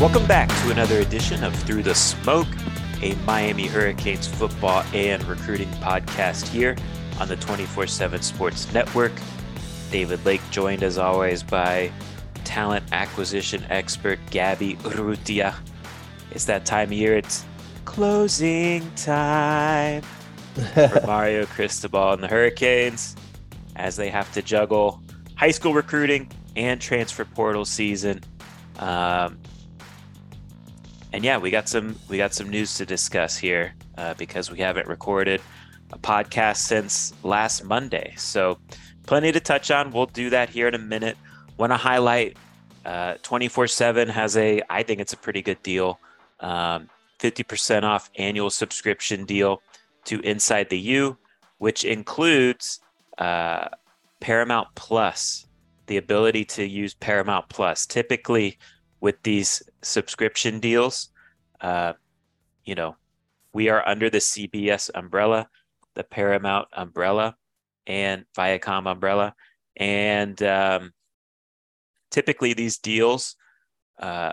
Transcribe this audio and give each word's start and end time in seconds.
Welcome 0.00 0.28
back 0.28 0.48
to 0.62 0.70
another 0.70 1.00
edition 1.00 1.42
of 1.42 1.52
Through 1.64 1.82
the 1.82 1.94
Smoke, 1.94 2.46
a 3.02 3.16
Miami 3.26 3.66
Hurricanes 3.66 4.28
football 4.28 4.84
and 4.94 5.24
recruiting 5.24 5.68
podcast 5.80 6.46
here 6.46 6.76
on 7.18 7.26
the 7.26 7.34
24 7.34 7.88
7 7.88 8.22
Sports 8.22 8.72
Network. 8.72 9.10
David 9.90 10.24
Lake 10.24 10.40
joined 10.52 10.84
as 10.84 10.98
always 10.98 11.42
by 11.42 11.90
talent 12.44 12.84
acquisition 12.92 13.64
expert 13.70 14.20
Gabby 14.30 14.76
Urrutia. 14.76 15.52
It's 16.30 16.44
that 16.44 16.64
time 16.64 16.90
of 16.90 16.92
year, 16.92 17.16
it's 17.16 17.44
closing 17.84 18.88
time 18.92 20.02
for 20.74 21.02
Mario 21.06 21.44
Cristobal 21.44 22.12
and 22.12 22.22
the 22.22 22.28
Hurricanes 22.28 23.16
as 23.74 23.96
they 23.96 24.10
have 24.10 24.32
to 24.34 24.42
juggle 24.42 25.02
high 25.34 25.50
school 25.50 25.74
recruiting 25.74 26.30
and 26.54 26.80
transfer 26.80 27.24
portal 27.24 27.64
season. 27.64 28.20
Um, 28.78 29.38
and 31.18 31.24
yeah, 31.24 31.36
we 31.36 31.50
got 31.50 31.68
some 31.68 31.96
we 32.08 32.16
got 32.16 32.32
some 32.32 32.48
news 32.48 32.74
to 32.74 32.86
discuss 32.86 33.36
here 33.36 33.74
uh, 33.96 34.14
because 34.14 34.52
we 34.52 34.60
haven't 34.60 34.86
recorded 34.86 35.40
a 35.92 35.98
podcast 35.98 36.58
since 36.58 37.12
last 37.24 37.64
Monday. 37.64 38.14
So 38.16 38.60
plenty 39.04 39.32
to 39.32 39.40
touch 39.40 39.72
on. 39.72 39.90
We'll 39.90 40.06
do 40.06 40.30
that 40.30 40.48
here 40.48 40.68
in 40.68 40.76
a 40.76 40.78
minute. 40.78 41.16
Want 41.56 41.72
to 41.72 41.76
highlight 41.76 42.36
uh, 42.84 43.14
24/7 43.24 44.08
has 44.08 44.36
a 44.36 44.62
I 44.70 44.84
think 44.84 45.00
it's 45.00 45.12
a 45.12 45.16
pretty 45.16 45.42
good 45.42 45.60
deal. 45.64 45.98
Um, 46.38 46.88
50% 47.18 47.82
off 47.82 48.10
annual 48.16 48.48
subscription 48.48 49.24
deal 49.24 49.60
to 50.04 50.20
Inside 50.20 50.70
the 50.70 50.78
U, 50.78 51.18
which 51.58 51.84
includes 51.84 52.78
uh, 53.18 53.66
Paramount 54.20 54.68
Plus, 54.76 55.48
the 55.88 55.96
ability 55.96 56.44
to 56.44 56.64
use 56.64 56.94
Paramount 56.94 57.48
Plus. 57.48 57.86
Typically, 57.86 58.56
with 59.00 59.22
these 59.22 59.62
subscription 59.82 60.60
deals, 60.60 61.10
uh, 61.60 61.92
you 62.64 62.74
know, 62.74 62.96
we 63.52 63.68
are 63.68 63.86
under 63.86 64.10
the 64.10 64.18
CBS 64.18 64.90
umbrella, 64.94 65.48
the 65.94 66.04
Paramount 66.04 66.68
umbrella, 66.72 67.36
and 67.86 68.24
Viacom 68.36 68.90
umbrella, 68.90 69.34
and 69.76 70.42
um, 70.42 70.92
typically 72.10 72.52
these 72.52 72.78
deals 72.78 73.36
uh, 73.98 74.32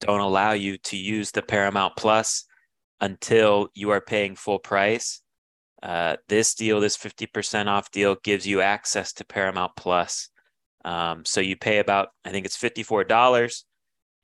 don't 0.00 0.20
allow 0.20 0.52
you 0.52 0.78
to 0.78 0.96
use 0.96 1.30
the 1.30 1.42
Paramount 1.42 1.96
Plus 1.96 2.44
until 3.00 3.68
you 3.74 3.90
are 3.90 4.00
paying 4.00 4.34
full 4.34 4.58
price. 4.58 5.20
Uh, 5.82 6.16
this 6.28 6.54
deal, 6.54 6.80
this 6.80 6.96
50% 6.96 7.66
off 7.66 7.90
deal, 7.90 8.16
gives 8.24 8.46
you 8.46 8.60
access 8.60 9.12
to 9.12 9.24
Paramount 9.24 9.72
Plus 9.76 10.30
um, 10.84 11.24
so 11.24 11.40
you 11.40 11.56
pay 11.56 11.78
about, 11.78 12.08
I 12.24 12.30
think 12.30 12.46
it's 12.46 12.56
$54 12.56 13.62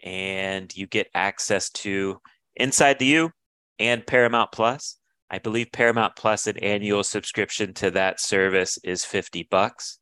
and 0.03 0.77
you 0.77 0.87
get 0.87 1.09
access 1.15 1.71
to 1.71 2.21
Inside 2.57 2.99
the 2.99 3.07
U 3.07 3.31
and 3.79 4.07
Paramount 4.07 4.53
Plus. 4.53 4.99
I 5.31 5.39
believe 5.39 5.73
Paramount 5.73 6.15
Plus, 6.17 6.47
an 6.47 6.59
annual 6.59 7.03
subscription 7.03 7.75
to 7.75 7.91
that 7.93 8.21
service 8.21 8.79
is 8.85 9.05
50 9.05 9.49
bucks. 9.51 9.99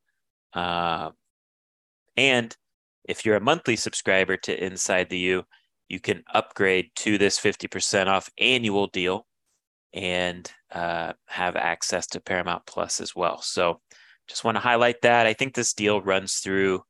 Uh, 0.52 1.10
and 2.16 2.54
if 3.08 3.24
you're 3.24 3.36
a 3.36 3.40
monthly 3.40 3.76
subscriber 3.76 4.36
to 4.38 4.64
Inside 4.64 5.08
the 5.08 5.18
U, 5.18 5.44
you 5.88 6.00
can 6.00 6.22
upgrade 6.32 6.90
to 6.96 7.18
this 7.18 7.38
50% 7.38 8.06
off 8.06 8.30
annual 8.38 8.88
deal 8.88 9.26
and 9.94 10.50
uh, 10.72 11.12
have 11.26 11.56
access 11.56 12.06
to 12.08 12.20
Paramount 12.20 12.66
Plus 12.66 13.00
as 13.00 13.14
well. 13.14 13.40
So 13.40 13.80
just 14.32 14.44
want 14.44 14.56
to 14.56 14.60
highlight 14.60 15.02
that. 15.02 15.26
I 15.26 15.34
think 15.34 15.52
this 15.52 15.74
deal 15.74 16.00
runs 16.00 16.36
through, 16.36 16.80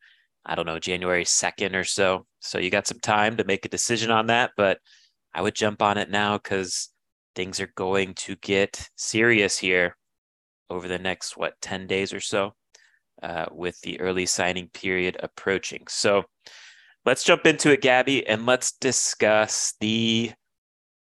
I 0.47 0.54
don't 0.54 0.66
know, 0.66 0.78
January 0.78 1.25
2nd 1.25 1.75
or 1.75 1.82
so. 1.82 2.25
So 2.38 2.58
you 2.58 2.70
got 2.70 2.86
some 2.86 3.00
time 3.00 3.36
to 3.36 3.44
make 3.44 3.64
a 3.64 3.69
decision 3.69 4.12
on 4.12 4.28
that, 4.28 4.53
but 4.56 4.78
I 5.34 5.42
would 5.42 5.56
jump 5.56 5.82
on 5.82 5.98
it 5.98 6.08
now 6.08 6.38
because 6.38 6.91
things 7.34 7.60
are 7.60 7.72
going 7.75 8.14
to 8.14 8.36
get 8.36 8.88
serious 8.94 9.58
here 9.58 9.97
over 10.70 10.86
the 10.86 11.00
next, 11.00 11.36
what, 11.36 11.60
10 11.60 11.88
days 11.88 12.12
or 12.12 12.20
so 12.20 12.53
uh, 13.25 13.47
with 13.50 13.80
the 13.80 13.98
early 13.98 14.24
signing 14.26 14.69
period 14.69 15.16
approaching. 15.20 15.82
So 15.88 16.22
let's 17.04 17.24
jump 17.24 17.44
into 17.44 17.72
it, 17.72 17.80
Gabby, 17.80 18.24
and 18.24 18.47
let's 18.47 18.70
discuss 18.78 19.74
the 19.80 20.30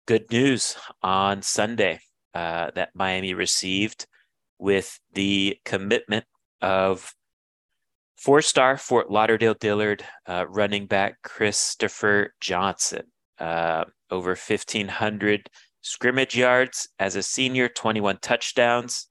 good 0.07 0.31
news 0.31 0.77
on 1.03 1.41
Sunday 1.41 1.99
uh, 2.33 2.71
that 2.75 2.95
Miami 2.95 3.33
received 3.33 4.07
with 4.61 4.99
the 5.13 5.57
commitment 5.65 6.23
of 6.61 7.13
four 8.15 8.41
star 8.41 8.77
Fort 8.77 9.11
Lauderdale 9.11 9.55
Dillard 9.55 10.05
uh, 10.27 10.45
running 10.47 10.85
back 10.85 11.21
Christopher 11.23 12.33
Johnson. 12.39 13.03
Uh, 13.39 13.85
over 14.11 14.29
1,500 14.29 15.49
scrimmage 15.81 16.37
yards 16.37 16.87
as 16.99 17.15
a 17.15 17.23
senior, 17.23 17.67
21 17.67 18.19
touchdowns. 18.21 19.07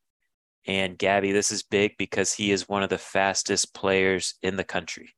And 0.67 0.97
Gabby, 0.97 1.33
this 1.33 1.51
is 1.51 1.65
big 1.65 1.93
because 1.99 2.33
he 2.33 2.53
is 2.53 2.69
one 2.69 2.85
of 2.85 2.91
the 2.91 2.99
fastest 2.99 3.75
players 3.75 4.35
in 4.43 4.55
the 4.55 4.63
country. 4.63 5.15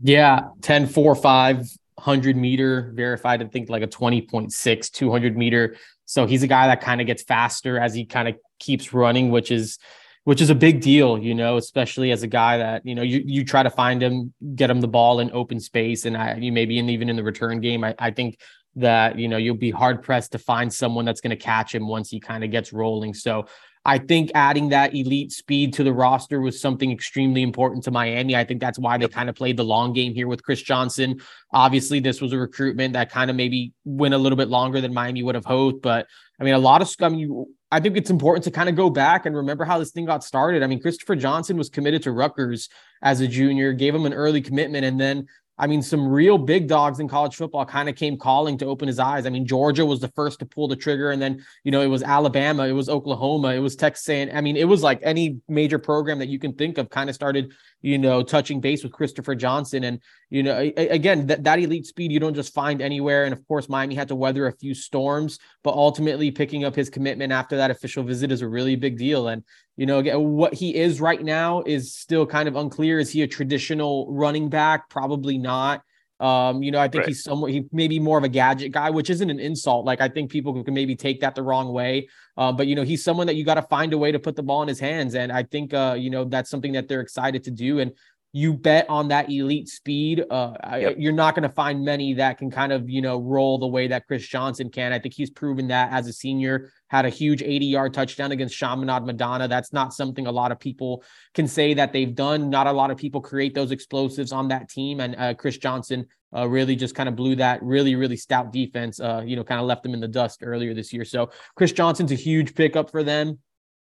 Yeah, 0.00 0.50
10 0.60 0.86
4 0.86 1.16
5, 1.16 1.56
100 1.56 2.36
meter 2.36 2.92
verified, 2.94 3.42
I 3.42 3.46
think 3.46 3.68
like 3.68 3.82
a 3.82 3.88
20.6, 3.88 4.90
200 4.92 5.36
meter. 5.36 5.76
So 6.12 6.26
he's 6.26 6.42
a 6.42 6.46
guy 6.46 6.66
that 6.66 6.82
kind 6.82 7.00
of 7.00 7.06
gets 7.06 7.22
faster 7.22 7.78
as 7.78 7.94
he 7.94 8.04
kind 8.04 8.28
of 8.28 8.34
keeps 8.58 8.92
running, 8.92 9.30
which 9.30 9.50
is 9.50 9.78
which 10.24 10.42
is 10.42 10.50
a 10.50 10.54
big 10.54 10.82
deal, 10.82 11.18
you 11.18 11.34
know, 11.34 11.56
especially 11.56 12.12
as 12.12 12.22
a 12.22 12.26
guy 12.26 12.58
that, 12.58 12.84
you 12.84 12.94
know, 12.94 13.02
you, 13.02 13.22
you 13.24 13.44
try 13.44 13.62
to 13.62 13.70
find 13.70 14.02
him, 14.02 14.34
get 14.54 14.70
him 14.70 14.82
the 14.82 14.86
ball 14.86 15.20
in 15.20 15.32
open 15.32 15.58
space. 15.58 16.04
And 16.04 16.14
I, 16.16 16.36
you 16.36 16.52
maybe 16.52 16.78
in 16.78 16.90
even 16.90 17.08
in 17.08 17.16
the 17.16 17.24
return 17.24 17.60
game, 17.60 17.82
I, 17.82 17.94
I 17.98 18.10
think 18.10 18.38
that, 18.76 19.18
you 19.18 19.26
know, 19.26 19.38
you'll 19.38 19.56
be 19.56 19.70
hard 19.70 20.02
pressed 20.02 20.32
to 20.32 20.38
find 20.38 20.70
someone 20.72 21.06
that's 21.06 21.22
going 21.22 21.36
to 21.36 21.36
catch 21.36 21.74
him 21.74 21.88
once 21.88 22.10
he 22.10 22.20
kind 22.20 22.44
of 22.44 22.50
gets 22.50 22.74
rolling. 22.74 23.14
So 23.14 23.46
I 23.84 23.98
think 23.98 24.30
adding 24.34 24.68
that 24.68 24.94
elite 24.94 25.32
speed 25.32 25.74
to 25.74 25.84
the 25.84 25.92
roster 25.92 26.40
was 26.40 26.60
something 26.60 26.92
extremely 26.92 27.42
important 27.42 27.82
to 27.84 27.90
Miami. 27.90 28.36
I 28.36 28.44
think 28.44 28.60
that's 28.60 28.78
why 28.78 28.96
they 28.96 29.08
kind 29.08 29.28
of 29.28 29.34
played 29.34 29.56
the 29.56 29.64
long 29.64 29.92
game 29.92 30.14
here 30.14 30.28
with 30.28 30.42
Chris 30.42 30.62
Johnson. 30.62 31.20
Obviously, 31.52 31.98
this 31.98 32.20
was 32.20 32.32
a 32.32 32.38
recruitment 32.38 32.92
that 32.92 33.10
kind 33.10 33.28
of 33.28 33.34
maybe 33.34 33.72
went 33.84 34.14
a 34.14 34.18
little 34.18 34.36
bit 34.36 34.48
longer 34.48 34.80
than 34.80 34.94
Miami 34.94 35.24
would 35.24 35.34
have 35.34 35.44
hoped. 35.44 35.82
But 35.82 36.06
I 36.40 36.44
mean, 36.44 36.54
a 36.54 36.58
lot 36.58 36.80
of, 36.80 36.94
I 37.00 37.08
mean, 37.08 37.46
I 37.72 37.80
think 37.80 37.96
it's 37.96 38.10
important 38.10 38.44
to 38.44 38.50
kind 38.50 38.68
of 38.68 38.76
go 38.76 38.88
back 38.90 39.26
and 39.26 39.34
remember 39.34 39.64
how 39.64 39.78
this 39.78 39.90
thing 39.90 40.04
got 40.04 40.22
started. 40.22 40.62
I 40.62 40.66
mean, 40.66 40.80
Christopher 40.80 41.16
Johnson 41.16 41.56
was 41.56 41.68
committed 41.68 42.02
to 42.02 42.12
Rutgers 42.12 42.68
as 43.02 43.20
a 43.20 43.26
junior, 43.26 43.72
gave 43.72 43.94
him 43.94 44.06
an 44.06 44.12
early 44.12 44.42
commitment, 44.42 44.84
and 44.84 45.00
then 45.00 45.26
I 45.58 45.66
mean, 45.66 45.82
some 45.82 46.08
real 46.08 46.38
big 46.38 46.66
dogs 46.66 46.98
in 46.98 47.08
college 47.08 47.36
football 47.36 47.66
kind 47.66 47.88
of 47.88 47.94
came 47.94 48.16
calling 48.16 48.56
to 48.58 48.66
open 48.66 48.88
his 48.88 48.98
eyes. 48.98 49.26
I 49.26 49.30
mean, 49.30 49.46
Georgia 49.46 49.84
was 49.84 50.00
the 50.00 50.08
first 50.08 50.38
to 50.38 50.46
pull 50.46 50.66
the 50.66 50.76
trigger, 50.76 51.10
and 51.10 51.20
then 51.20 51.44
you 51.62 51.70
know 51.70 51.82
it 51.82 51.88
was 51.88 52.02
Alabama, 52.02 52.66
it 52.66 52.72
was 52.72 52.88
Oklahoma, 52.88 53.48
it 53.48 53.58
was 53.58 53.76
Texas. 53.76 54.30
I 54.34 54.40
mean, 54.40 54.56
it 54.56 54.66
was 54.66 54.82
like 54.82 55.00
any 55.02 55.40
major 55.48 55.78
program 55.78 56.18
that 56.18 56.28
you 56.28 56.38
can 56.38 56.54
think 56.54 56.78
of 56.78 56.90
kind 56.90 57.08
of 57.08 57.14
started, 57.14 57.52
you 57.82 57.98
know, 57.98 58.22
touching 58.22 58.60
base 58.60 58.82
with 58.82 58.92
Christopher 58.92 59.34
Johnson. 59.34 59.84
And 59.84 60.00
you 60.30 60.42
know, 60.42 60.58
again, 60.76 61.26
that, 61.26 61.44
that 61.44 61.58
elite 61.58 61.86
speed 61.86 62.10
you 62.10 62.18
don't 62.18 62.34
just 62.34 62.54
find 62.54 62.80
anywhere. 62.80 63.24
And 63.24 63.32
of 63.32 63.46
course, 63.46 63.68
Miami 63.68 63.94
had 63.94 64.08
to 64.08 64.16
weather 64.16 64.46
a 64.46 64.56
few 64.56 64.74
storms, 64.74 65.38
but 65.62 65.74
ultimately 65.74 66.30
picking 66.30 66.64
up 66.64 66.74
his 66.74 66.88
commitment 66.88 67.32
after 67.32 67.56
that 67.58 67.70
official 67.70 68.02
visit 68.02 68.32
is 68.32 68.40
a 68.40 68.48
really 68.48 68.74
big 68.74 68.96
deal. 68.96 69.28
And 69.28 69.44
You 69.76 69.86
know, 69.86 70.02
what 70.20 70.54
he 70.54 70.74
is 70.74 71.00
right 71.00 71.22
now 71.22 71.62
is 71.62 71.94
still 71.94 72.26
kind 72.26 72.48
of 72.48 72.56
unclear. 72.56 72.98
Is 72.98 73.10
he 73.10 73.22
a 73.22 73.26
traditional 73.26 74.06
running 74.12 74.48
back? 74.48 74.90
Probably 74.90 75.38
not. 75.38 75.82
Um, 76.22 76.62
you 76.62 76.70
know, 76.70 76.78
I 76.78 76.86
think 76.86 77.00
right. 77.00 77.08
he's 77.08 77.24
somewhat 77.24 77.50
he 77.50 77.66
may 77.72 77.88
be 77.88 77.98
more 77.98 78.16
of 78.16 78.22
a 78.22 78.28
gadget 78.28 78.70
guy, 78.70 78.90
which 78.90 79.10
isn't 79.10 79.28
an 79.28 79.40
insult. 79.40 79.84
Like 79.84 80.00
I 80.00 80.08
think 80.08 80.30
people 80.30 80.62
can 80.62 80.72
maybe 80.72 80.94
take 80.94 81.20
that 81.22 81.34
the 81.34 81.42
wrong 81.42 81.72
way. 81.72 82.08
Uh, 82.36 82.52
but 82.52 82.68
you 82.68 82.76
know, 82.76 82.84
he's 82.84 83.02
someone 83.02 83.26
that 83.26 83.34
you 83.34 83.44
got 83.44 83.54
to 83.54 83.62
find 83.62 83.92
a 83.92 83.98
way 83.98 84.12
to 84.12 84.20
put 84.20 84.36
the 84.36 84.42
ball 84.42 84.62
in 84.62 84.68
his 84.68 84.78
hands, 84.78 85.16
and 85.16 85.32
I 85.32 85.42
think 85.42 85.74
uh, 85.74 85.96
you 85.98 86.10
know 86.10 86.24
that's 86.24 86.48
something 86.48 86.72
that 86.74 86.86
they're 86.86 87.00
excited 87.00 87.42
to 87.44 87.50
do. 87.50 87.80
And 87.80 87.90
you 88.34 88.54
bet 88.54 88.88
on 88.88 89.08
that 89.08 89.30
elite 89.30 89.68
speed. 89.68 90.24
Uh, 90.30 90.54
yep. 90.78 90.94
You're 90.98 91.12
not 91.12 91.34
going 91.34 91.42
to 91.42 91.54
find 91.54 91.84
many 91.84 92.14
that 92.14 92.38
can 92.38 92.50
kind 92.50 92.72
of, 92.72 92.88
you 92.88 93.02
know, 93.02 93.20
roll 93.20 93.58
the 93.58 93.66
way 93.66 93.88
that 93.88 94.06
Chris 94.06 94.26
Johnson 94.26 94.70
can. 94.70 94.90
I 94.92 94.98
think 94.98 95.12
he's 95.12 95.28
proven 95.28 95.68
that 95.68 95.92
as 95.92 96.08
a 96.08 96.14
senior, 96.14 96.72
had 96.88 97.04
a 97.04 97.10
huge 97.10 97.42
80 97.42 97.66
yard 97.66 97.92
touchdown 97.92 98.32
against 98.32 98.56
Chaminade 98.56 99.04
Madonna. 99.04 99.48
That's 99.48 99.74
not 99.74 99.92
something 99.92 100.26
a 100.26 100.32
lot 100.32 100.50
of 100.50 100.58
people 100.58 101.04
can 101.34 101.46
say 101.46 101.74
that 101.74 101.92
they've 101.92 102.14
done. 102.14 102.48
Not 102.48 102.66
a 102.66 102.72
lot 102.72 102.90
of 102.90 102.96
people 102.96 103.20
create 103.20 103.54
those 103.54 103.70
explosives 103.70 104.32
on 104.32 104.48
that 104.48 104.70
team. 104.70 105.00
And 105.00 105.14
uh, 105.16 105.34
Chris 105.34 105.58
Johnson 105.58 106.06
uh, 106.34 106.48
really 106.48 106.74
just 106.74 106.94
kind 106.94 107.10
of 107.10 107.16
blew 107.16 107.36
that 107.36 107.62
really, 107.62 107.96
really 107.96 108.16
stout 108.16 108.50
defense, 108.50 108.98
uh, 108.98 109.22
you 109.26 109.36
know, 109.36 109.44
kind 109.44 109.60
of 109.60 109.66
left 109.66 109.82
them 109.82 109.92
in 109.92 110.00
the 110.00 110.08
dust 110.08 110.40
earlier 110.42 110.72
this 110.72 110.90
year. 110.90 111.04
So 111.04 111.30
Chris 111.54 111.72
Johnson's 111.72 112.12
a 112.12 112.16
huge 112.16 112.54
pickup 112.54 112.90
for 112.90 113.02
them 113.02 113.38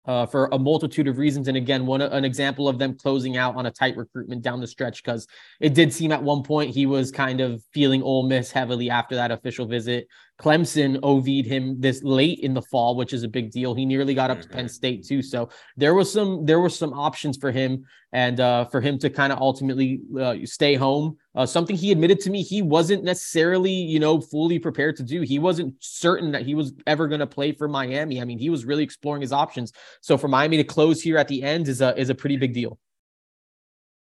uh, 0.06 0.26
for 0.26 0.48
a 0.52 0.58
multitude 0.58 1.08
of 1.08 1.18
reasons. 1.18 1.48
And 1.48 1.56
again, 1.56 1.86
one 1.86 2.00
an 2.00 2.24
example 2.24 2.68
of 2.68 2.78
them 2.78 2.96
closing 2.96 3.36
out 3.36 3.56
on 3.56 3.66
a 3.66 3.70
tight 3.70 3.96
recruitment 3.96 4.42
down 4.42 4.60
the 4.60 4.66
stretch 4.66 5.02
because 5.02 5.26
it 5.60 5.74
did 5.74 5.92
seem 5.92 6.12
at 6.12 6.22
one 6.22 6.42
point 6.42 6.70
he 6.70 6.86
was 6.86 7.10
kind 7.10 7.40
of 7.40 7.62
feeling 7.72 8.02
Ole 8.02 8.28
Miss 8.28 8.50
heavily 8.50 8.90
after 8.90 9.16
that 9.16 9.30
official 9.30 9.66
visit. 9.66 10.06
Clemson 10.38 10.98
OV'd 11.02 11.46
him 11.46 11.80
this 11.80 12.02
late 12.02 12.40
in 12.40 12.52
the 12.52 12.60
fall, 12.60 12.94
which 12.94 13.14
is 13.14 13.22
a 13.22 13.28
big 13.28 13.50
deal. 13.50 13.74
He 13.74 13.86
nearly 13.86 14.14
got 14.14 14.30
up 14.30 14.42
to 14.42 14.48
Penn 14.48 14.66
mm-hmm. 14.66 14.68
State 14.68 15.06
too. 15.06 15.22
So 15.22 15.48
there 15.76 15.94
was 15.94 16.12
some 16.12 16.44
there 16.44 16.60
were 16.60 16.68
some 16.68 16.92
options 16.92 17.38
for 17.38 17.50
him 17.50 17.86
and 18.12 18.38
uh, 18.38 18.66
for 18.66 18.80
him 18.80 18.98
to 18.98 19.08
kind 19.08 19.32
of 19.32 19.40
ultimately 19.40 20.00
uh, 20.20 20.36
stay 20.44 20.74
home. 20.74 21.16
Uh, 21.34 21.46
something 21.46 21.74
he 21.74 21.90
admitted 21.90 22.20
to 22.20 22.30
me 22.30 22.42
he 22.42 22.60
wasn't 22.60 23.02
necessarily 23.02 23.72
you 23.72 23.98
know 23.98 24.20
fully 24.20 24.58
prepared 24.58 24.96
to 24.96 25.02
do. 25.02 25.22
He 25.22 25.38
wasn't 25.38 25.74
certain 25.80 26.32
that 26.32 26.42
he 26.42 26.54
was 26.54 26.74
ever 26.86 27.08
going 27.08 27.20
to 27.20 27.26
play 27.26 27.52
for 27.52 27.66
Miami. 27.66 28.20
I 28.20 28.24
mean, 28.24 28.38
he 28.38 28.50
was 28.50 28.66
really 28.66 28.84
exploring 28.84 29.22
his 29.22 29.32
options. 29.32 29.72
So 30.02 30.18
for 30.18 30.28
Miami 30.28 30.58
to 30.58 30.64
close 30.64 31.00
here 31.00 31.16
at 31.16 31.28
the 31.28 31.42
end 31.42 31.68
is 31.68 31.80
a 31.80 31.98
is 31.98 32.10
a 32.10 32.14
pretty 32.14 32.36
big 32.36 32.52
deal. 32.52 32.78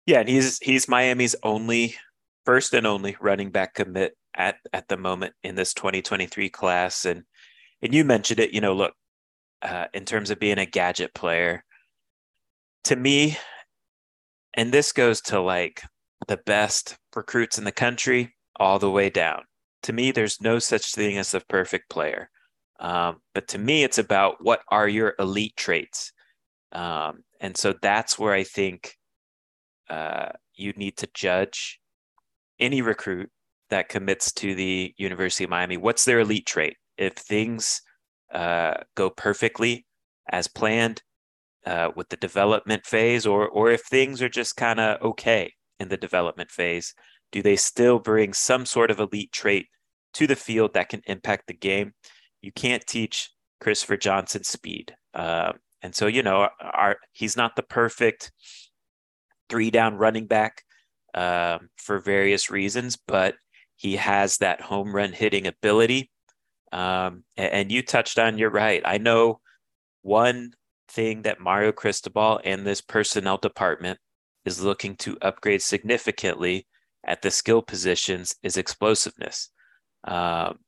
Yeah, 0.05 0.19
and 0.19 0.29
he's 0.29 0.57
he's 0.59 0.89
Miami's 0.89 1.35
only 1.43 1.95
first 2.43 2.73
and 2.73 2.85
only 2.85 3.15
running 3.21 3.51
back 3.51 3.73
commit 3.75 4.17
at 4.37 4.57
at 4.71 4.87
the 4.87 4.97
moment 4.97 5.33
in 5.43 5.55
this 5.55 5.73
2023 5.73 6.49
class. 6.49 7.05
And 7.05 7.23
and 7.81 7.93
you 7.93 8.05
mentioned 8.05 8.39
it, 8.39 8.51
you 8.51 8.61
know, 8.61 8.73
look, 8.73 8.93
uh, 9.61 9.85
in 9.93 10.05
terms 10.05 10.29
of 10.29 10.39
being 10.39 10.59
a 10.59 10.65
gadget 10.65 11.13
player, 11.13 11.63
to 12.85 12.95
me, 12.95 13.37
and 14.53 14.71
this 14.71 14.91
goes 14.91 15.21
to 15.21 15.41
like 15.41 15.83
the 16.27 16.37
best 16.37 16.97
recruits 17.15 17.57
in 17.57 17.63
the 17.63 17.71
country 17.71 18.35
all 18.59 18.79
the 18.79 18.89
way 18.89 19.09
down. 19.09 19.43
To 19.83 19.93
me, 19.93 20.11
there's 20.11 20.41
no 20.41 20.59
such 20.59 20.93
thing 20.93 21.17
as 21.17 21.31
the 21.31 21.41
perfect 21.41 21.89
player. 21.89 22.29
Um, 22.79 23.17
but 23.33 23.47
to 23.49 23.57
me, 23.57 23.83
it's 23.83 23.97
about 23.97 24.37
what 24.41 24.61
are 24.69 24.87
your 24.87 25.15
elite 25.19 25.55
traits. 25.55 26.11
Um, 26.71 27.23
and 27.39 27.55
so 27.55 27.73
that's 27.81 28.19
where 28.19 28.33
I 28.33 28.43
think 28.43 28.95
uh, 29.89 30.29
you 30.53 30.73
need 30.73 30.97
to 30.97 31.09
judge 31.13 31.79
any 32.59 32.81
recruit 32.81 33.29
that 33.69 33.89
commits 33.89 34.31
to 34.33 34.55
the 34.55 34.93
University 34.97 35.43
of 35.43 35.49
Miami? 35.49 35.77
What's 35.77 36.05
their 36.05 36.19
elite 36.19 36.45
trait? 36.45 36.75
If 36.97 37.13
things 37.13 37.81
uh, 38.33 38.75
go 38.95 39.09
perfectly 39.09 39.85
as 40.29 40.47
planned 40.47 41.01
uh, 41.65 41.91
with 41.95 42.09
the 42.09 42.17
development 42.17 42.85
phase, 42.85 43.25
or 43.25 43.47
or 43.47 43.71
if 43.71 43.81
things 43.81 44.21
are 44.21 44.29
just 44.29 44.55
kind 44.55 44.79
of 44.79 45.01
okay 45.01 45.53
in 45.79 45.89
the 45.89 45.97
development 45.97 46.49
phase, 46.49 46.93
do 47.31 47.41
they 47.41 47.55
still 47.55 47.99
bring 47.99 48.33
some 48.33 48.65
sort 48.65 48.91
of 48.91 48.99
elite 48.99 49.31
trait 49.31 49.67
to 50.13 50.27
the 50.27 50.35
field 50.35 50.73
that 50.73 50.89
can 50.89 51.01
impact 51.07 51.47
the 51.47 51.53
game? 51.53 51.93
You 52.41 52.51
can't 52.51 52.85
teach 52.87 53.29
Christopher 53.59 53.97
Johnson 53.97 54.43
speed, 54.43 54.95
uh, 55.13 55.53
and 55.81 55.93
so 55.93 56.07
you 56.07 56.23
know, 56.23 56.49
our, 56.61 56.97
he's 57.11 57.37
not 57.37 57.55
the 57.55 57.63
perfect 57.63 58.31
three 59.49 59.71
down 59.71 59.95
running 59.95 60.25
back 60.25 60.63
um, 61.13 61.69
for 61.77 61.99
various 61.99 62.49
reasons, 62.49 62.97
but 63.07 63.35
he 63.77 63.95
has 63.95 64.37
that 64.37 64.59
home 64.61 64.93
run 64.93 65.13
hitting 65.13 65.47
ability. 65.47 66.11
Um, 66.71 67.23
and, 67.37 67.53
and 67.53 67.71
you 67.71 67.81
touched 67.81 68.19
on, 68.19 68.37
you're 68.37 68.49
right. 68.49 68.81
I 68.83 68.97
know 68.97 69.39
one 70.01 70.51
thing 70.89 71.21
that 71.21 71.39
Mario 71.39 71.71
Cristobal 71.71 72.41
and 72.43 72.65
this 72.65 72.81
personnel 72.81 73.37
department 73.37 73.99
is 74.45 74.63
looking 74.63 74.95
to 74.97 75.17
upgrade 75.21 75.61
significantly 75.61 76.67
at 77.05 77.21
the 77.21 77.31
skill 77.31 77.61
positions 77.61 78.35
is 78.43 78.57
explosiveness. 78.57 79.49
Um, 80.03 80.59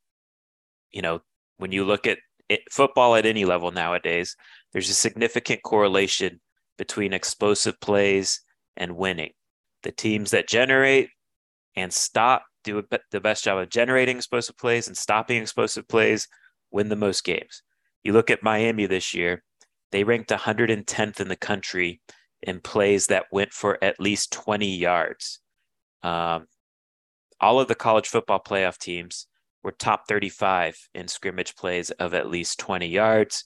you 0.90 1.02
know, 1.02 1.20
when 1.58 1.72
you 1.72 1.84
look 1.84 2.06
at 2.06 2.18
it, 2.48 2.60
football 2.70 3.16
at 3.16 3.26
any 3.26 3.44
level 3.44 3.70
nowadays, 3.70 4.36
there's 4.72 4.90
a 4.90 4.94
significant 4.94 5.62
correlation 5.62 6.40
between 6.78 7.12
explosive 7.12 7.78
plays 7.80 8.40
and 8.76 8.96
winning. 8.96 9.32
The 9.82 9.92
teams 9.92 10.30
that 10.30 10.48
generate 10.48 11.10
and 11.76 11.92
stop 11.92 12.44
do 12.64 12.78
a, 12.78 12.82
the 13.10 13.20
best 13.20 13.44
job 13.44 13.58
of 13.58 13.68
generating 13.68 14.16
explosive 14.16 14.56
plays 14.56 14.86
and 14.86 14.96
stopping 14.96 15.42
explosive 15.42 15.88
plays, 15.88 16.28
win 16.70 16.88
the 16.88 16.96
most 16.96 17.24
games. 17.24 17.62
You 18.02 18.12
look 18.12 18.30
at 18.30 18.42
Miami 18.42 18.86
this 18.86 19.14
year, 19.14 19.42
they 19.92 20.04
ranked 20.04 20.30
110th 20.30 21.20
in 21.20 21.28
the 21.28 21.36
country 21.36 22.00
in 22.42 22.60
plays 22.60 23.06
that 23.08 23.26
went 23.30 23.52
for 23.52 23.82
at 23.82 24.00
least 24.00 24.32
20 24.32 24.76
yards. 24.76 25.40
Um, 26.02 26.46
all 27.40 27.60
of 27.60 27.68
the 27.68 27.74
college 27.74 28.08
football 28.08 28.40
playoff 28.40 28.78
teams 28.78 29.26
were 29.62 29.72
top 29.72 30.06
35 30.08 30.76
in 30.94 31.08
scrimmage 31.08 31.56
plays 31.56 31.90
of 31.92 32.14
at 32.14 32.30
least 32.30 32.58
20 32.58 32.86
yards. 32.86 33.44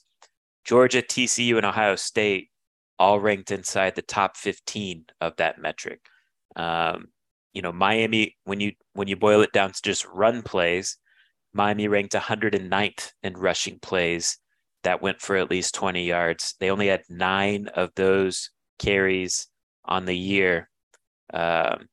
Georgia, 0.63 1.01
TCU, 1.01 1.57
and 1.57 1.65
Ohio 1.65 1.95
State 1.95 2.49
all 2.97 3.19
ranked 3.19 3.51
inside 3.51 3.95
the 3.95 4.01
top 4.01 4.37
15 4.37 5.05
of 5.21 5.35
that 5.37 5.59
metric. 5.59 6.01
Um, 6.55 7.07
you 7.55 7.61
know, 7.61 7.71
Miami, 7.71 8.35
when 8.43 8.59
you 8.59 8.73
when 8.93 9.07
you 9.07 9.15
boil 9.15 9.41
it 9.41 9.53
down 9.53 9.71
to 9.71 9.81
just 9.81 10.05
run 10.05 10.43
plays, 10.43 10.97
Miami 11.53 11.87
ranked 11.87 12.13
109th 12.13 13.11
in 13.23 13.33
rushing 13.33 13.79
plays 13.79 14.37
that 14.83 15.01
went 15.01 15.21
for 15.21 15.37
at 15.37 15.49
least 15.49 15.73
20 15.73 16.05
yards. 16.05 16.55
They 16.59 16.69
only 16.69 16.87
had 16.87 17.03
nine 17.09 17.69
of 17.73 17.91
those 17.95 18.51
carries 18.77 19.47
on 19.85 20.05
the 20.05 20.17
year. 20.17 20.69
Um, 21.33 21.87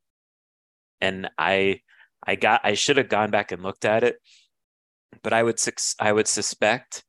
and 1.00 1.30
I 1.38 1.80
I 2.26 2.34
got 2.34 2.62
I 2.64 2.74
should 2.74 2.96
have 2.96 3.08
gone 3.08 3.30
back 3.30 3.52
and 3.52 3.62
looked 3.62 3.84
at 3.84 4.02
it, 4.02 4.16
but 5.22 5.32
I 5.32 5.44
would 5.44 5.60
I 6.00 6.12
would 6.12 6.26
suspect 6.26 7.04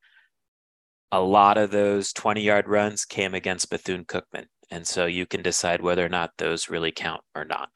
a 1.10 1.20
lot 1.20 1.58
of 1.58 1.72
those 1.72 2.12
20 2.12 2.40
yard 2.40 2.68
runs 2.68 3.04
came 3.04 3.34
against 3.34 3.70
Bethune 3.70 4.04
Cookman. 4.04 4.46
And 4.70 4.86
so 4.86 5.06
you 5.06 5.26
can 5.26 5.42
decide 5.42 5.82
whether 5.82 6.04
or 6.04 6.08
not 6.08 6.32
those 6.38 6.70
really 6.70 6.92
count 6.92 7.22
or 7.34 7.44
not. 7.44 7.68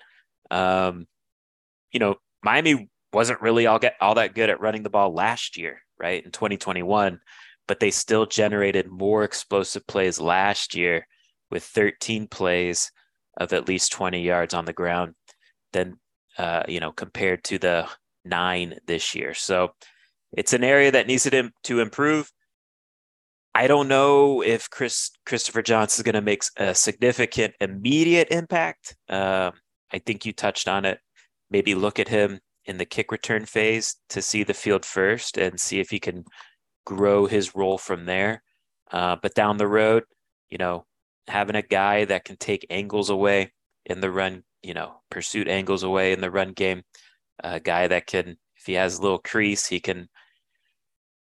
Um, 0.51 1.07
you 1.93 2.01
know, 2.01 2.17
Miami 2.43 2.89
wasn't 3.13 3.41
really 3.41 3.67
all 3.67 3.79
get 3.79 3.97
all 4.01 4.15
that 4.15 4.35
good 4.35 4.51
at 4.51 4.61
running 4.61 4.83
the 4.83 4.91
ball 4.91 5.13
last 5.13 5.57
year, 5.57 5.83
right? 5.99 6.25
In 6.25 6.31
2021, 6.31 7.21
but 7.67 7.81
they 7.81 7.91
still 7.91 8.27
generated 8.27 8.89
more 8.89 9.25
explosive 9.25 9.87
plays 9.87 10.21
last 10.21 10.75
year 10.75 11.07
with 11.51 11.65
13 11.65 12.27
plays 12.29 12.91
of 13.37 13.53
at 13.53 13.69
least 13.69 13.93
20 13.93 14.21
yards 14.21 14.53
on 14.53 14.65
the 14.65 14.73
ground 14.73 15.15
than 15.73 15.99
uh, 16.37 16.63
you 16.69 16.81
know 16.81 16.93
compared 16.93 17.45
to 17.45 17.59
the 17.59 17.89
nine 18.25 18.79
this 18.87 19.15
year. 19.15 19.35
So 19.35 19.71
it's 20.33 20.53
an 20.53 20.65
area 20.65 20.91
that 20.91 21.07
needs 21.07 21.25
to, 21.25 21.51
to 21.65 21.81
improve. 21.81 22.31
I 23.55 23.67
don't 23.67 23.89
know 23.89 24.43
if 24.43 24.69
Chris 24.71 25.11
Christopher 25.27 25.63
Johnson 25.63 26.01
is 26.01 26.05
going 26.05 26.15
to 26.15 26.21
make 26.21 26.43
a 26.57 26.75
significant 26.75 27.55
immediate 27.61 28.29
impact. 28.31 28.97
Um, 29.09 29.53
I 29.93 29.99
think 29.99 30.25
you 30.25 30.33
touched 30.33 30.69
on 30.69 30.85
it. 30.85 31.01
Maybe 31.51 31.75
look 31.75 31.99
at 31.99 32.09
him 32.09 32.41
in 32.65 32.79
the 32.79 32.85
kick 32.85 33.11
return 33.11 33.47
phase 33.47 33.97
to 34.11 34.21
see 34.21 34.45
the 34.45 34.55
field 34.55 34.85
first 34.85 35.39
and 35.39 35.59
see 35.59 35.81
if 35.81 35.91
he 35.91 35.99
can 35.99 36.25
grow 36.85 37.27
his 37.27 37.55
role 37.55 37.79
from 37.79 38.05
there. 38.05 38.43
Uh, 38.91 39.17
but 39.21 39.35
down 39.35 39.57
the 39.57 39.67
road, 39.67 40.05
you 40.51 40.59
know, 40.59 40.85
having 41.27 41.57
a 41.57 41.63
guy 41.63 42.05
that 42.05 42.25
can 42.25 42.37
take 42.37 42.67
angles 42.71 43.11
away 43.11 43.53
in 43.87 44.01
the 44.01 44.11
run, 44.11 44.43
you 44.63 44.75
know, 44.75 45.01
pursuit 45.11 45.49
angles 45.49 45.83
away 45.83 46.13
in 46.13 46.21
the 46.21 46.31
run 46.31 46.53
game, 46.53 46.83
a 47.43 47.61
guy 47.61 47.87
that 47.89 48.07
can, 48.07 48.37
if 48.57 48.67
he 48.67 48.75
has 48.75 48.99
a 48.99 49.03
little 49.03 49.19
crease, 49.19 49.67
he 49.67 49.81
can 49.81 50.09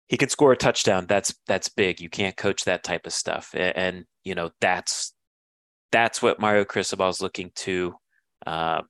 he 0.08 0.18
can 0.18 0.30
score 0.30 0.54
a 0.54 0.58
touchdown. 0.58 1.06
That's 1.08 1.36
that's 1.48 1.70
big. 1.70 2.00
You 2.00 2.10
can't 2.10 2.38
coach 2.38 2.64
that 2.64 2.84
type 2.84 3.06
of 3.06 3.14
stuff, 3.14 3.52
and, 3.54 3.76
and 3.76 4.06
you 4.24 4.36
know 4.36 4.52
that's 4.62 5.14
that's 5.92 6.22
what 6.22 6.40
Mario 6.40 6.66
Cristobal 6.66 7.10
is 7.10 7.22
looking 7.22 7.52
to 7.56 7.96
uh, 8.48 8.82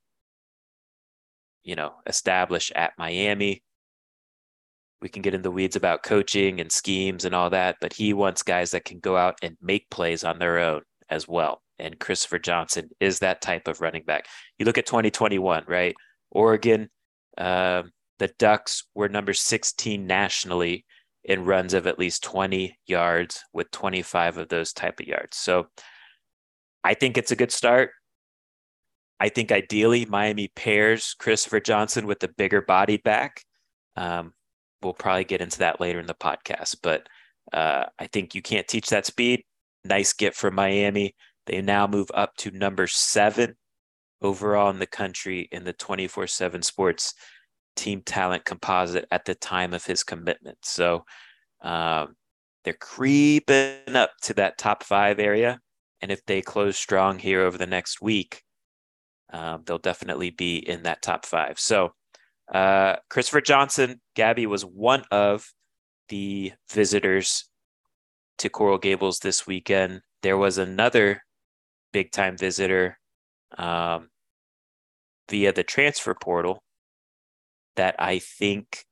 you 1.63 1.75
know, 1.75 1.93
establish 2.05 2.71
at 2.75 2.93
Miami. 2.97 3.63
we 5.01 5.09
can 5.09 5.21
get 5.21 5.33
in 5.33 5.41
the 5.41 5.51
weeds 5.51 5.75
about 5.75 6.03
coaching 6.03 6.59
and 6.59 6.71
schemes 6.71 7.25
and 7.25 7.35
all 7.35 7.49
that, 7.49 7.75
but 7.81 7.93
he 7.93 8.13
wants 8.13 8.41
guys 8.41 8.71
that 8.71 8.85
can 8.85 8.99
go 8.99 9.17
out 9.17 9.35
and 9.41 9.57
make 9.61 9.89
plays 9.89 10.23
on 10.23 10.39
their 10.39 10.59
own 10.59 10.81
as 11.09 11.27
well. 11.27 11.61
And 11.79 11.99
Christopher 11.99 12.39
Johnson 12.39 12.89
is 12.99 13.19
that 13.19 13.41
type 13.41 13.67
of 13.67 13.81
running 13.81 14.03
back. 14.03 14.25
You 14.57 14.65
look 14.65 14.77
at 14.77 14.85
2021, 14.85 15.65
right? 15.67 15.95
Oregon, 16.31 16.89
uh, 17.37 17.83
the 18.19 18.29
Ducks 18.39 18.83
were 18.95 19.09
number 19.09 19.33
16 19.33 20.05
nationally 20.05 20.85
in 21.23 21.45
runs 21.45 21.73
of 21.73 21.85
at 21.87 21.99
least 21.99 22.23
20 22.23 22.77
yards, 22.87 23.43
with 23.53 23.69
25 23.71 24.37
of 24.37 24.49
those 24.49 24.73
type 24.73 24.99
of 24.99 25.07
yards. 25.07 25.37
So 25.37 25.67
I 26.83 26.93
think 26.93 27.17
it's 27.17 27.31
a 27.31 27.35
good 27.35 27.51
start. 27.51 27.91
I 29.19 29.29
think 29.29 29.51
ideally 29.51 30.05
Miami 30.05 30.49
pairs 30.55 31.15
Christopher 31.17 31.59
Johnson 31.59 32.05
with 32.05 32.19
the 32.19 32.27
bigger 32.27 32.61
body 32.61 32.97
back. 32.97 33.43
Um, 33.95 34.33
we'll 34.81 34.93
probably 34.93 35.23
get 35.23 35.41
into 35.41 35.59
that 35.59 35.81
later 35.81 35.99
in 35.99 36.05
the 36.05 36.13
podcast, 36.13 36.77
but 36.83 37.07
uh, 37.51 37.85
I 37.97 38.07
think 38.07 38.35
you 38.35 38.41
can't 38.41 38.67
teach 38.67 38.89
that 38.89 39.05
speed. 39.05 39.43
Nice 39.83 40.13
get 40.13 40.35
for 40.35 40.51
Miami. 40.51 41.15
They 41.45 41.61
now 41.61 41.87
move 41.87 42.09
up 42.13 42.35
to 42.37 42.51
number 42.51 42.87
seven 42.87 43.55
overall 44.21 44.69
in 44.69 44.79
the 44.79 44.87
country 44.87 45.47
in 45.51 45.63
the 45.63 45.73
24 45.73 46.27
7 46.27 46.61
sports 46.61 47.13
team 47.75 48.01
talent 48.01 48.43
composite 48.45 49.05
at 49.11 49.25
the 49.25 49.35
time 49.35 49.73
of 49.73 49.85
his 49.85 50.03
commitment. 50.03 50.57
So 50.63 51.05
um, 51.61 52.15
they're 52.63 52.73
creeping 52.73 53.95
up 53.95 54.11
to 54.23 54.33
that 54.35 54.57
top 54.57 54.83
five 54.83 55.19
area. 55.19 55.59
And 56.01 56.11
if 56.11 56.25
they 56.25 56.41
close 56.41 56.77
strong 56.77 57.17
here 57.17 57.41
over 57.41 57.57
the 57.57 57.67
next 57.67 58.01
week, 58.01 58.43
um, 59.31 59.63
they'll 59.65 59.77
definitely 59.77 60.29
be 60.29 60.57
in 60.57 60.83
that 60.83 61.01
top 61.01 61.25
five. 61.25 61.59
So 61.59 61.93
uh, 62.53 62.95
Christopher 63.09 63.41
Johnson, 63.41 64.01
Gabby 64.15 64.45
was 64.45 64.63
one 64.63 65.03
of 65.11 65.47
the 66.09 66.53
visitors 66.71 67.49
to 68.37 68.49
Coral 68.49 68.77
Gables 68.77 69.19
this 69.19 69.45
weekend. 69.45 70.01
There 70.21 70.37
was 70.37 70.57
another 70.57 71.21
big 71.91 72.11
time 72.11 72.37
visitor 72.37 72.97
um, 73.57 74.09
via 75.29 75.51
the 75.51 75.63
transfer 75.63 76.13
portal 76.13 76.63
that 77.75 77.95
I 77.99 78.19
think 78.19 78.85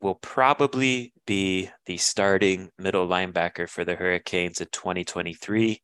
will 0.00 0.16
probably 0.16 1.12
be 1.26 1.70
the 1.86 1.98
starting 1.98 2.70
middle 2.78 3.06
linebacker 3.06 3.68
for 3.68 3.84
the 3.84 3.94
Hurricanes 3.94 4.60
in 4.60 4.68
2023. 4.72 5.82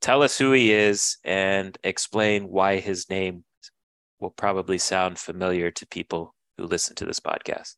Tell 0.00 0.22
us 0.22 0.38
who 0.38 0.52
he 0.52 0.72
is 0.72 1.18
and 1.24 1.76
explain 1.82 2.48
why 2.48 2.78
his 2.78 3.08
name 3.10 3.44
will 4.20 4.30
probably 4.30 4.78
sound 4.78 5.18
familiar 5.18 5.70
to 5.70 5.86
people 5.86 6.34
who 6.56 6.64
listen 6.64 6.94
to 6.96 7.04
this 7.04 7.20
podcast. 7.20 7.74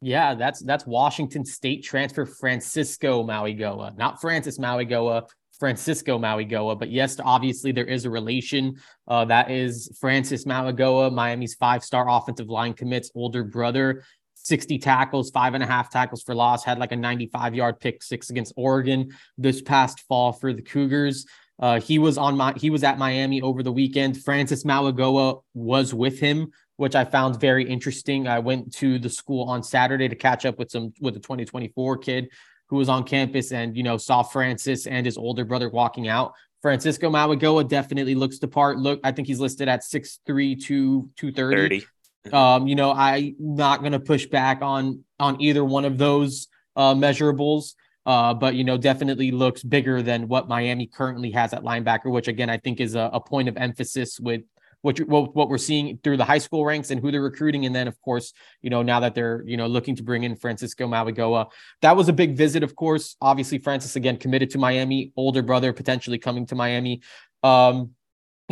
Yeah, 0.00 0.34
that's 0.34 0.60
that's 0.60 0.84
Washington 0.84 1.44
State 1.44 1.84
transfer 1.84 2.26
Francisco 2.26 3.22
Mauigoa, 3.22 3.96
not 3.96 4.20
Francis 4.20 4.58
Mauigoa, 4.58 5.28
Francisco 5.60 6.18
Mauigoa. 6.18 6.76
But 6.76 6.90
yes, 6.90 7.16
obviously 7.22 7.70
there 7.70 7.84
is 7.84 8.04
a 8.04 8.10
relation. 8.10 8.74
Uh, 9.06 9.24
that 9.26 9.48
is 9.50 9.96
Francis 10.00 10.44
Mauigoa, 10.44 11.12
Miami's 11.12 11.54
five-star 11.54 12.08
offensive 12.10 12.48
line 12.48 12.74
commits 12.74 13.12
older 13.14 13.44
brother. 13.44 14.02
60 14.34 14.78
tackles, 14.78 15.30
five 15.30 15.54
and 15.54 15.62
a 15.62 15.66
half 15.66 15.88
tackles 15.88 16.22
for 16.22 16.34
loss, 16.34 16.64
had 16.64 16.78
like 16.78 16.90
a 16.90 16.96
95 16.96 17.54
yard 17.54 17.78
pick 17.78 18.02
six 18.02 18.28
against 18.30 18.52
Oregon 18.56 19.12
this 19.38 19.62
past 19.62 20.00
fall 20.08 20.32
for 20.32 20.52
the 20.52 20.62
Cougars. 20.62 21.26
Uh, 21.58 21.80
he 21.80 21.98
was 21.98 22.18
on 22.18 22.36
my 22.36 22.52
he 22.56 22.70
was 22.70 22.82
at 22.82 22.98
Miami 22.98 23.42
over 23.42 23.62
the 23.62 23.72
weekend. 23.72 24.22
Francis 24.22 24.64
Mauigoa 24.64 25.42
was 25.54 25.94
with 25.94 26.18
him 26.18 26.52
which 26.82 26.96
I 26.96 27.04
found 27.04 27.40
very 27.40 27.62
interesting. 27.62 28.26
I 28.26 28.40
went 28.40 28.74
to 28.78 28.98
the 28.98 29.08
school 29.08 29.48
on 29.48 29.62
Saturday 29.62 30.08
to 30.08 30.16
catch 30.16 30.44
up 30.44 30.58
with 30.58 30.72
some 30.72 30.92
with 31.00 31.16
a 31.16 31.20
2024 31.20 31.98
kid 31.98 32.28
who 32.68 32.76
was 32.76 32.88
on 32.88 33.04
campus 33.04 33.52
and 33.52 33.76
you 33.76 33.84
know 33.84 33.96
saw 33.96 34.24
Francis 34.24 34.88
and 34.88 35.06
his 35.06 35.16
older 35.16 35.44
brother 35.44 35.68
walking 35.68 36.08
out. 36.08 36.32
Francisco 36.60 37.08
Mauigoa 37.08 37.68
definitely 37.68 38.16
looks 38.16 38.38
the 38.38 38.48
part. 38.48 38.78
Look, 38.78 38.98
I 39.04 39.12
think 39.12 39.28
he's 39.28 39.40
listed 39.40 39.68
at 39.68 39.82
6'3 39.82 40.60
to 40.64 41.10
230. 41.16 41.86
Um, 42.32 42.66
you 42.66 42.74
know, 42.74 42.92
I'm 42.92 43.34
not 43.38 43.82
gonna 43.82 44.00
push 44.00 44.26
back 44.26 44.62
on 44.62 45.04
on 45.20 45.40
either 45.40 45.64
one 45.64 45.84
of 45.84 45.98
those 45.98 46.48
uh 46.74 46.94
measurables. 46.94 47.74
Uh, 48.04 48.34
but 48.34 48.54
you 48.54 48.64
know, 48.64 48.76
definitely 48.76 49.30
looks 49.30 49.62
bigger 49.62 50.02
than 50.02 50.28
what 50.28 50.48
Miami 50.48 50.86
currently 50.86 51.30
has 51.30 51.52
at 51.52 51.62
linebacker, 51.62 52.10
which 52.10 52.28
again 52.28 52.50
I 52.50 52.58
think 52.58 52.80
is 52.80 52.94
a, 52.94 53.10
a 53.12 53.20
point 53.20 53.48
of 53.48 53.56
emphasis 53.56 54.18
with 54.18 54.42
what, 54.82 54.98
you, 54.98 55.06
what 55.06 55.34
what 55.34 55.48
we're 55.48 55.58
seeing 55.58 55.98
through 56.02 56.16
the 56.16 56.24
high 56.24 56.38
school 56.38 56.64
ranks 56.64 56.90
and 56.90 57.00
who 57.00 57.12
they're 57.12 57.22
recruiting, 57.22 57.64
and 57.66 57.74
then 57.74 57.86
of 57.86 58.00
course, 58.02 58.32
you 58.60 58.70
know, 58.70 58.82
now 58.82 59.00
that 59.00 59.14
they're 59.14 59.42
you 59.46 59.56
know 59.56 59.66
looking 59.66 59.96
to 59.96 60.02
bring 60.02 60.24
in 60.24 60.36
Francisco 60.36 60.86
Mauigoa, 60.86 61.46
that 61.80 61.96
was 61.96 62.08
a 62.08 62.12
big 62.12 62.36
visit. 62.36 62.62
Of 62.62 62.74
course, 62.74 63.16
obviously 63.20 63.58
Francis 63.58 63.96
again 63.96 64.16
committed 64.16 64.50
to 64.50 64.58
Miami, 64.58 65.12
older 65.16 65.42
brother 65.42 65.72
potentially 65.72 66.18
coming 66.18 66.46
to 66.46 66.54
Miami. 66.56 67.00
Um, 67.44 67.90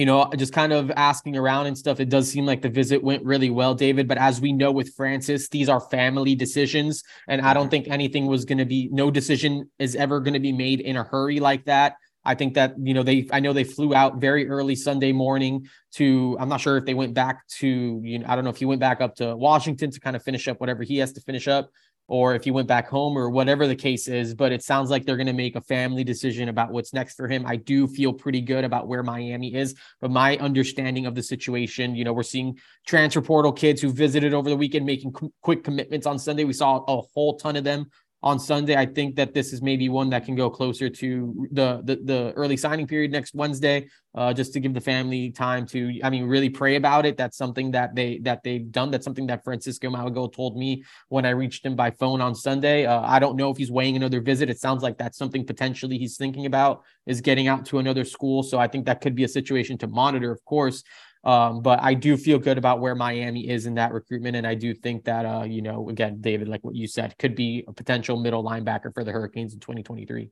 you 0.01 0.07
know, 0.07 0.31
just 0.35 0.55
kind 0.55 0.73
of 0.73 0.91
asking 0.93 1.37
around 1.37 1.67
and 1.67 1.77
stuff. 1.77 2.01
It 2.01 2.09
does 2.09 2.31
seem 2.31 2.47
like 2.47 2.63
the 2.63 2.71
visit 2.71 3.05
went 3.05 3.23
really 3.23 3.51
well, 3.51 3.75
David. 3.75 4.09
But 4.09 4.17
as 4.17 4.41
we 4.41 4.51
know 4.51 4.73
with 4.73 4.95
Francis, 4.95 5.51
these 5.51 5.69
are 5.69 5.79
family 5.79 6.35
decisions. 6.35 7.03
And 7.29 7.43
I 7.43 7.53
don't 7.53 7.65
mm-hmm. 7.65 7.71
think 7.71 7.89
anything 7.89 8.25
was 8.25 8.47
going 8.47 8.57
to 8.57 8.65
be, 8.65 8.89
no 8.91 9.11
decision 9.11 9.71
is 9.79 9.95
ever 9.95 10.21
going 10.21 10.33
to 10.33 10.41
be 10.41 10.53
made 10.53 10.81
in 10.81 10.97
a 10.97 11.05
hurry 11.05 11.39
like 11.39 11.67
that. 11.67 11.97
I 12.25 12.35
think 12.35 12.55
that, 12.55 12.77
you 12.79 12.95
know, 12.95 13.03
they, 13.03 13.29
I 13.31 13.41
know 13.41 13.53
they 13.53 13.65
flew 13.65 13.95
out 13.95 14.23
very 14.23 14.49
early 14.49 14.75
Sunday 14.75 15.13
morning 15.13 15.69
to, 15.97 16.35
I'm 16.41 16.49
not 16.49 16.63
sure 16.63 16.79
if 16.79 16.87
they 16.87 16.95
went 16.95 17.13
back 17.13 17.47
to, 17.59 18.01
you 18.03 18.21
know, 18.21 18.27
I 18.27 18.37
don't 18.37 18.45
know 18.45 18.51
if 18.51 18.57
he 18.57 18.65
went 18.65 18.81
back 18.81 19.03
up 19.03 19.17
to 19.17 19.37
Washington 19.37 19.91
to 19.91 20.01
kind 20.01 20.17
of 20.17 20.23
finish 20.23 20.49
up 20.49 20.61
whatever 20.61 20.83
he 20.83 20.97
has 20.97 21.13
to 21.13 21.21
finish 21.21 21.47
up 21.47 21.71
or 22.11 22.35
if 22.35 22.43
he 22.43 22.51
went 22.51 22.67
back 22.67 22.89
home 22.89 23.17
or 23.17 23.31
whatever 23.31 23.69
the 23.69 23.77
case 23.77 24.09
is. 24.09 24.35
But 24.35 24.51
it 24.51 24.65
sounds 24.65 24.91
like 24.91 25.07
they're 25.07 25.17
going 25.17 25.29
to 25.29 25.33
make 25.33 25.55
a 25.55 25.61
family 25.61 26.03
decision 26.03 26.49
about 26.49 26.73
what's 26.73 26.93
next 26.93 27.15
for 27.15 27.29
him. 27.29 27.47
I 27.47 27.55
do 27.55 27.87
feel 27.87 28.13
pretty 28.13 28.41
good 28.41 28.65
about 28.65 28.89
where 28.89 29.05
Miami 29.05 29.55
is, 29.55 29.77
but 30.01 30.11
my 30.11 30.37
understanding 30.39 31.07
of 31.07 31.15
the 31.15 31.23
situation, 31.23 31.95
you 31.95 32.05
know, 32.05 32.13
we're 32.13 32.25
seeing 32.25 32.59
transfer 32.85 33.23
portal 33.23 33.53
kids 33.53 33.81
who 33.81 33.93
visited 33.93 34.35
over 34.35 34.51
the 34.51 34.57
weekend 34.57 34.85
making 34.85 35.15
quick 35.41 35.63
commitments 35.63 36.05
on 36.05 36.19
Sunday. 36.19 36.43
We 36.43 36.53
saw 36.53 36.83
a 36.89 37.01
whole 37.15 37.39
ton 37.39 37.55
of 37.55 37.63
them 37.63 37.87
on 38.23 38.39
Sunday. 38.39 38.77
I 38.77 38.87
think 38.87 39.17
that 39.17 39.33
this 39.33 39.53
is 39.53 39.63
maybe 39.63 39.89
one 39.89 40.11
that 40.11 40.25
can 40.25 40.35
go 40.35 40.51
closer 40.51 40.91
to 40.91 41.49
the 41.53 41.81
the, 41.85 41.97
the 42.05 42.33
early 42.37 42.57
signing 42.57 42.87
period 42.87 43.11
next 43.13 43.35
Wednesday, 43.35 43.89
uh, 44.15 44.33
just 44.33 44.53
to 44.53 44.61
give 44.61 44.75
the 44.75 44.81
family 44.81 45.31
time 45.31 45.67
to, 45.67 45.99
I 46.05 46.11
mean, 46.11 46.25
really 46.25 46.51
pray 46.51 46.77
about 46.77 47.07
it. 47.07 47.17
That's 47.17 47.37
something 47.37 47.71
that 47.71 47.95
they 47.95 48.19
that 48.19 48.43
they've 48.43 48.71
done. 48.71 48.91
That's 48.91 49.05
something 49.05 49.27
that 49.29 49.43
Francisco 49.43 49.89
Mauigoa 49.89 50.33
told 50.35 50.57
me 50.57 50.85
when 51.09 51.25
I 51.25 51.31
reached 51.31 51.65
him 51.65 51.77
by 51.77 51.91
phone 51.93 52.21
on 52.21 52.35
Sunday. 52.35 52.87
Uh, 52.87 53.01
I 53.01 53.19
don't 53.19 53.37
know 53.37 53.51
if 53.51 53.57
he's 53.57 53.71
weighing 53.71 53.97
another 53.97 54.21
visit. 54.21 54.51
It 54.51 54.59
sounds 54.59 54.83
like 54.83 54.99
that's 54.99 55.17
something 55.17 55.47
potentially 55.47 55.97
he's 55.97 56.17
thinking 56.17 56.47
about 56.47 56.83
is 57.07 57.21
getting 57.21 57.49
out 57.49 57.65
to 57.67 57.79
another 57.79 58.05
school. 58.05 58.43
So 58.43 58.59
I 58.59 58.69
think 58.69 58.85
that 58.87 59.01
could 59.01 59.15
be 59.15 59.25
a 59.25 59.29
situation 59.29 59.79
to 59.79 59.87
monitor, 59.87 60.31
of 60.31 60.45
course. 60.45 60.83
Um, 61.23 61.61
but 61.61 61.83
I 61.83 61.95
do 61.95 62.17
feel 62.17 62.39
good 62.39 62.57
about 62.57 62.81
where 62.81 62.95
Miami 62.95 63.49
is 63.49 63.67
in 63.67 63.75
that 63.75 63.93
recruitment. 63.93 64.37
And 64.37 64.47
I 64.47 64.55
do 64.55 64.73
think 64.73 65.05
that, 65.05 65.27
uh, 65.27 65.45
you 65.45 65.61
know, 65.61 65.91
again, 65.91 66.21
David, 66.21 66.49
like 66.49 66.65
what 66.65 66.75
you 66.75 66.87
said, 66.87 67.17
could 67.19 67.35
be 67.35 67.65
a 67.69 67.73
potential 67.73 68.19
middle 68.19 68.43
linebacker 68.43 68.95
for 68.95 69.05
the 69.05 69.13
Hurricanes 69.13 69.53
in 69.53 69.61
2023. 69.61 70.31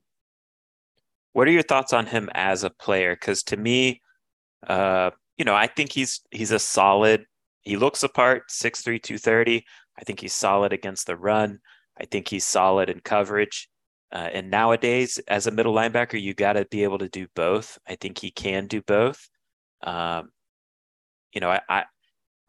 What 1.33 1.47
are 1.47 1.51
your 1.51 1.61
thoughts 1.61 1.93
on 1.93 2.07
him 2.07 2.29
as 2.33 2.63
a 2.63 2.71
player? 2.71 3.13
Because 3.13 3.43
to 3.43 3.57
me, 3.57 4.01
uh, 4.67 5.11
you 5.37 5.45
know, 5.45 5.55
I 5.55 5.67
think 5.67 5.91
he's 5.91 6.21
he's 6.31 6.51
a 6.51 6.59
solid. 6.59 7.25
He 7.61 7.77
looks 7.77 8.03
apart, 8.03 8.49
6'3", 8.49 9.01
230. 9.01 9.63
I 9.97 10.03
think 10.03 10.21
he's 10.21 10.33
solid 10.33 10.73
against 10.73 11.05
the 11.05 11.15
run. 11.15 11.59
I 11.99 12.05
think 12.05 12.27
he's 12.27 12.45
solid 12.45 12.89
in 12.89 12.99
coverage. 13.01 13.69
Uh, 14.11 14.29
and 14.33 14.49
nowadays, 14.49 15.19
as 15.27 15.45
a 15.45 15.51
middle 15.51 15.73
linebacker, 15.73 16.19
you 16.19 16.33
got 16.33 16.53
to 16.53 16.65
be 16.65 16.83
able 16.83 16.97
to 16.97 17.09
do 17.09 17.27
both. 17.35 17.77
I 17.87 17.95
think 17.95 18.17
he 18.17 18.31
can 18.31 18.65
do 18.65 18.81
both. 18.81 19.29
Um, 19.83 20.29
you 21.33 21.41
know, 21.41 21.49
I, 21.49 21.61
I, 21.69 21.83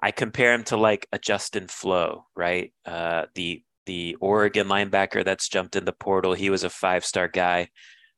I 0.03 0.11
compare 0.11 0.55
him 0.55 0.65
to 0.65 0.77
like 0.77 1.07
a 1.13 1.19
Justin 1.19 1.69
Flowe, 1.69 2.27
right? 2.35 2.73
Uh, 2.87 3.27
the 3.35 3.63
the 3.87 4.17
Oregon 4.21 4.69
linebacker 4.69 5.25
that's 5.25 5.49
jumped 5.49 5.75
in 5.77 5.85
the 5.85 5.93
portal. 5.93 6.35
He 6.35 6.51
was 6.51 6.65
a 6.65 6.71
five 6.71 7.05
star 7.05 7.29
guy. 7.29 7.69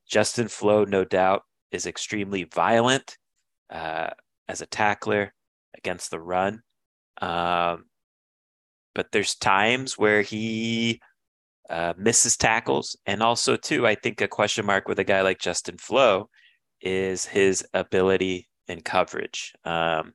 Justin 0.09 0.49
Flowe, 0.49 0.85
no 0.85 1.05
doubt, 1.05 1.43
is 1.71 1.87
extremely 1.87 2.45
violent 2.45 3.17
uh, 3.71 4.11
as 4.49 4.61
a 4.61 4.67
tackler 4.67 5.33
against 5.77 6.11
the 6.11 6.21
run. 6.21 6.63
Um, 7.21 7.87
but 8.95 9.07
there's 9.13 9.35
times 9.35 9.97
where 9.97 10.23
he 10.23 11.01
uh, 11.71 11.95
misses 11.97 12.37
tackles, 12.37 12.97
and 13.07 13.23
also 13.23 13.57
too, 13.57 13.87
I 13.87 13.95
think 13.95 14.21
a 14.21 14.29
question 14.29 14.67
mark 14.67 14.89
with 14.89 14.99
a 14.99 15.05
guy 15.05 15.23
like 15.23 15.39
Justin 15.39 15.79
Flowe 15.79 16.29
is 16.83 17.25
his 17.25 17.65
ability 17.73 18.49
in 18.69 18.83
coverage. 18.83 19.55
Um, 19.65 20.13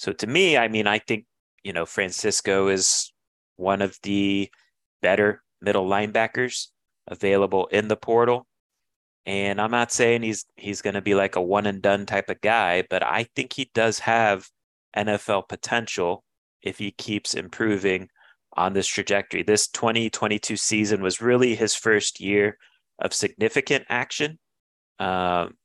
so 0.00 0.14
to 0.14 0.26
me, 0.26 0.56
I 0.56 0.68
mean, 0.68 0.86
I 0.86 0.98
think, 0.98 1.26
you 1.62 1.74
know, 1.74 1.84
Francisco 1.84 2.68
is 2.68 3.12
one 3.56 3.82
of 3.82 3.98
the 4.02 4.50
better 5.02 5.42
middle 5.60 5.86
linebackers 5.86 6.68
available 7.06 7.66
in 7.66 7.88
the 7.88 7.98
portal. 7.98 8.46
And 9.26 9.60
I'm 9.60 9.70
not 9.70 9.92
saying 9.92 10.22
he's 10.22 10.46
he's 10.56 10.80
going 10.80 10.94
to 10.94 11.02
be 11.02 11.14
like 11.14 11.36
a 11.36 11.42
one 11.42 11.66
and 11.66 11.82
done 11.82 12.06
type 12.06 12.30
of 12.30 12.40
guy, 12.40 12.82
but 12.88 13.04
I 13.04 13.24
think 13.36 13.52
he 13.52 13.70
does 13.74 13.98
have 13.98 14.48
NFL 14.96 15.50
potential 15.50 16.24
if 16.62 16.78
he 16.78 16.92
keeps 16.92 17.34
improving 17.34 18.08
on 18.56 18.72
this 18.72 18.86
trajectory. 18.86 19.42
This 19.42 19.68
2022 19.68 20.56
season 20.56 21.02
was 21.02 21.20
really 21.20 21.54
his 21.54 21.74
first 21.74 22.20
year 22.20 22.56
of 22.98 23.12
significant 23.12 23.84
action. 23.90 24.38
Um, 24.98 25.58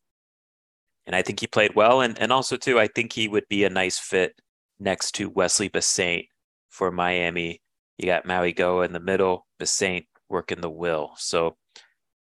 and 1.06 1.16
I 1.16 1.22
think 1.22 1.40
he 1.40 1.48
played 1.48 1.76
well. 1.76 2.02
And, 2.02 2.20
and 2.20 2.32
also, 2.32 2.58
too, 2.58 2.80
I 2.80 2.88
think 2.88 3.14
he 3.14 3.28
would 3.28 3.48
be 3.50 3.64
a 3.64 3.70
nice 3.70 3.98
fit 4.00 4.40
next 4.80 5.14
to 5.16 5.30
Wesley 5.30 5.70
Bissainthe 5.70 6.28
for 6.70 6.92
Miami. 6.92 7.62
You 7.98 8.08
got 8.08 8.26
Mauigoa 8.26 8.86
in 8.86 8.94
the 8.94 9.00
middle, 9.00 9.46
Bissainthe 9.60 10.08
working 10.30 10.62
the 10.62 10.70
will. 10.70 11.14
So, 11.18 11.58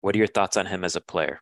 what 0.00 0.14
are 0.14 0.18
your 0.18 0.26
thoughts 0.26 0.56
on 0.56 0.66
him 0.66 0.84
as 0.84 0.96
a 0.96 1.00
player? 1.00 1.40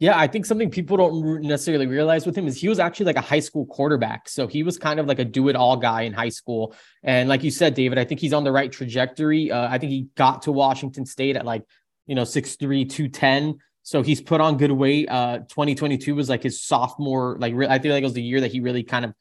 Yeah, 0.00 0.18
I 0.18 0.26
think 0.26 0.44
something 0.44 0.70
people 0.70 0.96
don't 0.96 1.42
necessarily 1.42 1.86
realize 1.86 2.26
with 2.26 2.36
him 2.36 2.48
is 2.48 2.60
he 2.60 2.68
was 2.68 2.80
actually 2.80 3.06
like 3.06 3.16
a 3.16 3.20
high 3.20 3.40
school 3.40 3.64
quarterback. 3.66 4.28
So 4.28 4.46
he 4.48 4.62
was 4.64 4.76
kind 4.76 4.98
of 4.98 5.06
like 5.06 5.20
a 5.20 5.24
do 5.24 5.48
it 5.48 5.56
all 5.56 5.76
guy 5.76 6.02
in 6.02 6.12
high 6.12 6.30
school. 6.30 6.74
And 7.04 7.28
like 7.28 7.44
you 7.44 7.50
said, 7.50 7.74
David, 7.74 7.96
I 7.96 8.04
think 8.04 8.20
he's 8.20 8.32
on 8.32 8.42
the 8.42 8.50
right 8.50 8.70
trajectory. 8.70 9.52
Uh, 9.52 9.68
I 9.68 9.78
think 9.78 9.92
he 9.92 10.08
got 10.16 10.42
to 10.42 10.52
Washington 10.52 11.06
State 11.06 11.36
at 11.36 11.46
like, 11.46 11.62
you 12.06 12.16
know, 12.16 12.22
6'3, 12.22 12.58
210. 12.90 13.58
So 13.84 14.02
he's 14.02 14.20
put 14.20 14.40
on 14.40 14.56
good 14.56 14.72
weight. 14.72 15.08
Uh, 15.10 15.38
2022 15.40 16.14
was 16.14 16.30
like 16.30 16.42
his 16.42 16.62
sophomore, 16.62 17.36
like 17.38 17.52
re- 17.54 17.68
I 17.68 17.78
feel 17.78 17.92
like 17.92 18.02
it 18.02 18.06
was 18.06 18.14
the 18.14 18.22
year 18.22 18.40
that 18.40 18.50
he 18.50 18.60
really 18.60 18.82
kind 18.82 19.04
of, 19.04 19.14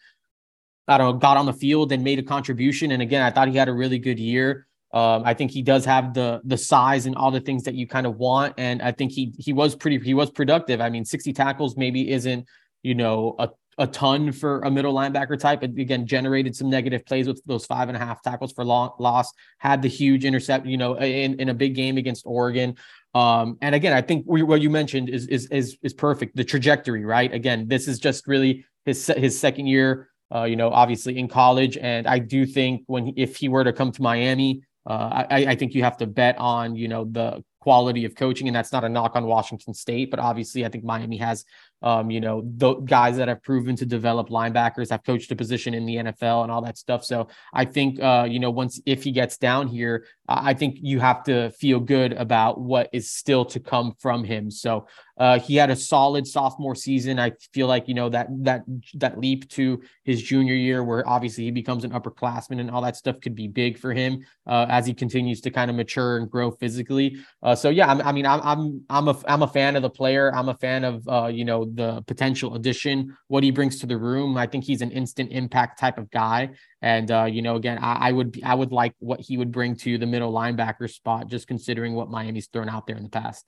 I 0.87 0.97
don't 0.97 1.13
know, 1.13 1.19
got 1.19 1.35
on 1.35 1.45
the 1.45 1.53
field 1.53 1.91
and 1.91 2.01
made 2.01 2.17
a 2.17 2.23
contribution. 2.23 2.91
And 2.93 3.01
again, 3.01 3.21
I 3.21 3.29
thought 3.29 3.49
he 3.49 3.57
had 3.57 3.67
a 3.67 3.73
really 3.73 3.99
good 3.99 4.19
year. 4.19 4.65
Um, 4.93 5.23
I 5.25 5.33
think 5.33 5.51
he 5.51 5.63
does 5.63 5.85
have 5.85 6.13
the 6.13 6.39
the 6.45 6.57
size 6.57 7.07
and 7.07 7.15
all 7.15 7.31
the 7.31 7.39
things 7.41 7.63
that 7.63 7.73
you 7.73 7.87
kind 7.87 8.05
of 8.05 8.17
want, 8.17 8.53
and 8.59 8.79
I 8.79 8.91
think 8.91 9.11
he 9.11 9.33
he 9.39 9.51
was 9.51 9.75
pretty 9.75 9.97
he 9.97 10.13
was 10.13 10.29
productive. 10.29 10.81
I 10.81 10.89
mean, 10.89 11.03
60 11.03 11.33
tackles 11.33 11.75
maybe 11.75 12.11
isn't 12.11 12.45
you 12.83 12.93
know 12.93 13.35
a 13.39 13.49
a 13.77 13.87
ton 13.87 14.31
for 14.31 14.61
a 14.61 14.71
middle 14.71 14.93
linebacker 14.93 15.39
type. 15.39 15.61
But 15.61 15.71
again, 15.71 16.05
generated 16.05 16.55
some 16.55 16.69
negative 16.69 17.05
plays 17.05 17.27
with 17.27 17.41
those 17.45 17.65
five 17.65 17.89
and 17.89 17.95
a 17.95 17.99
half 17.99 18.21
tackles 18.21 18.53
for 18.53 18.63
loss. 18.63 19.31
Had 19.57 19.81
the 19.81 19.87
huge 19.87 20.25
intercept, 20.25 20.65
you 20.65 20.77
know, 20.77 20.95
in, 20.95 21.39
in 21.39 21.49
a 21.49 21.53
big 21.53 21.75
game 21.75 21.97
against 21.97 22.25
Oregon. 22.25 22.75
Um, 23.15 23.57
and 23.61 23.75
again, 23.75 23.93
I 23.93 24.01
think 24.01 24.25
what 24.25 24.61
you 24.61 24.69
mentioned 24.69 25.09
is 25.09 25.27
is 25.27 25.45
is 25.47 25.77
is 25.83 25.93
perfect. 25.93 26.35
The 26.35 26.43
trajectory, 26.43 27.05
right? 27.05 27.31
Again, 27.31 27.67
this 27.67 27.87
is 27.87 27.99
just 27.99 28.27
really 28.27 28.65
his 28.85 29.05
his 29.07 29.39
second 29.39 29.67
year. 29.67 30.09
Uh, 30.33 30.45
you 30.45 30.55
know, 30.55 30.69
obviously 30.71 31.19
in 31.19 31.27
college, 31.27 31.77
and 31.77 32.07
I 32.07 32.17
do 32.17 32.45
think 32.45 32.83
when 32.87 33.13
if 33.17 33.35
he 33.35 33.49
were 33.49 33.63
to 33.63 33.71
come 33.71 33.91
to 33.91 34.01
Miami, 34.01 34.63
uh, 34.85 35.25
I, 35.29 35.45
I 35.49 35.55
think 35.55 35.75
you 35.75 35.83
have 35.83 35.97
to 35.97 36.07
bet 36.07 36.37
on 36.39 36.75
you 36.75 36.87
know 36.87 37.05
the 37.05 37.43
quality 37.59 38.03
of 38.05 38.15
coaching, 38.15 38.47
and 38.47 38.55
that's 38.55 38.71
not 38.71 38.83
a 38.83 38.89
knock 38.89 39.15
on 39.15 39.25
Washington 39.25 39.75
State, 39.75 40.09
but 40.09 40.19
obviously 40.19 40.65
I 40.65 40.69
think 40.69 40.83
Miami 40.83 41.17
has 41.17 41.45
um, 41.83 42.09
you 42.09 42.21
know, 42.21 42.41
the 42.45 42.75
guys 42.75 43.17
that 43.17 43.27
have 43.27 43.43
proven 43.43 43.75
to 43.75 43.85
develop 43.85 44.29
linebackers, 44.29 44.89
have 44.89 45.03
coached 45.03 45.31
a 45.31 45.35
position 45.35 45.73
in 45.73 45.85
the 45.85 45.97
NFL 45.97 46.43
and 46.43 46.51
all 46.51 46.61
that 46.61 46.77
stuff. 46.77 47.03
So 47.03 47.27
I 47.53 47.65
think, 47.65 48.01
uh, 48.01 48.25
you 48.27 48.39
know, 48.39 48.49
once 48.49 48.81
if 48.85 49.03
he 49.03 49.11
gets 49.11 49.37
down 49.37 49.67
here, 49.67 50.05
I 50.27 50.53
think 50.53 50.77
you 50.81 50.99
have 50.99 51.23
to 51.23 51.51
feel 51.51 51.79
good 51.81 52.13
about 52.13 52.59
what 52.59 52.89
is 52.93 53.11
still 53.11 53.43
to 53.45 53.59
come 53.59 53.93
from 53.99 54.23
him. 54.23 54.49
So 54.49 54.87
uh, 55.17 55.37
he 55.37 55.55
had 55.55 55.69
a 55.69 55.75
solid 55.75 56.25
sophomore 56.25 56.75
season. 56.75 57.19
I 57.19 57.33
feel 57.51 57.67
like 57.67 57.87
you 57.87 57.93
know 57.93 58.09
that 58.09 58.27
that 58.43 58.63
that 58.95 59.19
leap 59.19 59.47
to 59.49 59.81
his 60.03 60.23
junior 60.23 60.55
year, 60.55 60.83
where 60.83 61.07
obviously 61.07 61.43
he 61.43 61.51
becomes 61.51 61.83
an 61.83 61.91
upperclassman 61.91 62.59
and 62.59 62.71
all 62.71 62.81
that 62.81 62.95
stuff, 62.95 63.19
could 63.19 63.35
be 63.35 63.47
big 63.47 63.77
for 63.77 63.93
him 63.93 64.25
uh, 64.47 64.65
as 64.69 64.87
he 64.87 64.93
continues 64.93 65.39
to 65.41 65.51
kind 65.51 65.69
of 65.69 65.77
mature 65.77 66.17
and 66.17 66.31
grow 66.31 66.49
physically. 66.51 67.17
Uh, 67.43 67.53
so 67.53 67.69
yeah, 67.69 67.93
I, 67.93 68.09
I 68.09 68.11
mean, 68.11 68.25
I'm 68.25 68.41
I'm 68.41 68.81
I'm 68.89 69.07
a 69.09 69.17
I'm 69.27 69.43
a 69.43 69.47
fan 69.47 69.75
of 69.75 69.83
the 69.83 69.89
player. 69.89 70.33
I'm 70.33 70.49
a 70.49 70.55
fan 70.55 70.83
of 70.83 71.07
uh, 71.07 71.27
you 71.27 71.45
know 71.45 71.65
the 71.65 72.01
potential 72.07 72.55
addition, 72.55 73.15
what 73.27 73.43
he 73.43 73.51
brings 73.51 73.79
to 73.81 73.85
the 73.85 73.97
room. 73.97 74.35
I 74.37 74.47
think 74.47 74.63
he's 74.63 74.81
an 74.81 74.91
instant 74.91 75.31
impact 75.31 75.79
type 75.79 75.99
of 75.99 76.09
guy. 76.09 76.49
And 76.83 77.09
uh, 77.11 77.23
you 77.23 77.41
know, 77.41 77.55
again, 77.55 77.79
I, 77.81 78.09
I 78.09 78.11
would 78.11 78.33
be, 78.33 78.43
I 78.43 78.53
would 78.53 78.73
like 78.73 78.93
what 78.99 79.21
he 79.21 79.37
would 79.37 79.53
bring 79.53 79.73
to 79.77 79.97
the 79.97 80.05
middle 80.05 80.33
linebacker 80.33 80.91
spot, 80.91 81.29
just 81.29 81.47
considering 81.47 81.93
what 81.93 82.09
Miami's 82.09 82.47
thrown 82.47 82.67
out 82.67 82.85
there 82.87 82.97
in 82.97 83.03
the 83.03 83.09
past. 83.09 83.45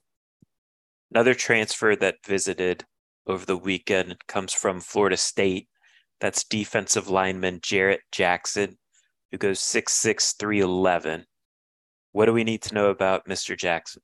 Another 1.10 1.34
transfer 1.34 1.94
that 1.96 2.24
visited 2.26 2.86
over 3.26 3.44
the 3.44 3.58
weekend 3.58 4.16
comes 4.26 4.54
from 4.54 4.80
Florida 4.80 5.18
State. 5.18 5.68
That's 6.18 6.44
defensive 6.44 7.10
lineman 7.10 7.60
Jarrett 7.62 8.00
Jackson, 8.10 8.78
who 9.30 9.36
goes 9.36 9.60
six 9.60 9.92
six 9.92 10.32
three 10.32 10.60
eleven. 10.60 11.26
What 12.12 12.24
do 12.24 12.32
we 12.32 12.42
need 12.42 12.62
to 12.62 12.74
know 12.74 12.88
about 12.88 13.28
Mr. 13.28 13.54
Jackson? 13.54 14.00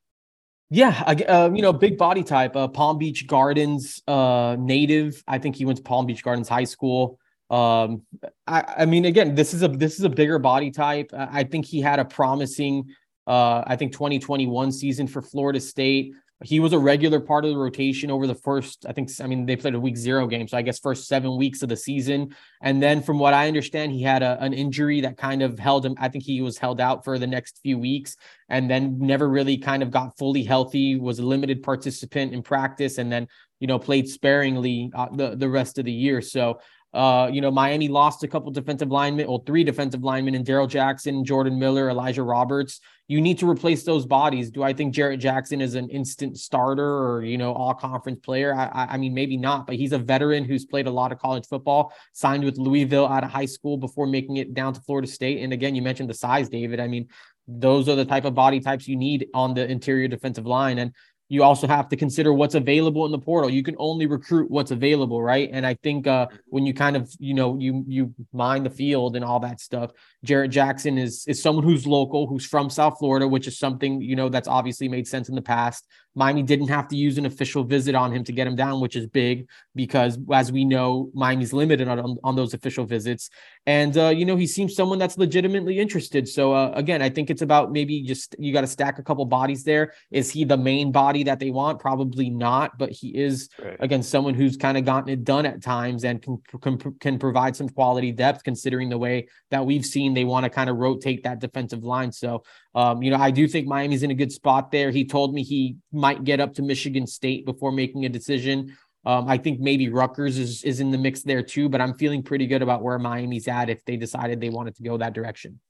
Yeah, 0.68 1.02
uh, 1.06 1.50
you 1.54 1.62
know, 1.62 1.72
big 1.72 1.96
body 1.96 2.22
type, 2.22 2.54
uh, 2.54 2.68
Palm 2.68 2.98
Beach 2.98 3.26
Gardens 3.26 4.02
uh, 4.06 4.56
native. 4.58 5.24
I 5.26 5.38
think 5.38 5.56
he 5.56 5.64
went 5.64 5.78
to 5.78 5.82
Palm 5.82 6.04
Beach 6.04 6.22
Gardens 6.22 6.50
High 6.50 6.64
School. 6.64 7.18
Um, 7.52 8.02
I, 8.46 8.64
I, 8.78 8.86
mean, 8.86 9.04
again, 9.04 9.34
this 9.34 9.52
is 9.52 9.62
a 9.62 9.68
this 9.68 9.98
is 9.98 10.04
a 10.04 10.08
bigger 10.08 10.38
body 10.38 10.70
type. 10.70 11.10
I 11.14 11.44
think 11.44 11.66
he 11.66 11.80
had 11.80 11.98
a 11.98 12.04
promising, 12.04 12.94
uh, 13.26 13.62
I 13.66 13.76
think 13.76 13.92
2021 13.92 14.72
season 14.72 15.06
for 15.06 15.20
Florida 15.20 15.60
State 15.60 16.14
he 16.44 16.60
was 16.60 16.72
a 16.72 16.78
regular 16.78 17.20
part 17.20 17.44
of 17.44 17.50
the 17.50 17.56
rotation 17.56 18.10
over 18.10 18.26
the 18.26 18.34
first, 18.34 18.84
I 18.88 18.92
think, 18.92 19.10
I 19.20 19.26
mean, 19.26 19.46
they 19.46 19.56
played 19.56 19.74
a 19.74 19.80
week 19.80 19.96
zero 19.96 20.26
game. 20.26 20.48
So 20.48 20.56
I 20.56 20.62
guess 20.62 20.78
first 20.78 21.06
seven 21.06 21.36
weeks 21.36 21.62
of 21.62 21.68
the 21.68 21.76
season. 21.76 22.34
And 22.60 22.82
then 22.82 23.02
from 23.02 23.18
what 23.18 23.34
I 23.34 23.46
understand, 23.46 23.92
he 23.92 24.02
had 24.02 24.22
a, 24.22 24.42
an 24.42 24.52
injury 24.52 25.00
that 25.02 25.16
kind 25.16 25.42
of 25.42 25.58
held 25.58 25.86
him. 25.86 25.94
I 25.98 26.08
think 26.08 26.24
he 26.24 26.40
was 26.40 26.58
held 26.58 26.80
out 26.80 27.04
for 27.04 27.18
the 27.18 27.26
next 27.26 27.60
few 27.62 27.78
weeks 27.78 28.16
and 28.48 28.68
then 28.68 28.98
never 28.98 29.28
really 29.28 29.56
kind 29.56 29.82
of 29.82 29.90
got 29.90 30.18
fully 30.18 30.42
healthy, 30.42 30.96
was 30.96 31.18
a 31.18 31.24
limited 31.24 31.62
participant 31.62 32.34
in 32.34 32.42
practice, 32.42 32.98
and 32.98 33.10
then, 33.10 33.28
you 33.60 33.66
know, 33.66 33.78
played 33.78 34.08
sparingly 34.08 34.90
uh, 34.94 35.08
the, 35.14 35.36
the 35.36 35.48
rest 35.48 35.78
of 35.78 35.84
the 35.84 35.92
year. 35.92 36.20
So 36.20 36.60
uh, 36.94 37.30
you 37.32 37.40
know, 37.40 37.50
Miami 37.50 37.88
lost 37.88 38.22
a 38.22 38.28
couple 38.28 38.50
defensive 38.50 38.90
linemen, 38.90 39.26
well, 39.26 39.42
three 39.46 39.64
defensive 39.64 40.02
linemen, 40.02 40.34
and 40.34 40.44
Darrell 40.44 40.66
Jackson, 40.66 41.24
Jordan 41.24 41.58
Miller, 41.58 41.88
Elijah 41.88 42.22
Roberts. 42.22 42.80
You 43.08 43.20
need 43.20 43.38
to 43.38 43.48
replace 43.48 43.82
those 43.82 44.06
bodies. 44.06 44.50
Do 44.50 44.62
I 44.62 44.72
think 44.72 44.94
Jarrett 44.94 45.20
Jackson 45.20 45.60
is 45.60 45.74
an 45.74 45.88
instant 45.88 46.38
starter 46.38 46.84
or 46.84 47.24
you 47.24 47.38
know 47.38 47.52
all 47.54 47.72
conference 47.74 48.20
player? 48.20 48.54
I, 48.54 48.88
I 48.90 48.96
mean, 48.98 49.14
maybe 49.14 49.36
not, 49.36 49.66
but 49.66 49.76
he's 49.76 49.92
a 49.92 49.98
veteran 49.98 50.44
who's 50.44 50.66
played 50.66 50.86
a 50.86 50.90
lot 50.90 51.12
of 51.12 51.18
college 51.18 51.46
football. 51.46 51.94
Signed 52.12 52.44
with 52.44 52.58
Louisville 52.58 53.06
out 53.06 53.24
of 53.24 53.30
high 53.30 53.46
school 53.46 53.78
before 53.78 54.06
making 54.06 54.36
it 54.36 54.52
down 54.52 54.74
to 54.74 54.80
Florida 54.82 55.08
State. 55.08 55.42
And 55.42 55.52
again, 55.52 55.74
you 55.74 55.82
mentioned 55.82 56.10
the 56.10 56.14
size, 56.14 56.48
David. 56.48 56.78
I 56.78 56.88
mean, 56.88 57.08
those 57.48 57.88
are 57.88 57.96
the 57.96 58.04
type 58.04 58.24
of 58.24 58.34
body 58.34 58.60
types 58.60 58.86
you 58.86 58.96
need 58.96 59.26
on 59.34 59.54
the 59.54 59.68
interior 59.68 60.08
defensive 60.08 60.46
line. 60.46 60.78
And 60.78 60.94
you 61.32 61.42
also 61.42 61.66
have 61.66 61.88
to 61.88 61.96
consider 61.96 62.30
what's 62.30 62.54
available 62.54 63.06
in 63.06 63.10
the 63.10 63.18
portal. 63.18 63.48
You 63.48 63.62
can 63.62 63.74
only 63.78 64.04
recruit 64.04 64.50
what's 64.50 64.70
available, 64.70 65.22
right? 65.22 65.48
And 65.50 65.64
I 65.64 65.72
think 65.82 66.06
uh, 66.06 66.26
when 66.48 66.66
you 66.66 66.74
kind 66.74 66.94
of 66.94 67.10
you 67.18 67.32
know 67.32 67.58
you 67.58 67.82
you 67.88 68.14
mine 68.34 68.64
the 68.64 68.68
field 68.68 69.16
and 69.16 69.24
all 69.24 69.40
that 69.40 69.58
stuff, 69.58 69.92
Jarrett 70.24 70.50
Jackson 70.50 70.98
is 70.98 71.24
is 71.26 71.42
someone 71.42 71.64
who's 71.64 71.86
local, 71.86 72.26
who's 72.26 72.44
from 72.44 72.68
South 72.68 72.98
Florida, 72.98 73.26
which 73.26 73.46
is 73.46 73.58
something 73.58 74.02
you 74.02 74.14
know 74.14 74.28
that's 74.28 74.46
obviously 74.46 74.90
made 74.90 75.08
sense 75.08 75.30
in 75.30 75.34
the 75.34 75.40
past. 75.40 75.86
Miami 76.14 76.42
didn't 76.42 76.68
have 76.68 76.88
to 76.88 76.96
use 76.96 77.16
an 77.18 77.26
official 77.26 77.64
visit 77.64 77.94
on 77.94 78.12
him 78.12 78.22
to 78.24 78.32
get 78.32 78.46
him 78.46 78.54
down, 78.54 78.80
which 78.80 78.96
is 78.96 79.06
big 79.06 79.48
because, 79.74 80.18
as 80.32 80.52
we 80.52 80.64
know, 80.64 81.10
Miami's 81.14 81.52
limited 81.52 81.88
on, 81.88 82.18
on 82.22 82.36
those 82.36 82.52
official 82.52 82.84
visits. 82.84 83.30
And, 83.66 83.96
uh, 83.96 84.08
you 84.08 84.24
know, 84.24 84.36
he 84.36 84.46
seems 84.46 84.74
someone 84.74 84.98
that's 84.98 85.16
legitimately 85.16 85.78
interested. 85.78 86.28
So, 86.28 86.52
uh, 86.52 86.72
again, 86.74 87.00
I 87.00 87.08
think 87.08 87.30
it's 87.30 87.42
about 87.42 87.72
maybe 87.72 88.02
just 88.02 88.36
you 88.38 88.52
got 88.52 88.62
to 88.62 88.66
stack 88.66 88.98
a 88.98 89.02
couple 89.02 89.24
bodies 89.24 89.64
there. 89.64 89.94
Is 90.10 90.30
he 90.30 90.44
the 90.44 90.56
main 90.56 90.92
body 90.92 91.22
that 91.24 91.38
they 91.38 91.50
want? 91.50 91.78
Probably 91.78 92.28
not, 92.28 92.76
but 92.76 92.90
he 92.90 93.08
is, 93.08 93.48
right. 93.62 93.76
again, 93.80 94.02
someone 94.02 94.34
who's 94.34 94.56
kind 94.56 94.76
of 94.76 94.84
gotten 94.84 95.08
it 95.08 95.24
done 95.24 95.46
at 95.46 95.62
times 95.62 96.04
and 96.04 96.20
can, 96.20 96.42
can, 96.60 96.78
can 96.98 97.18
provide 97.18 97.56
some 97.56 97.68
quality 97.68 98.12
depth 98.12 98.44
considering 98.44 98.88
the 98.88 98.98
way 98.98 99.28
that 99.50 99.64
we've 99.64 99.86
seen 99.86 100.12
they 100.12 100.24
want 100.24 100.44
to 100.44 100.50
kind 100.50 100.68
of 100.68 100.76
rotate 100.76 101.22
that 101.22 101.38
defensive 101.38 101.84
line. 101.84 102.12
So, 102.12 102.42
um, 102.74 103.02
you 103.02 103.10
know, 103.10 103.18
I 103.18 103.30
do 103.30 103.46
think 103.46 103.66
Miami's 103.66 104.02
in 104.02 104.10
a 104.10 104.14
good 104.14 104.32
spot 104.32 104.72
there. 104.72 104.90
He 104.90 105.04
told 105.04 105.34
me 105.34 105.42
he 105.42 105.76
might 106.06 106.24
get 106.24 106.40
up 106.40 106.52
to 106.54 106.62
Michigan 106.62 107.06
State 107.06 107.46
before 107.46 107.72
making 107.72 108.04
a 108.04 108.08
decision. 108.08 108.76
Um, 109.04 109.28
I 109.28 109.38
think 109.38 109.60
maybe 109.60 109.88
Rutgers 109.88 110.36
is 110.38 110.62
is 110.64 110.80
in 110.80 110.90
the 110.90 110.98
mix 110.98 111.22
there 111.22 111.44
too, 111.54 111.68
but 111.68 111.80
I'm 111.80 111.94
feeling 111.94 112.22
pretty 112.22 112.46
good 112.46 112.62
about 112.66 112.82
where 112.82 112.98
Miami's 112.98 113.48
at 113.48 113.70
if 113.70 113.80
they 113.84 113.96
decided 113.96 114.40
they 114.40 114.54
wanted 114.58 114.74
to 114.76 114.82
go 114.82 114.98
that 114.98 115.14
direction. 115.14 115.60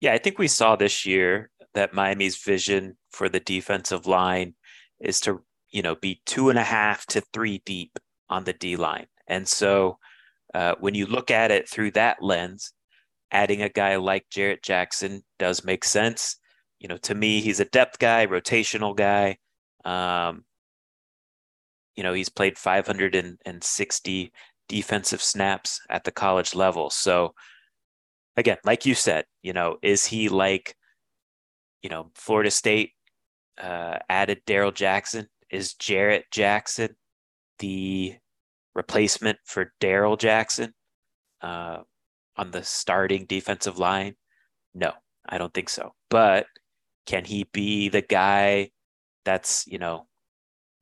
Yeah, 0.00 0.12
I 0.14 0.18
think 0.18 0.38
we 0.38 0.48
saw 0.48 0.76
this 0.76 1.06
year 1.06 1.50
that 1.74 1.94
Miami's 1.94 2.36
vision 2.52 2.96
for 3.10 3.28
the 3.28 3.40
defensive 3.40 4.06
line 4.06 4.54
is 5.00 5.20
to, 5.20 5.44
you 5.70 5.82
know, 5.82 5.94
be 5.94 6.20
two 6.26 6.50
and 6.50 6.58
a 6.58 6.64
half 6.64 7.06
to 7.06 7.20
three 7.32 7.62
deep 7.64 7.98
on 8.28 8.44
the 8.44 8.52
D 8.52 8.76
line. 8.76 9.06
And 9.28 9.46
so 9.46 9.98
uh, 10.54 10.74
when 10.80 10.94
you 10.94 11.06
look 11.06 11.30
at 11.30 11.50
it 11.50 11.68
through 11.68 11.92
that 11.92 12.16
lens, 12.20 12.72
adding 13.30 13.62
a 13.62 13.68
guy 13.68 13.96
like 13.96 14.26
Jarrett 14.30 14.62
Jackson 14.62 15.22
does 15.38 15.64
make 15.64 15.84
sense. 15.84 16.36
You 16.82 16.88
know, 16.88 16.96
to 16.98 17.14
me, 17.14 17.40
he's 17.40 17.60
a 17.60 17.64
depth 17.64 18.00
guy, 18.00 18.26
rotational 18.26 18.96
guy. 18.96 19.38
Um, 19.84 20.44
you 21.94 22.02
know, 22.02 22.12
he's 22.12 22.28
played 22.28 22.58
560 22.58 24.32
defensive 24.68 25.22
snaps 25.22 25.80
at 25.88 26.02
the 26.02 26.10
college 26.10 26.56
level. 26.56 26.90
So, 26.90 27.34
again, 28.36 28.56
like 28.64 28.84
you 28.84 28.96
said, 28.96 29.26
you 29.42 29.52
know, 29.52 29.76
is 29.80 30.06
he 30.06 30.28
like, 30.28 30.74
you 31.82 31.88
know, 31.88 32.10
Florida 32.16 32.50
State 32.50 32.90
uh, 33.62 33.98
added 34.08 34.42
Darrell 34.44 34.72
Jackson? 34.72 35.28
Is 35.50 35.74
Jarrett 35.74 36.24
Jackson 36.32 36.96
the 37.60 38.16
replacement 38.74 39.38
for 39.44 39.72
Darrell 39.78 40.16
Jackson? 40.16 40.74
Uh, 41.40 41.82
on 42.36 42.50
the 42.50 42.64
starting 42.64 43.24
defensive 43.26 43.78
line? 43.78 44.16
No, 44.74 44.92
I 45.28 45.38
don't 45.38 45.54
think 45.54 45.68
so. 45.68 45.92
But 46.10 46.46
can 47.06 47.24
he 47.24 47.44
be 47.52 47.88
the 47.88 48.02
guy 48.02 48.70
that's, 49.24 49.66
you 49.66 49.78
know, 49.78 50.06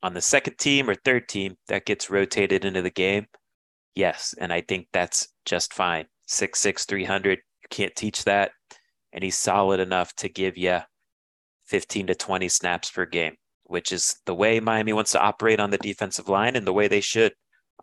on 0.03 0.15
the 0.15 0.21
second 0.21 0.59
team 0.59 0.89
or 0.89 0.95
third 0.95 1.29
team 1.29 1.57
that 1.69 1.87
gets 1.87 2.11
rotated 2.11 2.65
into 2.65 2.83
the 2.83 2.91
game? 2.91 3.27
Yes. 3.95 4.35
And 4.39 4.53
I 4.53 4.61
think 4.61 4.89
that's 4.93 5.29
just 5.45 5.75
fine. 5.75 6.07
Six 6.27 6.61
six 6.61 6.85
three 6.85 7.05
hundred. 7.05 7.41
You 7.63 7.69
can't 7.71 7.95
teach 7.97 8.25
that. 8.25 8.53
And 9.13 9.25
he's 9.25 9.37
solid 9.37 9.81
enough 9.81 10.15
to 10.17 10.29
give 10.29 10.57
you 10.57 10.79
15 11.67 12.09
to 12.09 12.15
20 12.15 12.49
snaps 12.49 12.91
per 12.91 13.07
game, 13.07 13.37
which 13.65 13.93
is 13.93 14.17
the 14.27 14.35
way 14.35 14.61
Miami 14.61 14.93
wants 14.93 15.13
to 15.13 15.21
operate 15.21 15.61
on 15.61 15.71
the 15.71 15.79
defensive 15.79 16.29
line 16.29 16.57
and 16.57 16.67
the 16.67 16.73
way 16.73 16.89
they 16.89 17.01
should 17.01 17.33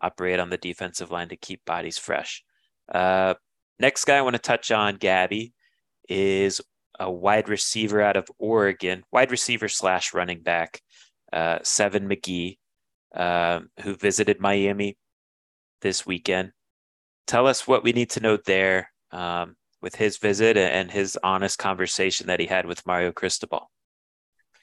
operate 0.00 0.38
on 0.38 0.50
the 0.50 0.58
defensive 0.58 1.10
line 1.10 1.28
to 1.28 1.36
keep 1.36 1.64
bodies 1.64 1.98
fresh. 1.98 2.42
Uh, 2.92 3.34
next 3.78 4.04
guy 4.04 4.16
I 4.16 4.22
want 4.22 4.36
to 4.36 4.42
touch 4.42 4.70
on, 4.70 4.96
Gabby, 4.96 5.54
is 6.08 6.60
a 6.98 7.10
wide 7.10 7.48
receiver 7.48 8.00
out 8.00 8.16
of 8.16 8.28
Oregon, 8.38 9.04
wide 9.12 9.30
receiver 9.30 9.68
slash 9.68 10.14
running 10.14 10.42
back, 10.42 10.80
uh, 11.32 11.58
Seven 11.62 12.08
McGee, 12.08 12.58
uh, 13.14 13.60
who 13.82 13.94
visited 13.94 14.40
Miami 14.40 14.96
this 15.80 16.06
weekend. 16.06 16.52
Tell 17.26 17.46
us 17.46 17.66
what 17.66 17.84
we 17.84 17.92
need 17.92 18.10
to 18.10 18.20
know 18.20 18.38
there 18.44 18.90
um, 19.12 19.56
with 19.80 19.94
his 19.94 20.18
visit 20.18 20.56
and 20.56 20.90
his 20.90 21.18
honest 21.22 21.58
conversation 21.58 22.26
that 22.26 22.40
he 22.40 22.46
had 22.46 22.66
with 22.66 22.86
Mario 22.86 23.12
Cristobal. 23.12 23.70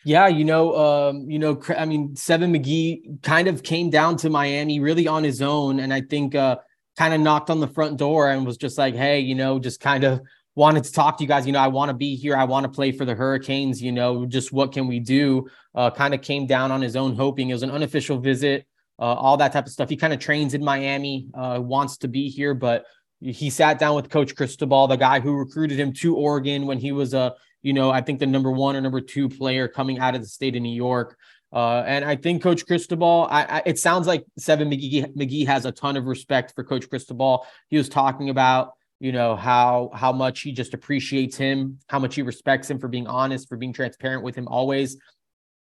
Yeah, 0.04 0.28
you 0.28 0.46
know, 0.46 0.76
um, 0.76 1.30
you 1.30 1.40
know, 1.40 1.60
I 1.76 1.86
mean, 1.86 2.16
Seven 2.16 2.54
McGee 2.54 3.24
kind 3.24 3.48
of 3.48 3.64
came 3.64 3.90
down 3.90 4.18
to 4.18 4.30
Miami 4.30 4.80
really 4.80 5.08
on 5.08 5.24
his 5.24 5.42
own, 5.42 5.80
and 5.80 5.92
I 5.92 6.02
think 6.02 6.36
uh, 6.36 6.58
kind 6.96 7.14
of 7.14 7.22
knocked 7.22 7.50
on 7.50 7.60
the 7.60 7.68
front 7.68 7.98
door 7.98 8.30
and 8.30 8.46
was 8.46 8.58
just 8.58 8.78
like, 8.78 8.94
"Hey, 8.94 9.22
you 9.22 9.34
know, 9.34 9.58
just 9.58 9.80
kind 9.80 10.04
of 10.04 10.22
wanted 10.56 10.84
to 10.86 10.92
talk 10.92 11.18
to 11.18 11.24
you 11.24 11.28
guys. 11.28 11.46
You 11.46 11.54
know, 11.54 11.60
I 11.60 11.68
want 11.68 11.90
to 11.90 11.94
be 11.94 12.16
here. 12.16 12.36
I 12.36 12.46
want 12.46 12.64
to 12.64 12.70
play 12.70 12.92
for 12.92 13.06
the 13.06 13.16
Hurricanes. 13.16 13.82
You 13.82 13.92
know, 13.92 14.26
just 14.26 14.52
what 14.52 14.72
can 14.72 14.88
we 14.88 15.00
do?" 15.00 15.48
Uh, 15.74 15.92
kind 15.92 16.14
of 16.14 16.22
came 16.22 16.48
down 16.48 16.72
on 16.72 16.82
his 16.82 16.96
own, 16.96 17.16
hoping 17.16 17.50
it 17.50 17.54
was 17.54 17.64
an 17.64 17.72
unofficial 17.72 18.20
visit, 18.20 18.66
uh, 19.00 19.04
all 19.04 19.38
that 19.38 19.52
type 19.54 19.66
of 19.66 19.72
stuff. 19.72 19.90
He 19.90 19.98
kind 19.98 20.14
of 20.14 20.20
trains 20.20 20.54
in 20.54 20.64
Miami, 20.64 21.28
uh, 21.34 21.60
wants 21.62 21.98
to 21.98 22.08
be 22.08 22.30
here, 22.30 22.54
but 22.54 22.86
he 23.22 23.50
sat 23.50 23.80
down 23.80 23.96
with 23.96 24.10
Coach 24.10 24.36
Cristobal, 24.36 24.88
the 24.88 24.96
guy 24.96 25.20
who 25.20 25.34
recruited 25.34 25.80
him 25.80 25.94
to 25.94 26.16
Oregon 26.16 26.66
when 26.66 26.78
he 26.78 26.92
was 26.92 27.14
a 27.14 27.36
you 27.66 27.74
know, 27.74 27.90
I 27.90 28.02
think 28.02 28.20
the 28.20 28.28
number 28.28 28.52
one 28.52 28.76
or 28.76 28.82
number 28.82 29.02
two 29.02 29.28
player 29.28 29.68
coming 29.68 29.98
out 29.98 30.14
of 30.14 30.22
the 30.22 30.28
state 30.28 30.56
of 30.56 30.62
New 30.62 30.76
York. 30.76 31.18
Uh, 31.52 31.82
and 31.88 32.06
I 32.06 32.16
think 32.16 32.44
Coach 32.44 32.64
Cristobal, 32.68 33.28
I, 33.32 33.44
I, 33.44 33.64
it 33.66 33.80
sounds 33.80 34.06
like 34.06 34.24
Seven 34.38 34.70
McGee, 34.70 35.16
McGee 35.16 35.48
has 35.48 35.66
a 35.66 35.72
ton 35.72 35.98
of 35.98 36.06
respect 36.06 36.54
for 36.54 36.64
Coach 36.64 36.88
Cristobal. 36.88 37.44
He 37.70 37.78
was 37.78 37.90
talking 37.90 38.30
about, 38.30 38.74
you 39.00 39.12
know, 39.12 39.36
how 39.36 39.92
how 39.94 40.12
much 40.12 40.42
he 40.42 40.52
just 40.52 40.74
appreciates 40.74 41.36
him, 41.38 41.80
how 41.88 42.00
much 42.00 42.16
he 42.16 42.22
respects 42.22 42.70
him 42.70 42.80
for 42.80 42.88
being 42.88 43.08
honest, 43.08 43.50
for 43.50 43.58
being 43.58 43.74
transparent 43.74 44.24
with 44.24 44.36
him 44.36 44.48
always, 44.48 44.98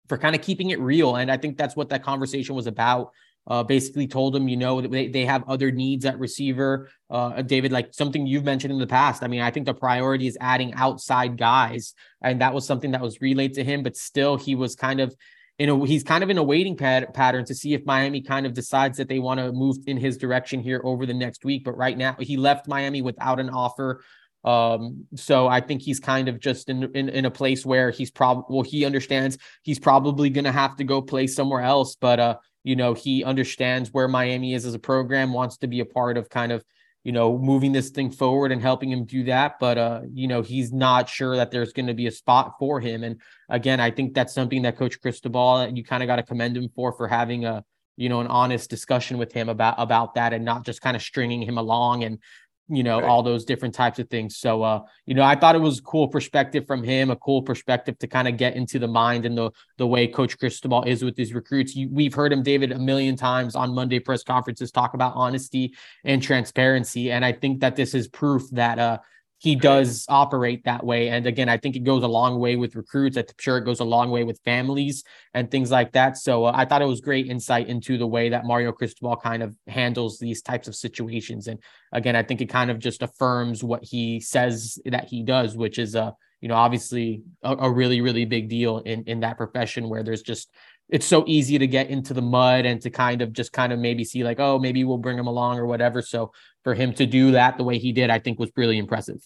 for 0.08 0.18
kind 0.18 0.36
of 0.36 0.42
keeping 0.42 0.70
it 0.70 0.80
real. 0.80 1.16
And 1.16 1.32
I 1.32 1.38
think 1.38 1.58
that's 1.58 1.76
what 1.76 1.90
that 1.90 2.04
conversation 2.04 2.56
was 2.56 2.68
about 2.68 3.12
uh, 3.48 3.64
basically 3.64 4.08
told 4.08 4.36
him, 4.36 4.48
you 4.48 4.58
know, 4.58 4.82
they, 4.82 5.08
they 5.08 5.26
have 5.26 5.48
other 5.48 5.72
needs 5.72 6.06
at 6.06 6.18
receiver. 6.20 6.90
Uh, 7.10 7.42
David, 7.42 7.72
like 7.72 7.94
something 7.94 8.26
you've 8.26 8.44
mentioned 8.44 8.74
in 8.74 8.80
the 8.80 8.88
past. 8.88 9.24
I 9.24 9.28
mean, 9.28 9.42
I 9.42 9.52
think 9.52 9.66
the 9.66 9.74
priority 9.74 10.28
is 10.28 10.38
adding 10.42 10.74
outside 10.74 11.38
guys, 11.38 11.94
and 12.22 12.42
that 12.42 12.54
was 12.54 12.66
something 12.66 12.92
that 12.92 13.02
was 13.02 13.22
relayed 13.22 13.54
to 13.56 13.64
him. 13.64 13.84
But 13.84 13.96
still, 13.96 14.36
he 14.36 14.56
was 14.56 14.76
kind 14.76 15.00
of 15.00 15.16
in 15.58 15.70
a 15.70 15.86
he's 15.86 16.04
kind 16.04 16.24
of 16.24 16.30
in 16.30 16.38
a 16.38 16.44
waiting 16.44 16.76
pad, 16.76 17.14
pattern 17.14 17.46
to 17.46 17.56
see 17.56 17.74
if 17.74 17.86
Miami 17.86 18.22
kind 18.22 18.46
of 18.46 18.54
decides 18.54 18.98
that 18.98 19.08
they 19.08 19.20
want 19.20 19.40
to 19.40 19.52
move 19.52 19.78
in 19.88 19.98
his 19.98 20.18
direction 20.18 20.62
here 20.62 20.82
over 20.84 21.06
the 21.06 21.14
next 21.14 21.46
week. 21.46 21.64
But 21.64 21.78
right 21.78 21.98
now, 21.98 22.16
he 22.20 22.38
left 22.38 22.68
Miami 22.68 23.02
without 23.02 23.40
an 23.40 23.50
offer. 23.50 24.02
Um, 24.44 25.06
so 25.16 25.48
I 25.48 25.62
think 25.62 25.82
he's 25.82 26.00
kind 26.00 26.28
of 26.28 26.40
just 26.40 26.70
in, 26.70 26.84
in, 26.96 27.10
in 27.10 27.26
a 27.26 27.32
place 27.32 27.66
where 27.66 27.90
he's 27.90 28.12
probably, 28.12 28.44
well, 28.50 28.64
he 28.64 28.86
understands 28.86 29.40
he's 29.64 29.80
probably 29.80 30.30
to 30.30 30.52
have 30.52 30.76
to 30.76 30.84
go 30.84 31.02
play 31.02 31.26
somewhere 31.26 31.62
else. 31.62 31.96
But, 31.96 32.20
uh, 32.20 32.36
you 32.64 32.76
know, 32.76 32.94
he 32.94 33.24
understands 33.24 33.92
where 33.92 34.08
Miami 34.08 34.54
is 34.54 34.66
as 34.66 34.76
a 34.76 34.80
program, 34.80 35.34
wants 35.34 35.58
to 35.58 35.68
be 35.68 35.80
a 35.80 35.86
part 35.86 36.18
of 36.18 36.30
kind 36.30 36.52
of, 36.52 36.64
you 37.06 37.12
know, 37.12 37.38
moving 37.38 37.72
this 37.72 37.92
thing 37.92 38.10
forward 38.10 38.52
and 38.52 38.60
helping 38.60 38.92
him 38.92 39.06
do 39.06 39.24
that. 39.26 39.60
But, 39.60 39.78
uh, 39.78 40.02
you 40.12 40.28
know, 40.28 40.42
he's 40.42 40.74
not 40.74 41.08
sure 41.08 41.36
that 41.36 41.52
there's 41.52 41.72
going 41.72 41.86
to 41.86 41.94
be 41.94 42.08
a 42.08 42.12
spot 42.12 42.56
for 42.58 42.80
him. 42.80 43.04
And 43.04 43.22
again, 43.48 43.80
I 43.80 43.92
think 43.92 44.16
that's 44.16 44.34
something 44.34 44.64
that 44.64 44.76
Coach 44.76 45.00
Cristobal, 45.00 45.70
you 45.70 45.84
kind 45.84 46.02
of 46.02 46.08
got 46.08 46.16
to 46.16 46.24
commend 46.24 46.58
him 46.58 46.68
for, 46.76 46.92
for 46.94 47.08
having 47.08 47.46
a, 47.46 47.64
you 47.96 48.10
know, 48.10 48.22
an 48.22 48.28
honest 48.28 48.72
discussion 48.72 49.20
with 49.20 49.32
him 49.32 49.50
about 49.50 49.76
about 49.78 50.16
that 50.16 50.34
and 50.34 50.44
not 50.44 50.66
just 50.66 50.82
kind 50.82 50.96
of 50.96 51.04
stringing 51.04 51.44
him 51.44 51.60
along 51.60 52.04
and 52.04 52.18
you 52.68 52.84
know 52.84 53.00
right. 53.00 53.08
all 53.08 53.22
those 53.22 53.46
different 53.46 53.74
types 53.74 54.00
of 54.00 54.10
things. 54.10 54.38
So 54.38 54.64
uh 54.64 54.82
you 55.06 55.14
know 55.14 55.24
i 55.24 55.36
thought 55.36 55.56
it 55.56 55.62
was 55.62 55.80
a 55.80 55.82
cool 55.84 56.08
perspective 56.08 56.66
from 56.66 56.84
him 56.84 57.12
a 57.12 57.16
cool 57.16 57.42
perspective 57.42 57.98
to 58.00 58.08
kind 58.08 58.28
of 58.28 58.38
get 58.38 58.56
into 58.56 58.80
the 58.80 58.88
mind 58.88 59.26
and 59.26 59.38
the 59.38 59.52
the 59.78 59.88
way 59.88 60.08
coach 60.08 60.38
cristobal 60.38 60.84
is 60.84 61.04
with 61.04 61.18
his 61.18 61.34
recruits. 61.34 61.76
You, 61.76 61.90
we've 61.92 62.14
heard 62.14 62.34
him 62.34 62.44
david 62.44 62.72
a 62.72 62.80
million 62.80 63.16
times 63.16 63.56
on 63.56 63.74
monday 63.74 64.00
press 64.00 64.24
conferences 64.24 64.72
talk 64.72 64.94
about 64.94 65.14
honesty 65.16 65.74
and 66.04 66.22
transparency. 66.22 67.12
And 67.12 67.24
i 67.24 67.32
think 67.32 67.60
that 67.62 67.76
this 67.76 67.94
is 67.94 68.08
proof 68.08 68.50
that 68.52 68.80
uh 68.80 69.00
he 69.38 69.56
does 69.56 70.06
operate 70.08 70.64
that 70.64 70.84
way. 70.84 71.10
And 71.10 71.28
again, 71.28 71.50
I 71.50 71.58
think 71.58 71.76
it 71.76 71.84
goes 71.84 72.04
a 72.04 72.08
long 72.08 72.40
way 72.40 72.56
with 72.56 72.76
recruits. 72.76 73.18
I'm 73.18 73.26
sure 73.38 73.58
it 73.58 73.66
goes 73.66 73.82
a 73.82 73.86
long 73.86 74.10
way 74.10 74.24
with 74.24 74.40
families 74.46 75.04
and 75.34 75.52
things 75.52 75.72
like 75.72 75.92
that. 75.92 76.18
So 76.18 76.46
uh, 76.46 76.52
I 76.56 76.66
thought 76.66 76.82
it 76.82 76.88
was 76.88 77.02
great 77.02 77.28
insight 77.28 77.68
into 77.68 77.98
the 77.98 78.08
way 78.08 78.30
that 78.30 78.46
Mario 78.46 78.72
Cristobal 78.72 79.18
kind 79.18 79.44
of 79.44 79.56
handles 79.68 80.20
these 80.20 80.42
types 80.42 80.68
of 80.68 80.76
situations. 80.76 81.48
And 81.48 81.60
again, 81.92 82.16
I 82.16 82.24
think 82.24 82.42
it 82.42 82.48
kind 82.48 82.72
of 82.72 82.80
just 82.80 83.04
affirms 83.04 83.64
what 83.64 83.84
he 83.84 84.20
says 84.20 84.80
that 84.86 85.06
he 85.06 85.22
does, 85.22 85.58
which 85.58 85.80
is, 85.80 85.96
uh, 85.96 86.12
you 86.40 86.48
know, 86.48 86.56
obviously 86.56 87.24
a, 87.44 87.56
a 87.58 87.72
really, 87.72 88.02
really 88.02 88.26
big 88.26 88.50
deal 88.50 88.80
in, 88.80 89.04
in 89.04 89.20
that 89.20 89.38
profession 89.38 89.90
where 89.90 90.04
there's 90.04 90.22
just 90.22 90.50
it's 90.90 91.06
so 91.06 91.24
easy 91.28 91.58
to 91.58 91.68
get 91.68 91.90
into 91.90 92.14
the 92.14 92.22
mud 92.22 92.66
and 92.66 92.82
to 92.82 92.90
kind 92.90 93.22
of 93.22 93.34
just 93.34 93.52
kind 93.52 93.74
of 93.74 93.80
maybe 93.80 94.04
see 94.04 94.24
like, 94.24 94.40
oh, 94.40 94.60
maybe 94.60 94.84
we'll 94.84 94.98
bring 94.98 95.18
him 95.18 95.28
along 95.28 95.58
or 95.58 95.66
whatever. 95.66 96.02
So 96.02 96.32
for 96.64 96.74
him 96.74 96.94
to 96.94 97.06
do 97.06 97.32
that 97.32 97.58
the 97.58 97.64
way 97.64 97.80
he 97.80 97.92
did, 97.92 98.10
I 98.10 98.20
think 98.20 98.40
was 98.40 98.52
really 98.56 98.78
impressive. 98.78 99.26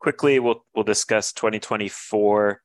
Quickly, 0.00 0.38
we'll 0.38 0.64
we'll 0.74 0.84
discuss 0.84 1.32
2024 1.32 2.60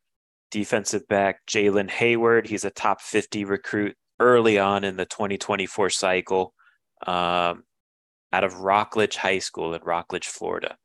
defensive 0.52 1.08
back 1.08 1.40
Jalen 1.48 1.90
Hayward. 1.90 2.48
He's 2.48 2.64
a 2.64 2.70
top 2.70 3.02
50 3.02 3.44
recruit 3.46 3.96
early 4.20 4.60
on 4.60 4.84
in 4.84 4.98
the 4.98 5.06
2024 5.06 5.90
cycle, 5.90 6.54
um, 7.08 7.64
out 8.32 8.44
of 8.44 8.60
Rockledge 8.60 9.16
High 9.16 9.40
School 9.40 9.74
in 9.74 9.82
Rockledge, 9.84 10.28
Florida. 10.28 10.78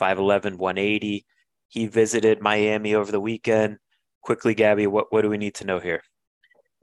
5'11, 0.00 0.56
180. 0.56 1.24
He 1.68 1.86
visited 1.86 2.40
Miami 2.40 2.94
over 2.94 3.12
the 3.12 3.20
weekend. 3.20 3.78
Quickly, 4.22 4.54
Gabby, 4.54 4.86
what, 4.86 5.12
what 5.12 5.22
do 5.22 5.28
we 5.28 5.38
need 5.38 5.54
to 5.56 5.66
know 5.66 5.78
here? 5.78 6.02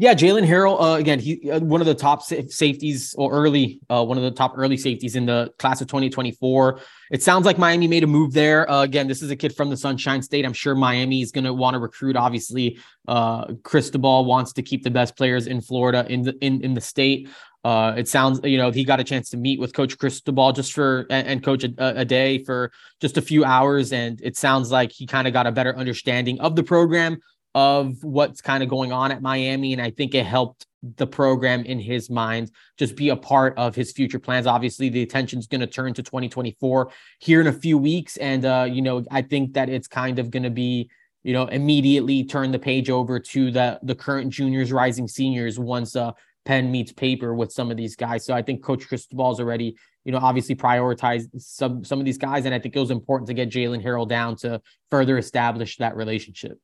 Yeah, 0.01 0.15
Jalen 0.15 0.47
Harrell, 0.47 0.81
uh, 0.81 0.97
again, 0.97 1.19
he 1.19 1.51
uh, 1.51 1.59
one 1.59 1.79
of 1.79 1.85
the 1.85 1.93
top 1.93 2.23
safeties 2.23 3.13
or 3.19 3.31
early, 3.31 3.81
uh, 3.87 4.03
one 4.03 4.17
of 4.17 4.23
the 4.23 4.31
top 4.31 4.53
early 4.55 4.75
safeties 4.75 5.15
in 5.15 5.27
the 5.27 5.53
class 5.59 5.79
of 5.79 5.89
2024. 5.89 6.79
It 7.11 7.21
sounds 7.21 7.45
like 7.45 7.59
Miami 7.59 7.87
made 7.87 8.03
a 8.03 8.07
move 8.07 8.33
there. 8.33 8.67
Uh, 8.67 8.81
again, 8.81 9.07
this 9.07 9.21
is 9.21 9.29
a 9.29 9.35
kid 9.35 9.55
from 9.55 9.69
the 9.69 9.77
Sunshine 9.77 10.23
State. 10.23 10.43
I'm 10.43 10.53
sure 10.53 10.73
Miami 10.73 11.21
is 11.21 11.31
going 11.31 11.43
to 11.43 11.53
want 11.53 11.75
to 11.75 11.79
recruit. 11.79 12.15
Obviously, 12.15 12.79
uh, 13.07 13.53
Cristobal 13.61 14.25
wants 14.25 14.53
to 14.53 14.63
keep 14.63 14.81
the 14.83 14.89
best 14.89 15.15
players 15.15 15.45
in 15.45 15.61
Florida 15.61 16.03
in 16.09 16.23
the 16.23 16.35
in, 16.43 16.63
in 16.63 16.73
the 16.73 16.81
state. 16.81 17.29
uh, 17.63 17.93
it 17.95 18.07
sounds, 18.07 18.39
you 18.43 18.57
know, 18.57 18.71
he 18.71 18.83
got 18.83 18.99
a 18.99 19.03
chance 19.03 19.29
to 19.29 19.37
meet 19.37 19.59
with 19.59 19.71
Coach 19.71 19.99
Cristobal 19.99 20.51
just 20.51 20.73
for 20.73 21.05
and, 21.11 21.27
and 21.27 21.43
coach 21.43 21.63
a, 21.63 21.73
a, 21.77 22.05
day 22.05 22.43
for 22.43 22.71
just 23.01 23.17
a 23.17 23.21
few 23.21 23.45
hours, 23.45 23.93
and 23.93 24.19
it 24.23 24.35
sounds 24.35 24.71
like 24.71 24.91
he 24.91 25.05
kind 25.05 25.27
of 25.27 25.33
got 25.33 25.45
a 25.45 25.51
better 25.51 25.77
understanding 25.77 26.39
of 26.39 26.55
the 26.55 26.63
program, 26.63 27.19
of 27.53 28.03
what's 28.03 28.41
kind 28.41 28.63
of 28.63 28.69
going 28.69 28.91
on 28.91 29.11
at 29.11 29.21
Miami, 29.21 29.73
and 29.73 29.81
I 29.81 29.91
think 29.91 30.15
it 30.15 30.25
helped 30.25 30.65
the 30.97 31.05
program 31.05 31.63
in 31.65 31.79
his 31.79 32.09
mind 32.09 32.51
just 32.77 32.95
be 32.95 33.09
a 33.09 33.15
part 33.15 33.55
of 33.57 33.75
his 33.75 33.91
future 33.91 34.19
plans. 34.19 34.47
Obviously, 34.47 34.89
the 34.89 35.03
attention's 35.03 35.47
going 35.47 35.61
to 35.61 35.67
turn 35.67 35.93
to 35.93 36.01
2024 36.01 36.91
here 37.19 37.41
in 37.41 37.47
a 37.47 37.53
few 37.53 37.77
weeks, 37.77 38.17
and 38.17 38.45
uh, 38.45 38.67
you 38.69 38.81
know, 38.81 39.03
I 39.11 39.21
think 39.21 39.53
that 39.53 39.69
it's 39.69 39.87
kind 39.87 40.19
of 40.19 40.31
going 40.31 40.43
to 40.43 40.49
be 40.49 40.89
you 41.23 41.33
know 41.33 41.45
immediately 41.45 42.23
turn 42.23 42.51
the 42.51 42.59
page 42.59 42.89
over 42.89 43.19
to 43.19 43.51
the 43.51 43.79
the 43.83 43.95
current 43.95 44.31
juniors, 44.31 44.71
rising 44.71 45.07
seniors 45.07 45.59
once 45.59 45.95
uh 45.95 46.11
pen 46.45 46.71
meets 46.71 46.91
paper 46.91 47.33
with 47.33 47.51
some 47.51 47.69
of 47.69 47.77
these 47.77 47.95
guys. 47.95 48.25
So 48.25 48.33
I 48.33 48.41
think 48.41 48.63
Coach 48.63 48.87
Cristobal's 48.87 49.39
already, 49.39 49.75
you 50.03 50.11
know, 50.11 50.17
obviously 50.17 50.55
prioritized 50.55 51.29
some 51.39 51.83
some 51.83 51.99
of 51.99 52.05
these 52.05 52.17
guys, 52.17 52.45
and 52.45 52.55
I 52.55 52.59
think 52.59 52.75
it 52.75 52.79
was 52.79 52.91
important 52.91 53.27
to 53.27 53.33
get 53.33 53.49
Jalen 53.49 53.83
Harrell 53.83 54.07
down 54.07 54.35
to 54.37 54.61
further 54.89 55.17
establish 55.17 55.77
that 55.77 55.95
relationship. 55.95 56.57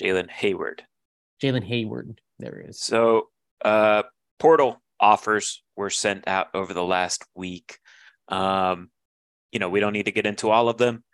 Jalen 0.00 0.30
Hayward. 0.30 0.82
Jalen 1.42 1.64
Hayward. 1.64 2.20
There 2.38 2.64
is. 2.68 2.80
So 2.80 3.28
uh 3.64 4.02
portal 4.38 4.82
offers 5.00 5.62
were 5.76 5.90
sent 5.90 6.26
out 6.26 6.48
over 6.54 6.72
the 6.72 6.84
last 6.84 7.24
week. 7.34 7.78
Um, 8.28 8.90
you 9.52 9.58
know, 9.58 9.68
we 9.68 9.80
don't 9.80 9.92
need 9.92 10.06
to 10.06 10.12
get 10.12 10.26
into 10.26 10.50
all 10.50 10.68
of 10.68 10.78
them. 10.78 11.04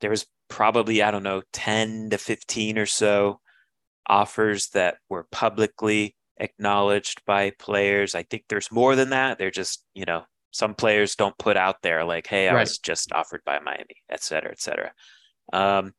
There 0.00 0.10
was 0.10 0.26
probably, 0.48 1.02
I 1.02 1.10
don't 1.10 1.22
know, 1.22 1.42
10 1.52 2.10
to 2.10 2.18
15 2.18 2.78
or 2.78 2.86
so 2.86 3.40
offers 4.06 4.68
that 4.70 4.96
were 5.08 5.26
publicly 5.30 6.16
acknowledged 6.38 7.22
by 7.26 7.52
players. 7.58 8.14
I 8.14 8.22
think 8.24 8.44
there's 8.48 8.72
more 8.72 8.96
than 8.96 9.10
that. 9.10 9.38
They're 9.38 9.50
just, 9.50 9.84
you 9.94 10.04
know, 10.04 10.24
some 10.50 10.74
players 10.74 11.16
don't 11.16 11.36
put 11.38 11.56
out 11.56 11.76
there 11.82 12.04
like, 12.04 12.26
hey, 12.26 12.48
I 12.48 12.54
right. 12.54 12.60
was 12.60 12.78
just 12.78 13.12
offered 13.12 13.42
by 13.44 13.58
Miami, 13.60 13.96
et 14.10 14.22
cetera, 14.22 14.50
et 14.50 14.60
cetera. 14.60 14.92
Um, 15.52 15.94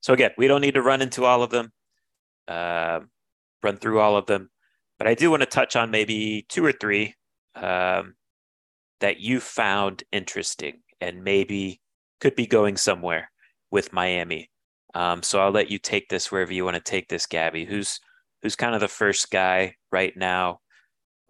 so 0.00 0.12
again, 0.12 0.30
we 0.38 0.46
don't 0.46 0.60
need 0.60 0.74
to 0.74 0.82
run 0.82 1.02
into 1.02 1.24
all 1.24 1.42
of 1.42 1.50
them, 1.50 1.72
uh, 2.48 3.00
run 3.62 3.76
through 3.76 4.00
all 4.00 4.16
of 4.16 4.26
them, 4.26 4.50
but 4.98 5.06
I 5.06 5.14
do 5.14 5.30
want 5.30 5.42
to 5.42 5.46
touch 5.46 5.76
on 5.76 5.90
maybe 5.90 6.46
two 6.48 6.64
or 6.64 6.72
three 6.72 7.14
um, 7.54 8.14
that 9.00 9.20
you 9.20 9.40
found 9.40 10.04
interesting 10.12 10.80
and 11.00 11.24
maybe 11.24 11.80
could 12.20 12.34
be 12.34 12.46
going 12.46 12.76
somewhere 12.76 13.30
with 13.70 13.92
Miami. 13.92 14.50
Um, 14.94 15.22
so 15.22 15.40
I'll 15.40 15.50
let 15.50 15.70
you 15.70 15.78
take 15.78 16.08
this 16.08 16.32
wherever 16.32 16.52
you 16.52 16.64
want 16.64 16.76
to 16.76 16.82
take 16.82 17.08
this, 17.08 17.26
Gabby. 17.26 17.66
Who's 17.66 18.00
who's 18.42 18.56
kind 18.56 18.74
of 18.74 18.80
the 18.80 18.88
first 18.88 19.30
guy 19.30 19.74
right 19.92 20.16
now, 20.16 20.60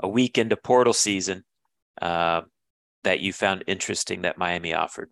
a 0.00 0.08
week 0.08 0.38
into 0.38 0.56
portal 0.56 0.92
season, 0.92 1.44
uh, 2.00 2.42
that 3.02 3.20
you 3.20 3.32
found 3.32 3.64
interesting 3.66 4.22
that 4.22 4.38
Miami 4.38 4.74
offered? 4.74 5.10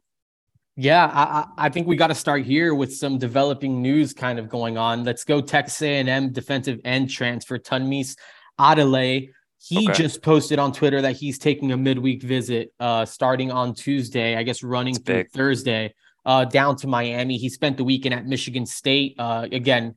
Yeah, 0.77 1.07
I, 1.07 1.67
I 1.67 1.69
think 1.69 1.87
we 1.87 1.95
got 1.97 2.09
to 2.09 2.15
start 2.15 2.45
here 2.45 2.75
with 2.75 2.93
some 2.93 3.19
developing 3.19 3.81
news 3.81 4.13
kind 4.13 4.39
of 4.39 4.49
going 4.49 4.77
on. 4.77 5.05
Let's 5.05 5.25
go 5.25 5.41
Texas 5.41 5.81
A&M 5.83 6.33
defensive 6.33 6.81
end 6.85 7.11
transfer 7.11 7.59
Tunmise 7.59 8.17
Adeleye. 8.59 9.31
He 9.59 9.89
okay. 9.89 9.97
just 9.97 10.21
posted 10.21 10.59
on 10.59 10.73
Twitter 10.73 11.01
that 11.01 11.17
he's 11.17 11.39
taking 11.39 11.73
a 11.73 11.77
midweek 11.77 12.23
visit 12.23 12.73
uh, 12.81 13.05
starting 13.05 13.51
on 13.51 13.75
Tuesday, 13.75 14.37
I 14.37 14.43
guess 14.43 14.63
running 14.63 14.95
through 14.95 15.15
big. 15.23 15.31
Thursday 15.31 15.95
uh, 16.27 16.45
down 16.45 16.77
to 16.77 16.87
Miami. 16.87 17.37
He 17.37 17.49
spent 17.49 17.77
the 17.77 17.85
weekend 17.85 18.15
at 18.15 18.27
Michigan 18.27 18.67
State. 18.67 19.15
Uh, 19.19 19.47
again, 19.53 19.95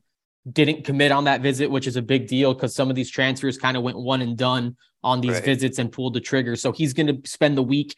didn't 0.50 0.84
commit 0.84 1.12
on 1.12 1.24
that 1.24 1.40
visit, 1.40 1.70
which 1.70 1.86
is 1.86 1.96
a 1.96 2.02
big 2.02 2.26
deal 2.26 2.54
because 2.54 2.74
some 2.74 2.88
of 2.88 2.96
these 2.96 3.10
transfers 3.10 3.58
kind 3.58 3.76
of 3.76 3.82
went 3.82 3.98
one 3.98 4.22
and 4.22 4.36
done 4.36 4.76
on 5.02 5.20
these 5.20 5.32
right. 5.32 5.44
visits 5.44 5.78
and 5.78 5.92
pulled 5.92 6.14
the 6.14 6.20
trigger. 6.20 6.56
So 6.56 6.72
he's 6.72 6.92
going 6.92 7.06
to 7.06 7.28
spend 7.28 7.56
the 7.56 7.62
week, 7.62 7.94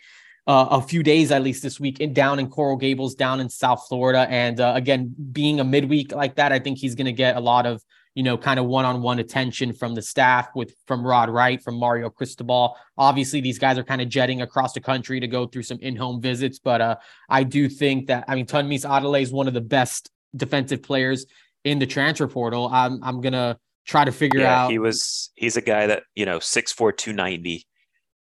uh, 0.51 0.67
a 0.73 0.83
few 0.83 1.03
days 1.05 1.31
at 1.31 1.43
least 1.43 1.63
this 1.63 1.79
week, 1.79 2.01
in, 2.01 2.13
down 2.13 2.41
in 2.41 2.49
Coral 2.49 2.77
Gables, 2.77 3.15
down 3.15 3.39
in 3.39 3.49
South 3.49 3.87
Florida. 3.89 4.27
And 4.29 4.61
uh, 4.61 4.73
again, 4.75 5.15
being 5.31 5.61
a 5.61 5.65
midweek 5.65 6.13
like 6.13 6.35
that, 6.37 6.51
I 6.51 6.59
think 6.59 6.79
he's 6.79 6.97
going 6.97 7.07
to 7.07 7.13
get 7.13 7.37
a 7.37 7.41
lot 7.41 7.67
of 7.67 7.83
you 8.17 8.25
know, 8.25 8.37
kind 8.37 8.59
of 8.59 8.67
one-on-one 8.67 9.21
attention 9.21 9.73
from 9.73 9.95
the 9.95 10.03
staff 10.03 10.49
with 10.57 10.75
from 10.89 11.07
Rod 11.07 11.31
Wright, 11.31 11.63
from 11.63 11.77
Mario 11.77 12.11
Cristobal. 12.11 12.77
Obviously, 12.99 13.41
these 13.41 13.59
guys 13.59 13.79
are 13.79 13.85
kind 13.85 14.01
of 14.01 14.09
jetting 14.09 14.43
across 14.43 14.73
the 14.73 14.81
country 14.81 15.21
to 15.21 15.29
go 15.29 15.47
through 15.47 15.63
some 15.63 15.79
in-home 15.81 16.21
visits, 16.21 16.59
but 16.59 16.81
uh, 16.81 16.97
I 17.29 17.45
do 17.45 17.69
think 17.69 18.09
that 18.09 18.25
I 18.27 18.35
mean 18.35 18.47
Tunmise 18.47 18.85
Adeleye 18.85 19.23
is 19.23 19.33
one 19.33 19.47
of 19.47 19.55
the 19.55 19.61
best 19.61 20.11
defensive 20.35 20.83
players 20.83 21.27
in 21.65 21.79
the 21.79 21.87
transfer 21.87 22.27
portal. 22.27 22.69
I'm 22.73 22.99
I'm 23.05 23.21
gonna 23.21 23.59
try 23.87 24.05
to 24.05 24.13
figure 24.13 24.41
yeah, 24.41 24.65
out. 24.65 24.73
He 24.73 24.81
was 24.81 25.31
he's 25.37 25.57
a 25.57 25.63
guy 25.63 25.87
that 25.87 26.03
you 26.17 26.27
know 26.27 26.41
six 26.41 26.73
four 26.73 26.91
two 26.91 27.13
ninety. 27.13 27.69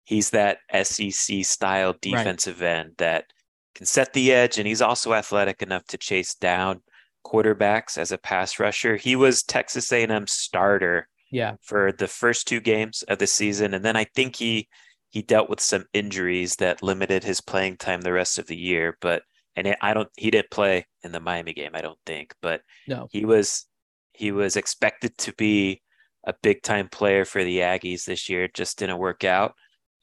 He's 0.05 0.31
that 0.31 0.59
SEC 0.83 1.45
style 1.45 1.95
defensive 2.01 2.61
right. 2.61 2.69
end 2.69 2.95
that 2.99 3.27
can 3.75 3.87
set 3.87 4.13
the 4.13 4.33
edge, 4.33 4.59
and 4.59 4.67
he's 4.67 4.83
also 4.83 5.15
athletic 5.15 5.63
enough 5.63 5.85
to 5.87 5.99
chase 5.99 6.35
down 6.35 6.83
quarterbacks 7.25 7.97
as 7.97 8.13
a 8.13 8.19
pass 8.19 8.59
rusher. 8.59 8.97
He 8.97 9.17
was 9.17 9.43
Texas 9.43 9.93
A&M 9.93 10.27
starter. 10.27 11.09
Yeah. 11.31 11.55
For 11.63 11.93
the 11.93 12.09
first 12.09 12.47
two 12.47 12.61
games 12.61 13.03
of 13.05 13.19
the 13.19 13.27
season, 13.27 13.73
and 13.73 13.83
then 13.83 13.97
I 13.97 14.05
think 14.05 14.37
he 14.37 14.69
he 15.09 15.23
dealt 15.23 15.49
with 15.49 15.61
some 15.61 15.87
injuries 15.95 16.57
that 16.57 16.83
limited 16.83 17.25
his 17.25 17.41
playing 17.41 17.77
time 17.77 18.03
the 18.03 18.13
rest 18.13 18.39
of 18.39 18.47
the 18.47 18.57
year. 18.57 18.99
But 19.01 19.23
and 19.57 19.75
I 19.81 19.95
don't 19.95 20.11
he 20.17 20.31
didn't 20.31 20.51
play 20.51 20.87
in 21.03 21.13
the 21.13 21.21
Miami 21.21 21.55
game, 21.55 21.71
I 21.73 21.81
don't 21.81 21.99
think, 22.05 22.35
but 22.43 22.61
no, 22.87 23.09
he 23.11 23.25
was 23.25 23.67
he 24.13 24.31
was 24.31 24.57
expected 24.57 25.17
to 25.19 25.33
be 25.35 25.81
a 26.25 26.35
big 26.43 26.63
time 26.63 26.89
player 26.89 27.25
for 27.25 27.43
the 27.43 27.59
Aggies 27.59 28.05
this 28.05 28.29
year. 28.29 28.45
It 28.45 28.55
just 28.55 28.79
didn't 28.79 28.99
work 28.99 29.25
out. 29.25 29.55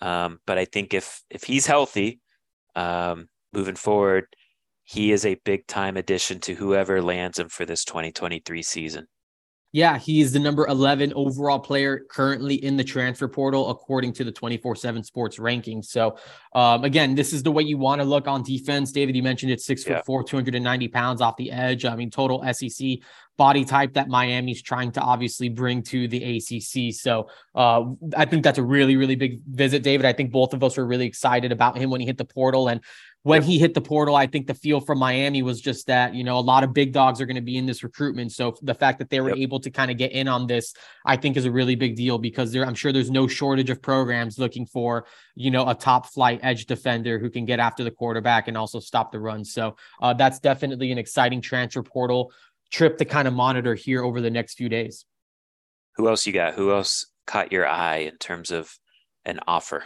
Um, 0.02 0.40
but 0.46 0.58
I 0.58 0.66
think 0.66 0.94
if 0.94 1.22
if 1.30 1.44
he's 1.44 1.66
healthy, 1.66 2.20
um, 2.76 3.28
moving 3.54 3.76
forward, 3.76 4.26
he 4.84 5.12
is 5.12 5.26
a 5.26 5.40
big 5.46 5.68
time 5.68 5.98
addition 5.98 6.40
to 6.42 6.56
whoever 6.56 7.02
lands 7.02 7.40
him 7.40 7.50
for 7.50 7.66
this 7.66 7.86
2023 7.86 8.64
season. 8.64 9.08
Yeah, 9.72 10.00
he's 10.00 10.34
the 10.34 10.40
number 10.40 10.66
11 10.68 11.14
overall 11.14 11.60
player 11.60 12.06
currently 12.10 12.56
in 12.56 12.76
the 12.76 12.84
transfer 12.84 13.28
portal, 13.28 13.70
according 13.70 14.14
to 14.14 14.24
the 14.24 14.32
24 14.32 14.76
7 14.76 15.04
sports 15.04 15.38
rankings. 15.38 15.86
So, 15.86 16.18
um, 16.56 16.84
again, 16.84 17.14
this 17.14 17.34
is 17.34 17.44
the 17.44 17.52
way 17.52 17.62
you 17.62 17.78
want 17.78 18.02
to 18.02 18.06
look 18.06 18.28
on 18.28 18.42
defense. 18.42 18.92
David, 18.92 19.16
you 19.16 19.22
mentioned 19.22 19.52
it's 19.52 19.66
six 19.66 19.86
yeah. 19.86 19.98
foot 19.98 20.06
four, 20.08 20.24
290 20.24 20.88
pounds 20.88 21.22
off 21.22 21.38
the 21.38 21.52
edge. 21.52 21.86
I 21.86 21.96
mean, 21.96 22.10
total 22.10 22.44
SEC 22.52 22.98
body 23.38 23.64
type 23.64 23.94
that 23.94 24.10
Miami's 24.10 24.62
trying 24.62 24.92
to 24.92 25.02
obviously 25.02 25.50
bring 25.50 25.84
to 25.84 26.08
the 26.08 26.38
ACC. 26.38 26.94
So, 26.94 27.30
uh, 27.54 27.84
I 28.18 28.26
think 28.26 28.44
that's 28.44 28.58
a 28.58 28.64
really, 28.64 28.98
really 28.98 29.16
big 29.16 29.42
visit, 29.46 29.84
David. 29.84 30.08
I 30.08 30.14
think 30.14 30.32
both 30.32 30.56
of 30.56 30.64
us 30.64 30.78
were 30.78 30.86
really 30.86 31.06
excited 31.06 31.52
about 31.52 31.78
him 31.78 31.92
when 31.92 32.02
he 32.02 32.08
hit 32.08 32.18
the 32.18 32.26
portal. 32.26 32.70
And 32.70 32.82
when 33.24 33.42
he 33.42 33.60
hit 33.60 33.74
the 33.74 33.82
portal, 33.82 34.16
I 34.16 34.28
think 34.28 34.48
the 34.48 34.54
feel 34.54 34.80
from 34.80 34.98
Miami 34.98 35.42
was 35.42 35.60
just 35.60 35.88
that, 35.88 36.16
you 36.16 36.24
know, 36.24 36.38
a 36.38 36.40
lot 36.40 36.64
of 36.64 36.74
big 36.74 36.94
dogs 36.94 37.20
are 37.20 37.26
going 37.26 37.36
to 37.36 37.42
be 37.42 37.58
in 37.58 37.66
this 37.66 37.84
recruitment. 37.84 38.32
So 38.32 38.56
the 38.62 38.74
fact 38.74 38.98
that 39.00 39.10
they 39.10 39.20
were 39.20 39.30
yep. 39.30 39.40
able 39.40 39.60
to 39.60 39.70
kind 39.70 39.92
of 39.92 39.98
get 39.98 40.14
in 40.14 40.30
on 40.30 40.48
this, 40.48 40.74
I 41.06 41.18
think 41.18 41.36
is 41.36 41.46
a 41.46 41.52
really 41.52 41.76
big 41.76 41.98
deal 41.98 42.18
because 42.18 42.54
there, 42.54 42.66
I'm 42.66 42.76
sure 42.76 42.94
there's 42.94 43.12
no 43.12 43.28
shortage 43.28 43.70
of 43.70 43.82
programs 43.82 44.40
looking 44.40 44.66
for, 44.66 45.06
you 45.36 45.52
know, 45.52 45.68
a 45.68 45.76
top 45.76 46.08
flight 46.08 46.40
edge 46.44 46.66
defender 46.66 47.20
who 47.20 47.30
can 47.30 47.44
get 47.44 47.60
after 47.60 47.84
the 47.84 47.92
quarterback 47.92 48.48
and 48.48 48.56
also 48.56 48.80
stop 48.80 49.12
the 49.12 49.20
run. 49.20 49.44
So 49.44 49.76
uh, 50.02 50.14
that's 50.14 50.40
definitely 50.40 50.92
an 50.94 50.98
exciting 50.98 51.42
transfer 51.42 51.84
portal 51.84 52.32
trip 52.72 52.98
to 53.00 53.06
kind 53.06 53.28
of 53.28 53.34
monitor 53.34 53.76
here 53.76 54.02
over 54.02 54.22
the 54.22 54.32
next 54.32 54.54
few 54.54 54.70
days. 54.70 55.06
Who 55.98 56.08
else 56.08 56.26
you 56.26 56.32
got? 56.32 56.54
Who 56.54 56.72
else 56.72 57.08
caught 57.28 57.52
your 57.52 57.68
eye 57.68 57.98
in 57.98 58.18
terms 58.18 58.52
of 58.52 58.80
an 59.26 59.42
offer? 59.46 59.84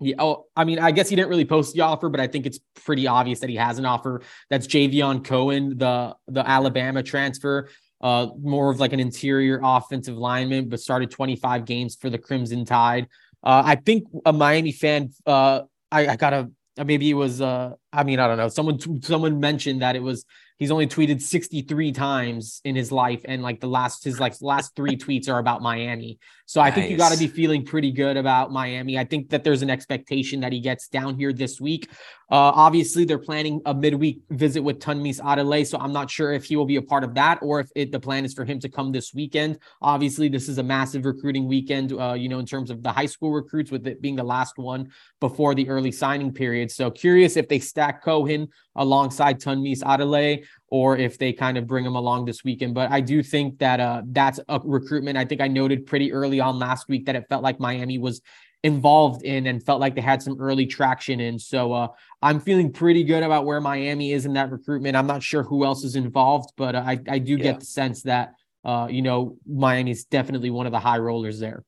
Yeah. 0.00 0.14
Oh, 0.18 0.46
I 0.54 0.64
mean, 0.64 0.78
I 0.78 0.92
guess 0.92 1.08
he 1.08 1.16
didn't 1.16 1.28
really 1.28 1.44
post 1.44 1.74
the 1.74 1.80
offer, 1.80 2.08
but 2.08 2.20
I 2.20 2.28
think 2.28 2.46
it's 2.46 2.60
pretty 2.84 3.06
obvious 3.06 3.40
that 3.40 3.50
he 3.50 3.56
has 3.56 3.78
an 3.78 3.84
offer. 3.84 4.22
That's 4.48 4.66
Javion 4.66 5.24
Cohen, 5.24 5.76
the 5.76 6.14
the 6.28 6.48
Alabama 6.48 7.02
transfer, 7.02 7.68
uh, 8.00 8.28
more 8.40 8.70
of 8.70 8.78
like 8.78 8.92
an 8.92 9.00
interior 9.00 9.60
offensive 9.62 10.16
lineman, 10.16 10.68
but 10.68 10.80
started 10.80 11.10
25 11.10 11.64
games 11.64 11.96
for 11.96 12.10
the 12.10 12.18
Crimson 12.18 12.64
Tide. 12.64 13.08
Uh, 13.42 13.62
I 13.64 13.74
think 13.74 14.04
a 14.24 14.32
Miami 14.32 14.72
fan. 14.72 15.10
Uh, 15.26 15.62
I, 15.90 16.08
I 16.08 16.16
gotta 16.16 16.50
maybe 16.84 17.10
it 17.10 17.14
was. 17.14 17.40
Uh, 17.40 17.74
I 17.92 18.04
mean, 18.04 18.20
I 18.20 18.28
don't 18.28 18.36
know. 18.36 18.48
Someone 18.48 19.02
someone 19.02 19.40
mentioned 19.40 19.82
that 19.82 19.96
it 19.96 20.02
was 20.02 20.24
he's 20.58 20.70
only 20.70 20.86
tweeted 20.86 21.22
63 21.22 21.92
times 21.92 22.60
in 22.64 22.74
his 22.74 22.90
life 22.90 23.22
and 23.24 23.42
like 23.42 23.60
the 23.60 23.68
last 23.68 24.04
his 24.04 24.20
like 24.20 24.34
last 24.40 24.74
three 24.74 24.96
tweets 25.04 25.28
are 25.28 25.38
about 25.38 25.62
Miami. 25.62 26.18
So 26.46 26.60
I 26.62 26.70
think 26.70 26.90
you 26.90 26.96
got 26.96 27.12
to 27.12 27.18
be 27.18 27.26
feeling 27.26 27.62
pretty 27.64 27.92
good 27.92 28.16
about 28.16 28.50
Miami. 28.50 28.98
I 28.98 29.04
think 29.04 29.28
that 29.30 29.44
there's 29.44 29.60
an 29.60 29.68
expectation 29.68 30.40
that 30.40 30.52
he 30.52 30.60
gets 30.60 30.88
down 30.88 31.18
here 31.18 31.30
this 31.30 31.60
week. 31.60 31.90
Uh, 32.30 32.52
obviously, 32.54 33.04
they're 33.04 33.18
planning 33.18 33.60
a 33.66 33.74
midweek 33.74 34.20
visit 34.30 34.62
with 34.62 34.78
Tunmise 34.78 35.20
Adeleye, 35.20 35.66
so 35.66 35.78
I'm 35.78 35.92
not 35.92 36.10
sure 36.10 36.32
if 36.32 36.44
he 36.44 36.56
will 36.56 36.66
be 36.66 36.76
a 36.76 36.82
part 36.82 37.04
of 37.04 37.14
that 37.14 37.38
or 37.42 37.60
if 37.60 37.70
it, 37.76 37.92
the 37.92 38.00
plan 38.00 38.24
is 38.24 38.32
for 38.32 38.46
him 38.46 38.58
to 38.60 38.68
come 38.68 38.92
this 38.92 39.12
weekend. 39.12 39.58
Obviously, 39.82 40.28
this 40.28 40.48
is 40.48 40.56
a 40.56 40.62
massive 40.62 41.04
recruiting 41.04 41.46
weekend, 41.46 41.92
uh, 41.92 42.14
you 42.14 42.30
know, 42.30 42.38
in 42.38 42.46
terms 42.46 42.70
of 42.70 42.82
the 42.82 42.92
high 42.92 43.06
school 43.06 43.32
recruits, 43.32 43.70
with 43.70 43.86
it 43.86 44.00
being 44.00 44.16
the 44.16 44.24
last 44.24 44.56
one 44.56 44.90
before 45.20 45.54
the 45.54 45.68
early 45.68 45.92
signing 45.92 46.32
period. 46.32 46.70
So 46.70 46.90
curious 46.90 47.36
if 47.36 47.48
they 47.48 47.58
stack 47.58 48.02
Cohen 48.02 48.48
alongside 48.76 49.40
Tunmise 49.40 49.82
Adeleye 49.82 50.44
or 50.68 50.96
if 50.96 51.18
they 51.18 51.32
kind 51.32 51.56
of 51.56 51.66
bring 51.66 51.84
him 51.84 51.96
along 51.96 52.24
this 52.24 52.44
weekend. 52.44 52.74
But 52.74 52.90
I 52.90 53.00
do 53.00 53.22
think 53.22 53.58
that 53.58 53.80
uh, 53.80 54.02
that's 54.06 54.38
a 54.48 54.60
recruitment. 54.62 55.16
I 55.16 55.24
think 55.24 55.40
I 55.40 55.48
noted 55.48 55.86
pretty 55.86 56.12
early 56.12 56.40
on 56.40 56.58
last 56.58 56.88
week 56.88 57.06
that 57.06 57.16
it 57.16 57.26
felt 57.28 57.42
like 57.42 57.58
Miami 57.58 57.98
was 57.98 58.20
involved 58.64 59.22
in 59.22 59.46
and 59.46 59.64
felt 59.64 59.80
like 59.80 59.94
they 59.94 60.00
had 60.00 60.20
some 60.20 60.36
early 60.40 60.66
traction 60.66 61.20
in. 61.20 61.38
So 61.38 61.72
uh, 61.72 61.88
I'm 62.20 62.40
feeling 62.40 62.72
pretty 62.72 63.04
good 63.04 63.22
about 63.22 63.46
where 63.46 63.60
Miami 63.60 64.12
is 64.12 64.26
in 64.26 64.32
that 64.34 64.50
recruitment. 64.50 64.96
I'm 64.96 65.06
not 65.06 65.22
sure 65.22 65.42
who 65.44 65.64
else 65.64 65.84
is 65.84 65.94
involved, 65.94 66.50
but 66.56 66.74
uh, 66.74 66.82
I, 66.84 66.98
I 67.08 67.18
do 67.18 67.36
yeah. 67.36 67.44
get 67.44 67.60
the 67.60 67.66
sense 67.66 68.02
that, 68.02 68.34
uh, 68.64 68.88
you 68.90 69.00
know, 69.00 69.36
Miami 69.46 69.92
is 69.92 70.04
definitely 70.04 70.50
one 70.50 70.66
of 70.66 70.72
the 70.72 70.80
high 70.80 70.98
rollers 70.98 71.38
there. 71.38 71.64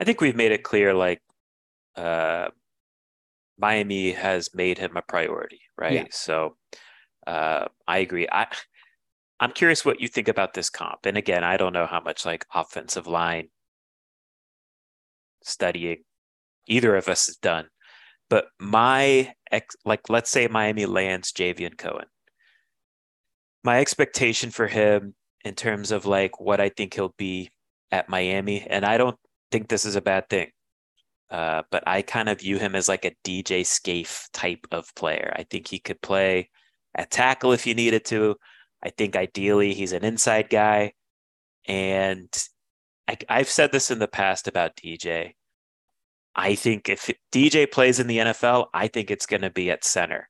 I 0.00 0.04
think 0.04 0.20
we've 0.20 0.34
made 0.34 0.50
it 0.50 0.64
clear, 0.64 0.92
like, 0.92 1.22
uh, 1.96 2.48
Miami 3.56 4.10
has 4.10 4.50
made 4.52 4.78
him 4.78 4.96
a 4.96 5.02
priority, 5.02 5.60
right? 5.78 5.92
Yeah. 5.92 6.04
So 6.10 6.56
uh, 7.26 7.66
I 7.86 7.98
agree. 7.98 8.26
I 8.30 8.46
I'm 9.40 9.52
curious 9.52 9.84
what 9.84 10.00
you 10.00 10.08
think 10.08 10.28
about 10.28 10.54
this 10.54 10.70
comp. 10.70 11.06
And 11.06 11.16
again, 11.16 11.44
I 11.44 11.56
don't 11.56 11.72
know 11.72 11.86
how 11.86 12.00
much 12.00 12.24
like 12.24 12.46
offensive 12.54 13.06
line 13.06 13.48
studying 15.42 16.04
either 16.66 16.96
of 16.96 17.08
us 17.08 17.26
has 17.26 17.36
done. 17.36 17.66
But 18.30 18.46
my 18.58 19.34
ex, 19.50 19.76
like, 19.84 20.08
let's 20.08 20.30
say 20.30 20.48
Miami 20.48 20.86
lands 20.86 21.32
Javion 21.32 21.76
Cohen. 21.76 22.06
My 23.62 23.80
expectation 23.80 24.50
for 24.50 24.66
him 24.66 25.14
in 25.44 25.54
terms 25.54 25.90
of 25.90 26.06
like 26.06 26.40
what 26.40 26.60
I 26.60 26.68
think 26.70 26.94
he'll 26.94 27.14
be 27.18 27.50
at 27.90 28.08
Miami, 28.08 28.62
and 28.62 28.84
I 28.84 28.98
don't 28.98 29.16
think 29.52 29.68
this 29.68 29.84
is 29.84 29.96
a 29.96 30.00
bad 30.00 30.28
thing. 30.28 30.50
Uh, 31.30 31.62
but 31.70 31.82
I 31.86 32.02
kind 32.02 32.28
of 32.28 32.40
view 32.40 32.58
him 32.58 32.74
as 32.74 32.88
like 32.88 33.04
a 33.04 33.14
DJ 33.24 33.66
Scaife 33.66 34.28
type 34.32 34.66
of 34.72 34.94
player. 34.94 35.32
I 35.36 35.44
think 35.44 35.68
he 35.68 35.78
could 35.78 36.00
play 36.00 36.50
at 36.94 37.10
tackle 37.10 37.52
if 37.52 37.66
you 37.66 37.74
needed 37.74 38.04
to. 38.06 38.36
I 38.82 38.90
think 38.90 39.16
ideally 39.16 39.74
he's 39.74 39.92
an 39.92 40.04
inside 40.04 40.50
guy. 40.50 40.92
And 41.66 42.28
I, 43.08 43.38
have 43.38 43.48
said 43.48 43.72
this 43.72 43.90
in 43.90 43.98
the 43.98 44.08
past 44.08 44.48
about 44.48 44.76
DJ. 44.76 45.34
I 46.36 46.54
think 46.54 46.88
if 46.88 47.10
DJ 47.32 47.70
plays 47.70 48.00
in 48.00 48.06
the 48.06 48.18
NFL, 48.18 48.66
I 48.74 48.88
think 48.88 49.10
it's 49.10 49.26
going 49.26 49.42
to 49.42 49.50
be 49.50 49.70
at 49.70 49.84
center. 49.84 50.28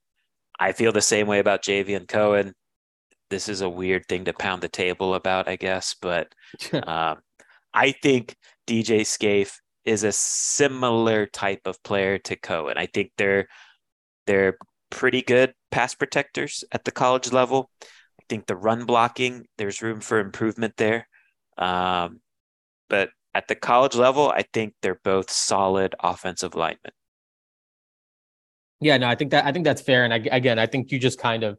I 0.60 0.72
feel 0.72 0.92
the 0.92 1.00
same 1.00 1.26
way 1.26 1.38
about 1.38 1.62
Javion 1.62 2.06
Cohen. 2.06 2.54
This 3.30 3.48
is 3.48 3.62
a 3.62 3.68
weird 3.68 4.06
thing 4.06 4.24
to 4.26 4.32
pound 4.32 4.62
the 4.62 4.68
table 4.68 5.14
about, 5.14 5.48
I 5.48 5.56
guess, 5.56 5.96
but 6.00 6.32
um, 6.86 7.18
I 7.72 7.92
think 7.92 8.36
DJ 8.66 9.04
Scaife 9.04 9.60
is 9.84 10.04
a 10.04 10.12
similar 10.12 11.26
type 11.26 11.62
of 11.64 11.82
player 11.82 12.18
to 12.18 12.36
Cohen. 12.36 12.78
I 12.78 12.86
think 12.86 13.12
they're 13.18 13.48
they're 14.26 14.56
pretty 14.94 15.22
good 15.22 15.52
pass 15.72 15.94
protectors 15.94 16.62
at 16.70 16.84
the 16.84 16.92
college 16.92 17.32
level. 17.32 17.68
I 17.82 18.24
think 18.28 18.46
the 18.46 18.56
run 18.56 18.84
blocking, 18.84 19.46
there's 19.58 19.82
room 19.82 20.00
for 20.00 20.20
improvement 20.20 20.74
there. 20.76 21.08
Um, 21.58 22.20
but 22.88 23.10
at 23.34 23.48
the 23.48 23.56
college 23.56 23.96
level, 23.96 24.30
I 24.30 24.44
think 24.52 24.74
they're 24.80 25.00
both 25.02 25.30
solid 25.30 25.96
offensive 26.00 26.54
linemen. 26.54 26.92
Yeah, 28.80 28.96
no, 28.98 29.08
I 29.08 29.16
think 29.16 29.32
that 29.32 29.44
I 29.44 29.52
think 29.52 29.64
that's 29.64 29.82
fair. 29.82 30.04
And 30.04 30.14
I, 30.14 30.20
again, 30.30 30.58
I 30.58 30.66
think 30.66 30.92
you 30.92 30.98
just 30.98 31.18
kind 31.18 31.42
of, 31.42 31.58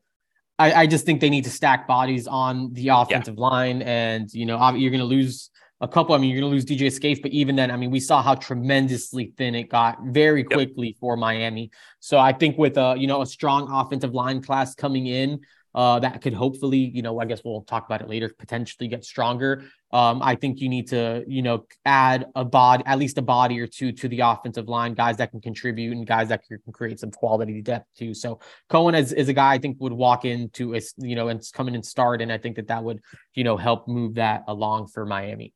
I, 0.57 0.73
I 0.73 0.87
just 0.87 1.05
think 1.05 1.19
they 1.19 1.29
need 1.29 1.43
to 1.43 1.49
stack 1.49 1.87
bodies 1.87 2.27
on 2.27 2.71
the 2.73 2.89
offensive 2.89 3.35
yeah. 3.37 3.43
line, 3.43 3.81
and 3.81 4.31
you 4.33 4.45
know, 4.45 4.57
you're 4.71 4.91
going 4.91 4.99
to 4.99 5.05
lose 5.05 5.49
a 5.85 5.87
couple. 5.87 6.15
I 6.15 6.17
mean, 6.17 6.31
you're 6.31 6.41
going 6.41 6.51
to 6.51 6.55
lose 6.55 6.65
DJ 6.65 6.91
Scaife, 6.91 7.21
but 7.21 7.31
even 7.31 7.55
then, 7.55 7.69
I 7.69 7.77
mean, 7.77 7.91
we 7.91 7.99
saw 7.99 8.21
how 8.21 8.33
tremendously 8.33 9.33
thin 9.37 9.53
it 9.53 9.69
got 9.69 9.99
very 10.05 10.43
quickly 10.43 10.87
yep. 10.87 10.95
for 10.99 11.15
Miami. 11.15 11.69
So 11.99 12.17
I 12.17 12.33
think 12.33 12.57
with 12.57 12.77
a 12.77 12.95
you 12.97 13.07
know 13.07 13.21
a 13.21 13.25
strong 13.25 13.71
offensive 13.71 14.13
line 14.13 14.41
class 14.41 14.73
coming 14.73 15.05
in, 15.05 15.41
uh, 15.75 15.99
that 15.99 16.21
could 16.21 16.33
hopefully, 16.33 16.79
you 16.79 17.01
know, 17.01 17.19
I 17.19 17.25
guess 17.25 17.41
we'll 17.43 17.61
talk 17.61 17.85
about 17.85 18.01
it 18.01 18.07
later, 18.07 18.33
potentially 18.39 18.87
get 18.87 19.03
stronger. 19.03 19.65
Um, 19.91 20.21
I 20.23 20.35
think 20.35 20.61
you 20.61 20.69
need 20.69 20.87
to, 20.87 21.25
you 21.27 21.41
know, 21.41 21.65
add 21.83 22.27
a 22.33 22.45
body, 22.45 22.83
at 22.85 22.97
least 22.97 23.17
a 23.17 23.21
body 23.21 23.59
or 23.59 23.67
two 23.67 23.91
to 23.91 24.07
the 24.07 24.21
offensive 24.21 24.69
line, 24.69 24.93
guys 24.93 25.17
that 25.17 25.31
can 25.31 25.41
contribute 25.41 25.91
and 25.91 26.07
guys 26.07 26.29
that 26.29 26.43
can 26.47 26.59
create 26.71 27.01
some 27.01 27.11
quality 27.11 27.61
depth 27.61 27.87
too. 27.97 28.13
So 28.13 28.39
Cohen 28.69 28.95
is, 28.95 29.11
is 29.11 29.27
a 29.27 29.33
guy 29.33 29.53
I 29.53 29.57
think 29.57 29.75
would 29.81 29.91
walk 29.91 30.23
into 30.23 30.75
a, 30.75 30.81
you 30.97 31.15
know, 31.17 31.27
and 31.27 31.43
come 31.53 31.67
in 31.67 31.75
and 31.75 31.85
start. 31.85 32.21
And 32.21 32.31
I 32.31 32.37
think 32.37 32.55
that 32.55 32.67
that 32.69 32.81
would, 32.81 33.01
you 33.33 33.43
know, 33.43 33.57
help 33.57 33.85
move 33.89 34.15
that 34.15 34.45
along 34.47 34.87
for 34.87 35.05
Miami. 35.05 35.53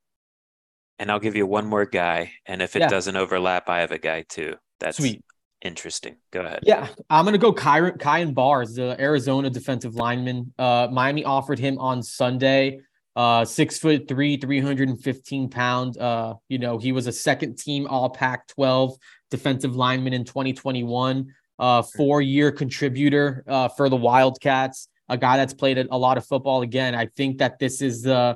And 1.00 1.10
I'll 1.10 1.20
give 1.20 1.36
you 1.36 1.48
one 1.48 1.66
more 1.66 1.86
guy. 1.86 2.34
And 2.46 2.62
if 2.62 2.76
it 2.76 2.82
yeah. 2.82 2.88
doesn't 2.90 3.16
overlap, 3.16 3.70
I 3.70 3.80
have 3.80 3.92
a 3.92 3.98
guy 3.98 4.26
too. 4.28 4.56
That's 4.80 4.98
sweet. 4.98 5.24
Interesting. 5.62 6.16
Go 6.32 6.42
ahead. 6.42 6.60
Yeah, 6.64 6.88
I'm 7.10 7.26
gonna 7.26 7.38
go 7.38 7.52
Kyon 7.52 7.98
Kyon 7.98 8.34
Barrs, 8.34 8.76
the 8.76 9.00
Arizona 9.00 9.50
defensive 9.50 9.96
lineman. 9.96 10.54
Uh, 10.58 10.88
Miami 10.92 11.26
offered 11.26 11.60
him 11.60 11.78
on 11.80 12.02
Sunday. 12.02 12.80
Uh, 13.16 13.44
six 13.44 13.78
foot 13.78 14.08
three, 14.08 14.38
315 14.38 15.50
pounds. 15.50 15.98
Uh, 15.98 16.36
you 16.48 16.60
know, 16.60 16.78
he 16.78 16.94
was 16.94 17.08
a 17.08 17.12
second 17.12 17.58
team 17.58 17.88
All 17.88 18.10
Pac 18.10 18.48
12 18.48 18.96
defensive 19.30 19.76
lineman 19.76 20.14
in 20.14 20.24
2021. 20.24 21.28
Uh, 21.58 21.82
four 21.82 22.22
year 22.22 22.54
contributor 22.54 23.44
uh, 23.46 23.68
for 23.68 23.90
the 23.90 23.98
Wildcats. 23.98 24.88
A 25.10 25.18
guy 25.18 25.36
that's 25.36 25.54
played 25.54 25.78
a 25.78 25.98
lot 25.98 26.18
of 26.18 26.26
football. 26.26 26.62
Again, 26.62 26.96
I 26.96 27.08
think 27.08 27.40
that 27.40 27.60
this 27.60 27.82
is 27.82 28.04
the. 28.04 28.16
Uh, 28.16 28.36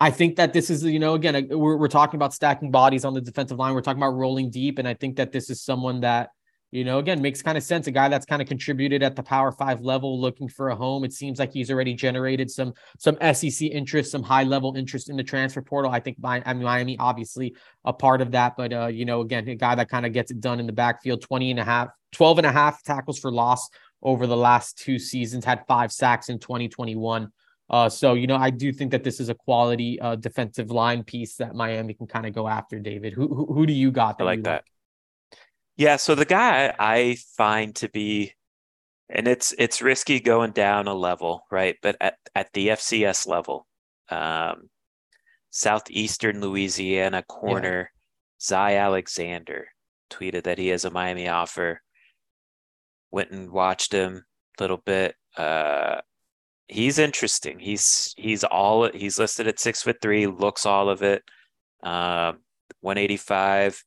I 0.00 0.10
think 0.10 0.36
that 0.36 0.52
this 0.52 0.70
is, 0.70 0.82
you 0.82 0.98
know, 0.98 1.14
again, 1.14 1.48
we're, 1.50 1.76
we're 1.76 1.88
talking 1.88 2.16
about 2.16 2.32
stacking 2.32 2.70
bodies 2.70 3.04
on 3.04 3.12
the 3.12 3.20
defensive 3.20 3.58
line. 3.58 3.74
We're 3.74 3.82
talking 3.82 4.02
about 4.02 4.14
rolling 4.14 4.50
deep. 4.50 4.78
And 4.78 4.88
I 4.88 4.94
think 4.94 5.16
that 5.16 5.30
this 5.30 5.50
is 5.50 5.62
someone 5.62 6.00
that 6.00 6.30
you 6.72 6.84
know, 6.84 6.98
again, 6.98 7.20
makes 7.20 7.42
kind 7.42 7.58
of 7.58 7.64
sense. 7.64 7.88
A 7.88 7.90
guy 7.90 8.08
that's 8.08 8.24
kind 8.24 8.40
of 8.40 8.46
contributed 8.46 9.02
at 9.02 9.16
the 9.16 9.22
Power 9.22 9.50
Five 9.50 9.80
level, 9.80 10.20
looking 10.20 10.48
for 10.48 10.68
a 10.68 10.76
home. 10.76 11.02
It 11.02 11.12
seems 11.12 11.40
like 11.40 11.52
he's 11.52 11.70
already 11.70 11.94
generated 11.94 12.48
some 12.48 12.74
some 12.98 13.16
SEC 13.34 13.68
interest, 13.68 14.12
some 14.12 14.22
high 14.22 14.44
level 14.44 14.76
interest 14.76 15.10
in 15.10 15.16
the 15.16 15.24
transfer 15.24 15.62
portal. 15.62 15.90
I 15.90 15.98
think 15.98 16.18
Miami, 16.20 16.96
obviously, 16.98 17.56
a 17.84 17.92
part 17.92 18.20
of 18.20 18.30
that. 18.32 18.56
But 18.56 18.72
uh, 18.72 18.86
you 18.86 19.04
know, 19.04 19.20
again, 19.20 19.48
a 19.48 19.56
guy 19.56 19.74
that 19.74 19.88
kind 19.88 20.06
of 20.06 20.12
gets 20.12 20.30
it 20.30 20.40
done 20.40 20.60
in 20.60 20.66
the 20.66 20.72
backfield, 20.72 21.22
20 21.22 21.50
and 21.50 21.60
a 21.60 21.64
half, 21.64 21.88
12 22.12 22.38
and 22.38 22.46
a 22.46 22.52
half 22.52 22.82
tackles 22.84 23.18
for 23.18 23.32
loss 23.32 23.68
over 24.02 24.28
the 24.28 24.36
last 24.36 24.78
two 24.78 24.98
seasons, 24.98 25.44
had 25.44 25.64
five 25.66 25.90
sacks 25.90 26.28
in 26.28 26.38
2021. 26.38 27.32
Uh, 27.70 27.88
so 27.88 28.14
you 28.14 28.26
know, 28.26 28.36
I 28.36 28.50
do 28.50 28.72
think 28.72 28.90
that 28.90 29.04
this 29.04 29.20
is 29.20 29.28
a 29.28 29.34
quality 29.34 30.00
uh, 30.00 30.16
defensive 30.16 30.70
line 30.70 31.04
piece 31.04 31.36
that 31.36 31.54
Miami 31.54 31.94
can 31.94 32.06
kind 32.06 32.26
of 32.26 32.34
go 32.34 32.48
after. 32.48 32.78
David, 32.78 33.12
who 33.12 33.28
who, 33.28 33.46
who 33.46 33.66
do 33.66 33.72
you 33.72 33.90
got? 33.90 34.18
That 34.18 34.24
I 34.24 34.26
like 34.26 34.42
that. 34.42 34.50
Like? 34.50 34.64
Yeah, 35.76 35.96
so 35.96 36.14
the 36.14 36.26
guy 36.26 36.74
I 36.78 37.16
find 37.36 37.74
to 37.76 37.88
be 37.88 38.34
and 39.12 39.26
it's 39.26 39.52
it's 39.58 39.82
risky 39.82 40.20
going 40.20 40.52
down 40.52 40.86
a 40.86 40.94
level, 40.94 41.46
right? 41.50 41.76
But 41.82 41.96
at, 42.00 42.16
at 42.34 42.52
the 42.52 42.68
FCS 42.68 43.26
level, 43.26 43.66
um, 44.08 44.70
southeastern 45.50 46.40
Louisiana 46.40 47.22
corner, 47.22 47.90
yeah. 47.90 48.70
Zy 48.70 48.76
Alexander 48.76 49.68
tweeted 50.10 50.44
that 50.44 50.58
he 50.58 50.68
has 50.68 50.84
a 50.84 50.90
Miami 50.90 51.28
offer. 51.28 51.82
Went 53.10 53.32
and 53.32 53.50
watched 53.50 53.92
him 53.92 54.24
a 54.58 54.62
little 54.62 54.76
bit. 54.76 55.16
Uh, 55.36 56.00
he's 56.70 56.98
interesting. 56.98 57.58
He's 57.58 58.14
he's 58.16 58.44
all 58.44 58.90
he's 58.90 59.18
listed 59.18 59.46
at 59.46 59.58
six 59.58 59.82
foot 59.82 59.98
three, 60.00 60.26
looks 60.26 60.64
all 60.64 60.88
of 60.88 61.02
it. 61.02 61.22
Um, 61.82 62.38
185, 62.80 63.82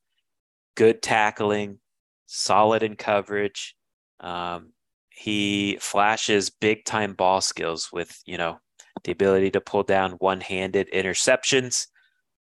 good 0.76 1.02
tackling, 1.02 1.80
solid 2.26 2.84
in 2.84 2.96
coverage. 2.96 3.76
Um, 4.20 4.74
he 5.10 5.78
flashes 5.80 6.50
big 6.50 6.86
time 6.86 7.14
ball 7.14 7.42
skills 7.42 7.90
with, 7.92 8.20
you 8.26 8.38
know, 8.38 8.60
the 9.04 9.12
ability 9.12 9.52
to 9.52 9.62
pull 9.62 9.84
down 9.84 10.12
one 10.14 10.42
handed 10.42 10.90
interceptions. 10.92 11.88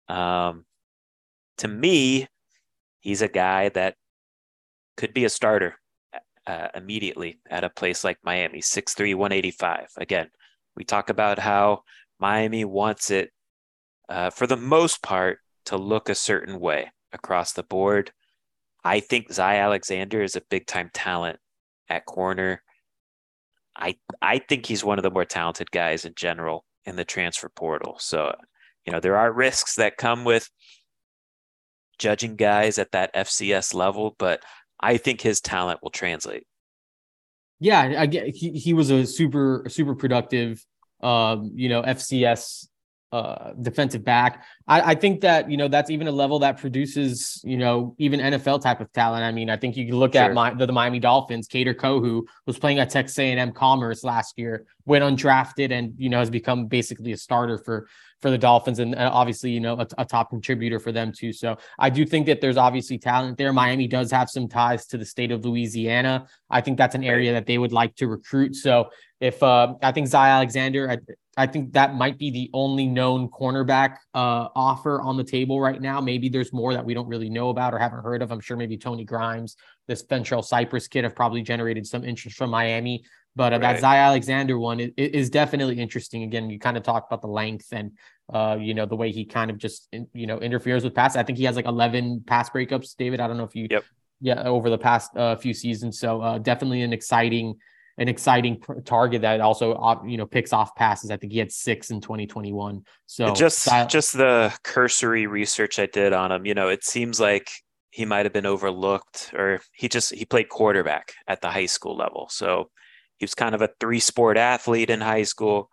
Um, 0.08 0.66
to 1.58 1.68
me, 1.68 2.28
he's 3.00 3.22
a 3.22 3.28
guy 3.28 3.70
that 3.70 3.96
could 4.98 5.14
be 5.14 5.26
a 5.26 5.30
starter 5.30 5.76
uh, 6.50 6.68
immediately 6.74 7.40
at 7.48 7.64
a 7.64 7.70
place 7.70 8.04
like 8.04 8.18
Miami, 8.24 8.60
6'3, 8.60 9.14
185. 9.14 9.90
Again, 9.98 10.30
we 10.76 10.84
talk 10.84 11.12
about 11.12 11.38
how 11.38 11.84
Miami 12.20 12.66
wants 12.66 13.12
it 13.12 13.30
uh, 14.10 14.32
for 14.32 14.48
the 14.48 14.58
most 14.58 15.04
part 15.04 15.38
to 15.66 15.78
look 15.78 16.10
a 16.10 16.16
certain 16.16 16.60
way 16.60 16.92
across 17.14 17.54
the 17.54 17.62
board. 17.62 18.12
I 18.84 19.00
think 19.00 19.32
Zy 19.32 19.44
Alexander 19.44 20.24
is 20.24 20.36
a 20.36 20.42
big 20.50 20.66
time 20.66 20.90
talent 20.92 21.38
at 21.88 22.08
corner. 22.08 22.64
I 23.78 23.98
I 24.20 24.40
think 24.40 24.66
he's 24.66 24.84
one 24.84 24.98
of 24.98 25.04
the 25.04 25.12
more 25.12 25.26
talented 25.26 25.70
guys 25.70 26.04
in 26.04 26.14
general 26.16 26.66
in 26.86 26.96
the 26.96 27.06
transfer 27.06 27.50
portal. 27.50 27.98
So, 28.00 28.36
you 28.88 28.92
know, 28.92 29.00
there 29.00 29.18
are 29.18 29.32
risks 29.32 29.76
that 29.76 29.98
come 29.98 30.26
with 30.26 30.50
judging 32.00 32.36
guys 32.36 32.80
at 32.80 32.92
that 32.94 33.14
FCS 33.14 33.76
level, 33.76 34.16
but 34.18 34.42
I 34.80 34.98
think 34.98 35.22
his 35.22 35.42
talent 35.42 35.82
will 35.84 35.90
translate. 35.92 36.46
Yeah, 37.60 37.96
I 37.98 38.06
get 38.06 38.28
he, 38.28 38.52
he 38.52 38.74
was 38.74 38.90
a 38.90 39.06
super 39.06 39.66
super 39.68 39.94
productive 39.96 40.66
um, 41.02 41.52
you 41.56 41.70
know, 41.70 41.82
FCS 41.82 42.68
uh, 43.12 43.54
defensive 43.60 44.04
back. 44.04 44.44
I, 44.68 44.92
I, 44.92 44.96
think 44.96 45.22
that 45.22 45.50
you 45.50 45.58
know 45.58 45.68
that's 45.68 45.90
even 45.90 46.08
a 46.08 46.12
level 46.12 46.38
that 46.40 46.60
produces 46.60 47.42
you 47.44 47.58
know 47.58 47.96
even 47.98 48.20
NFL 48.20 48.62
type 48.62 48.82
of 48.82 48.92
talent. 48.94 49.24
I 49.24 49.32
mean, 49.32 49.50
I 49.50 49.58
think 49.58 49.76
you 49.76 49.88
can 49.88 49.96
look 49.96 50.14
sure. 50.14 50.24
at 50.24 50.34
my, 50.34 50.54
the, 50.54 50.68
the, 50.68 50.74
Miami 50.74 51.00
Dolphins. 51.00 51.48
Kader 51.48 51.74
Kohou 51.74 52.22
was 52.46 52.60
playing 52.60 52.78
at 52.78 52.92
Texas 52.92 53.18
A&M 53.18 53.52
Commerce 53.54 54.04
last 54.04 54.38
year, 54.38 54.66
went 54.86 55.04
undrafted, 55.04 55.72
and 55.72 55.94
you 55.98 56.10
know 56.10 56.20
has 56.20 56.30
become 56.30 56.68
basically 56.68 57.12
a 57.12 57.18
starter 57.18 57.58
for 57.58 57.88
for 58.22 58.30
the 58.30 58.38
Dolphins, 58.38 58.80
and 58.80 58.96
obviously 58.96 59.52
you 59.52 59.60
know 59.60 59.80
a, 59.80 59.88
a 59.98 60.06
top 60.06 60.30
contributor 60.30 60.80
for 60.80 60.92
them 60.92 61.12
too. 61.12 61.32
So 61.32 61.58
I 61.78 61.90
do 61.90 62.06
think 62.06 62.26
that 62.26 62.42
there's 62.42 62.58
obviously 62.58 62.98
talent 62.98 63.38
there. 63.38 63.54
Miami 63.54 63.88
does 63.88 64.12
have 64.12 64.30
some 64.30 64.48
ties 64.48 64.86
to 64.88 64.98
the 64.98 65.06
state 65.06 65.32
of 65.32 65.46
Louisiana. 65.46 66.28
I 66.50 66.62
think 66.62 66.78
that's 66.78 66.96
an 66.96 67.04
area 67.04 67.32
that 67.34 67.46
they 67.46 67.58
would 67.58 67.72
like 67.72 67.96
to 67.96 68.08
recruit. 68.08 68.56
So 68.56 68.90
if 69.20 69.42
uh, 69.44 69.74
I 69.82 69.92
think 69.92 70.08
Zy 70.08 70.18
Alexander, 70.18 70.90
I, 70.90 70.98
I, 71.36 71.46
think 71.46 71.74
that 71.74 71.96
might 71.96 72.18
be 72.18 72.32
the 72.32 72.50
only 72.54 72.88
known 72.88 73.28
cornerback 73.30 73.98
uh, 74.14 74.48
offer 74.56 75.02
on 75.02 75.18
the 75.18 75.24
table 75.26 75.60
right 75.60 75.82
now. 75.82 76.00
Maybe 76.00 76.30
there's 76.30 76.54
more 76.54 76.74
that 76.74 76.86
we 76.86 76.94
don't 76.94 77.08
really 77.08 77.30
know 77.30 77.50
about 77.50 77.74
or 77.74 77.80
haven't 77.80 78.02
heard 78.02 78.22
of. 78.22 78.32
I'm 78.32 78.40
sure 78.40 78.56
maybe 78.56 78.78
Tony 78.78 79.04
Grimes, 79.04 79.58
this 79.88 80.04
Fentrell 80.04 80.44
Cypress 80.44 80.88
kid, 80.88 81.04
have 81.04 81.16
probably 81.16 81.42
generated 81.42 81.86
some 81.86 82.06
interest 82.06 82.38
from 82.38 82.50
Miami. 82.50 83.04
But 83.40 83.54
uh, 83.54 83.60
right. 83.60 83.80
that 83.80 83.80
Zy 83.80 83.86
Alexander 83.86 84.60
one 84.60 84.82
is, 84.82 84.92
is, 84.98 85.30
definitely 85.30 85.80
interesting. 85.80 86.24
Again, 86.24 86.50
you 86.50 86.60
kind 86.60 86.76
of 86.76 86.84
talked 86.84 87.10
about 87.10 87.22
the 87.22 87.30
length 87.30 87.68
and 87.72 87.94
uh, 88.34 88.58
you 88.60 88.74
know 88.74 88.86
the 88.86 88.98
way 88.98 89.14
he 89.14 89.24
kind 89.24 89.50
of 89.50 89.58
just 89.58 89.88
you 90.14 90.28
know 90.28 90.40
interferes 90.40 90.84
with 90.84 90.94
pass. 90.94 91.16
I 91.16 91.24
think 91.24 91.38
he 91.38 91.46
has 91.46 91.56
like 91.56 91.66
11 91.66 92.26
pass 92.28 92.50
breakups. 92.50 92.98
David, 92.98 93.22
I 93.22 93.28
don't 93.28 93.38
know 93.38 93.46
if 93.46 93.56
you, 93.56 93.70
yep. 93.72 93.86
yeah, 94.20 94.44
over 94.44 94.70
the 94.70 94.78
past 94.78 95.16
uh, 95.16 95.38
few 95.38 95.54
seasons. 95.54 95.98
So 96.02 96.20
uh, 96.20 96.40
definitely 96.40 96.82
an 96.82 96.92
exciting 96.92 97.56
an 97.98 98.10
exciting 98.10 98.62
target 98.84 99.22
that 99.22 99.40
also 99.40 100.02
you 100.06 100.18
know 100.18 100.26
picks 100.26 100.52
off 100.52 100.76
passes. 100.76 101.10
I 101.10 101.16
think 101.16 101.32
he 101.32 101.40
had 101.40 101.54
six 101.54 101.92
in 101.92 102.02
2021. 102.02 102.84
So 103.06 103.34
just 103.34 103.70
just 103.88 104.18
the 104.18 104.54
cursory 104.66 105.28
research 105.28 105.80
I 105.80 105.86
did 105.86 106.12
on 106.12 106.34
him, 106.34 106.46
you 106.46 106.56
know, 106.56 106.68
it 106.68 106.84
seems 106.84 107.22
like 107.22 107.50
he 107.90 108.04
might 108.04 108.26
have 108.26 108.34
been 108.34 108.46
overlooked 108.46 109.32
or 109.34 109.62
he 109.72 109.88
just 109.88 110.14
he 110.14 110.26
played 110.26 110.50
quarterback 110.50 111.14
at 111.26 111.40
the 111.40 111.50
high 111.50 111.68
school 111.68 111.96
level. 111.96 112.28
So 112.30 112.70
he 113.20 113.26
was 113.26 113.36
kind 113.36 113.54
of 113.56 113.62
a 113.62 113.70
three 113.80 114.00
sport 114.00 114.38
athlete 114.38 114.90
in 114.90 115.02
high 115.02 115.24
school, 115.24 115.70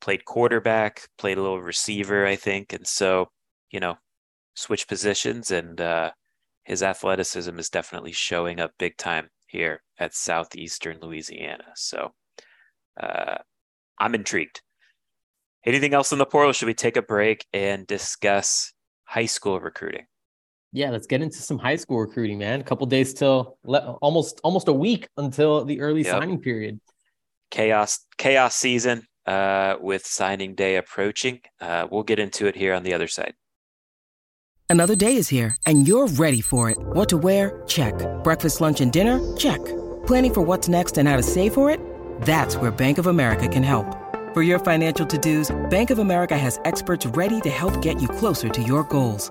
played 0.00 0.24
quarterback, 0.24 1.08
played 1.18 1.38
a 1.38 1.42
little 1.42 1.62
receiver, 1.62 2.26
I 2.26 2.36
think, 2.36 2.72
and 2.72 2.86
so 2.86 3.28
you 3.70 3.80
know, 3.80 3.96
switch 4.54 4.88
positions 4.88 5.50
and 5.50 5.80
uh 5.80 6.10
his 6.64 6.82
athleticism 6.82 7.58
is 7.58 7.68
definitely 7.68 8.12
showing 8.12 8.58
up 8.58 8.72
big 8.78 8.96
time 8.96 9.28
here 9.46 9.82
at 9.98 10.14
southeastern 10.14 10.98
Louisiana. 11.00 11.64
So 11.76 12.12
uh, 13.00 13.36
I'm 13.98 14.14
intrigued. 14.14 14.62
Anything 15.66 15.94
else 15.94 16.12
in 16.12 16.18
the 16.18 16.26
portal? 16.26 16.52
Should 16.52 16.66
we 16.66 16.74
take 16.74 16.96
a 16.96 17.02
break 17.02 17.46
and 17.52 17.86
discuss 17.86 18.72
high 19.04 19.26
school 19.26 19.60
recruiting? 19.60 20.06
Yeah, 20.74 20.90
let's 20.90 21.06
get 21.06 21.22
into 21.22 21.38
some 21.38 21.56
high 21.56 21.76
school 21.76 22.00
recruiting, 22.00 22.38
man. 22.38 22.60
A 22.60 22.64
couple 22.64 22.84
days 22.86 23.14
till 23.14 23.56
le- 23.64 23.92
almost 24.02 24.40
almost 24.42 24.66
a 24.66 24.72
week 24.72 25.06
until 25.16 25.64
the 25.64 25.80
early 25.80 26.02
yep. 26.02 26.10
signing 26.10 26.40
period. 26.40 26.80
Chaos 27.52 28.00
chaos 28.18 28.56
season 28.56 29.06
uh, 29.24 29.76
with 29.80 30.04
signing 30.04 30.56
day 30.56 30.74
approaching. 30.74 31.40
Uh, 31.60 31.86
we'll 31.88 32.02
get 32.02 32.18
into 32.18 32.48
it 32.48 32.56
here 32.56 32.74
on 32.74 32.82
the 32.82 32.92
other 32.92 33.06
side. 33.06 33.34
Another 34.68 34.96
day 34.96 35.14
is 35.14 35.28
here, 35.28 35.54
and 35.64 35.86
you're 35.86 36.08
ready 36.08 36.40
for 36.40 36.70
it. 36.70 36.78
What 36.80 37.08
to 37.10 37.18
wear? 37.18 37.62
Check. 37.68 37.94
Breakfast, 38.24 38.60
lunch, 38.60 38.80
and 38.80 38.92
dinner? 38.92 39.20
Check. 39.36 39.64
Planning 40.08 40.34
for 40.34 40.40
what's 40.40 40.68
next 40.68 40.98
and 40.98 41.08
how 41.08 41.16
to 41.16 41.22
save 41.22 41.54
for 41.54 41.70
it? 41.70 41.78
That's 42.22 42.56
where 42.56 42.72
Bank 42.72 42.98
of 42.98 43.06
America 43.06 43.46
can 43.46 43.62
help. 43.62 43.86
For 44.34 44.42
your 44.42 44.58
financial 44.58 45.06
to-dos, 45.06 45.54
Bank 45.70 45.90
of 45.90 46.00
America 46.00 46.36
has 46.36 46.58
experts 46.64 47.06
ready 47.06 47.40
to 47.42 47.50
help 47.50 47.80
get 47.80 48.02
you 48.02 48.08
closer 48.08 48.48
to 48.48 48.62
your 48.62 48.82
goals. 48.82 49.30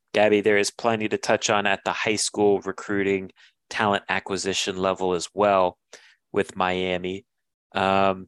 Gabby, 0.13 0.41
there 0.41 0.57
is 0.57 0.71
plenty 0.71 1.07
to 1.09 1.17
touch 1.17 1.49
on 1.49 1.65
at 1.65 1.83
the 1.85 1.93
high 1.93 2.15
school 2.15 2.59
recruiting 2.61 3.31
talent 3.69 4.03
acquisition 4.09 4.77
level 4.77 5.13
as 5.13 5.29
well 5.33 5.77
with 6.31 6.55
Miami. 6.55 7.25
Um, 7.73 8.27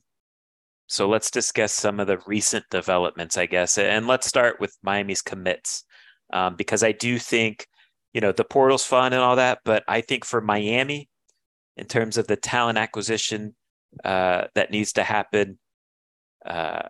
so 0.87 1.07
let's 1.09 1.31
discuss 1.31 1.73
some 1.73 1.99
of 1.99 2.07
the 2.07 2.19
recent 2.25 2.65
developments, 2.69 3.37
I 3.37 3.45
guess. 3.45 3.77
And 3.77 4.07
let's 4.07 4.27
start 4.27 4.59
with 4.59 4.77
Miami's 4.83 5.21
commits, 5.21 5.83
um, 6.31 6.55
because 6.55 6.83
I 6.83 6.91
do 6.91 7.17
think, 7.19 7.67
you 8.13 8.21
know, 8.21 8.31
the 8.31 8.43
portal's 8.43 8.85
fun 8.85 9.13
and 9.13 9.21
all 9.21 9.35
that, 9.37 9.59
but 9.65 9.83
I 9.87 10.01
think 10.01 10.23
for 10.23 10.39
Miami, 10.39 11.09
in 11.77 11.85
terms 11.87 12.17
of 12.17 12.27
the 12.27 12.35
talent 12.35 12.77
acquisition 12.77 13.55
uh, 14.03 14.45
that 14.55 14.71
needs 14.71 14.93
to 14.93 15.03
happen, 15.03 15.57
uh, 16.45 16.83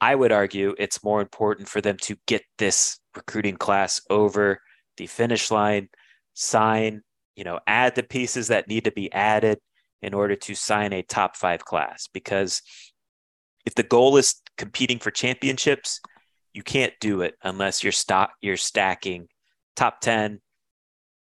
I 0.00 0.14
would 0.14 0.30
argue 0.30 0.74
it's 0.78 1.02
more 1.02 1.20
important 1.20 1.68
for 1.68 1.80
them 1.80 1.96
to 2.02 2.16
get 2.26 2.42
this 2.58 3.00
recruiting 3.18 3.56
class 3.56 4.00
over 4.08 4.60
the 4.96 5.06
finish 5.06 5.50
line, 5.50 5.88
sign, 6.34 7.02
you 7.36 7.44
know, 7.44 7.60
add 7.66 7.94
the 7.94 8.02
pieces 8.02 8.48
that 8.48 8.68
need 8.68 8.84
to 8.84 8.92
be 8.92 9.12
added 9.12 9.58
in 10.02 10.14
order 10.14 10.36
to 10.36 10.54
sign 10.54 10.92
a 10.92 11.02
top 11.02 11.36
five 11.36 11.64
class. 11.64 12.08
Because 12.12 12.62
if 13.66 13.74
the 13.74 13.82
goal 13.82 14.16
is 14.16 14.36
competing 14.56 14.98
for 14.98 15.10
championships, 15.10 16.00
you 16.54 16.62
can't 16.62 16.94
do 17.00 17.20
it 17.22 17.34
unless 17.42 17.82
you're 17.82 17.92
stock 17.92 18.30
you're 18.40 18.56
stacking 18.56 19.28
top 19.76 20.00
10 20.00 20.40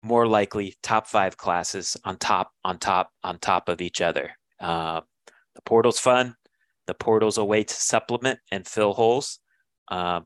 more 0.03 0.27
likely 0.27 0.75
top 0.83 1.07
five 1.07 1.35
classes 1.35 1.97
on 2.05 2.17
top 2.17 2.51
on 2.63 2.77
top 2.77 3.09
on 3.23 3.39
top 3.39 3.67
of 3.67 3.81
each 3.81 4.01
other. 4.01 4.31
Uh, 4.59 5.01
the 5.55 5.61
portal's 5.63 5.99
fun. 5.99 6.35
The 6.85 6.93
portal's 6.93 7.39
a 7.39 7.43
way 7.43 7.63
to 7.63 7.73
supplement 7.73 8.39
and 8.51 8.67
fill 8.67 8.93
holes. 8.93 9.39
Uh, 9.89 10.21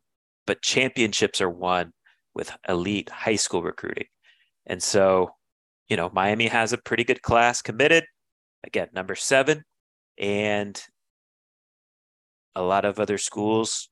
but 0.50 0.64
championships 0.64 1.42
are 1.42 1.50
won 1.50 1.94
with 2.34 2.52
elite 2.68 3.10
high 3.10 3.36
school 3.36 3.62
recruiting 3.62 4.08
and 4.66 4.82
so 4.82 5.30
you 5.90 5.96
know 5.96 6.10
miami 6.12 6.48
has 6.48 6.74
a 6.74 6.78
pretty 6.78 7.04
good 7.04 7.22
class 7.22 7.62
committed 7.62 8.04
again 8.66 8.88
number 8.94 9.14
seven 9.14 9.64
and 10.18 10.84
a 12.56 12.64
lot 12.64 12.84
of 12.84 13.00
other 13.00 13.20
schools 13.20 13.90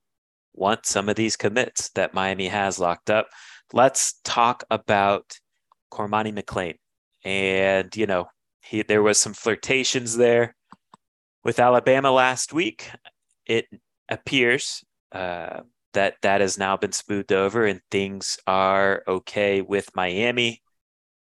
want 0.53 0.85
some 0.85 1.07
of 1.07 1.15
these 1.15 1.37
commits 1.37 1.89
that 1.89 2.13
Miami 2.13 2.47
has 2.47 2.79
locked 2.79 3.09
up. 3.09 3.27
Let's 3.73 4.19
talk 4.23 4.63
about 4.69 5.37
Cormani 5.91 6.37
McClain. 6.37 6.75
And, 7.23 7.95
you 7.95 8.07
know, 8.07 8.25
he, 8.61 8.81
there 8.81 9.03
was 9.03 9.19
some 9.19 9.33
flirtations 9.33 10.17
there 10.17 10.55
with 11.43 11.59
Alabama 11.59 12.11
last 12.11 12.53
week. 12.53 12.89
It 13.45 13.67
appears 14.09 14.83
uh, 15.11 15.61
that 15.97 16.13
that 16.21 16.41
has 16.41 16.59
now 16.59 16.77
been 16.77 16.91
smoothed 16.91 17.33
over 17.33 17.65
and 17.65 17.81
things 17.89 18.37
are 18.45 19.03
okay 19.07 19.61
with 19.63 19.89
Miami. 19.95 20.61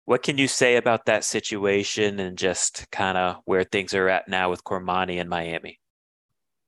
What 0.03 0.21
can 0.21 0.38
you 0.38 0.49
say 0.49 0.76
about 0.76 1.05
that 1.05 1.23
situation 1.23 2.19
and 2.19 2.38
just 2.38 2.91
kind 2.91 3.17
of 3.17 3.38
where 3.45 3.63
things 3.63 3.93
are 3.93 4.09
at 4.09 4.28
now 4.28 4.49
with 4.49 4.65
Cormani 4.65 5.21
and 5.21 5.30
Miami? 5.30 5.80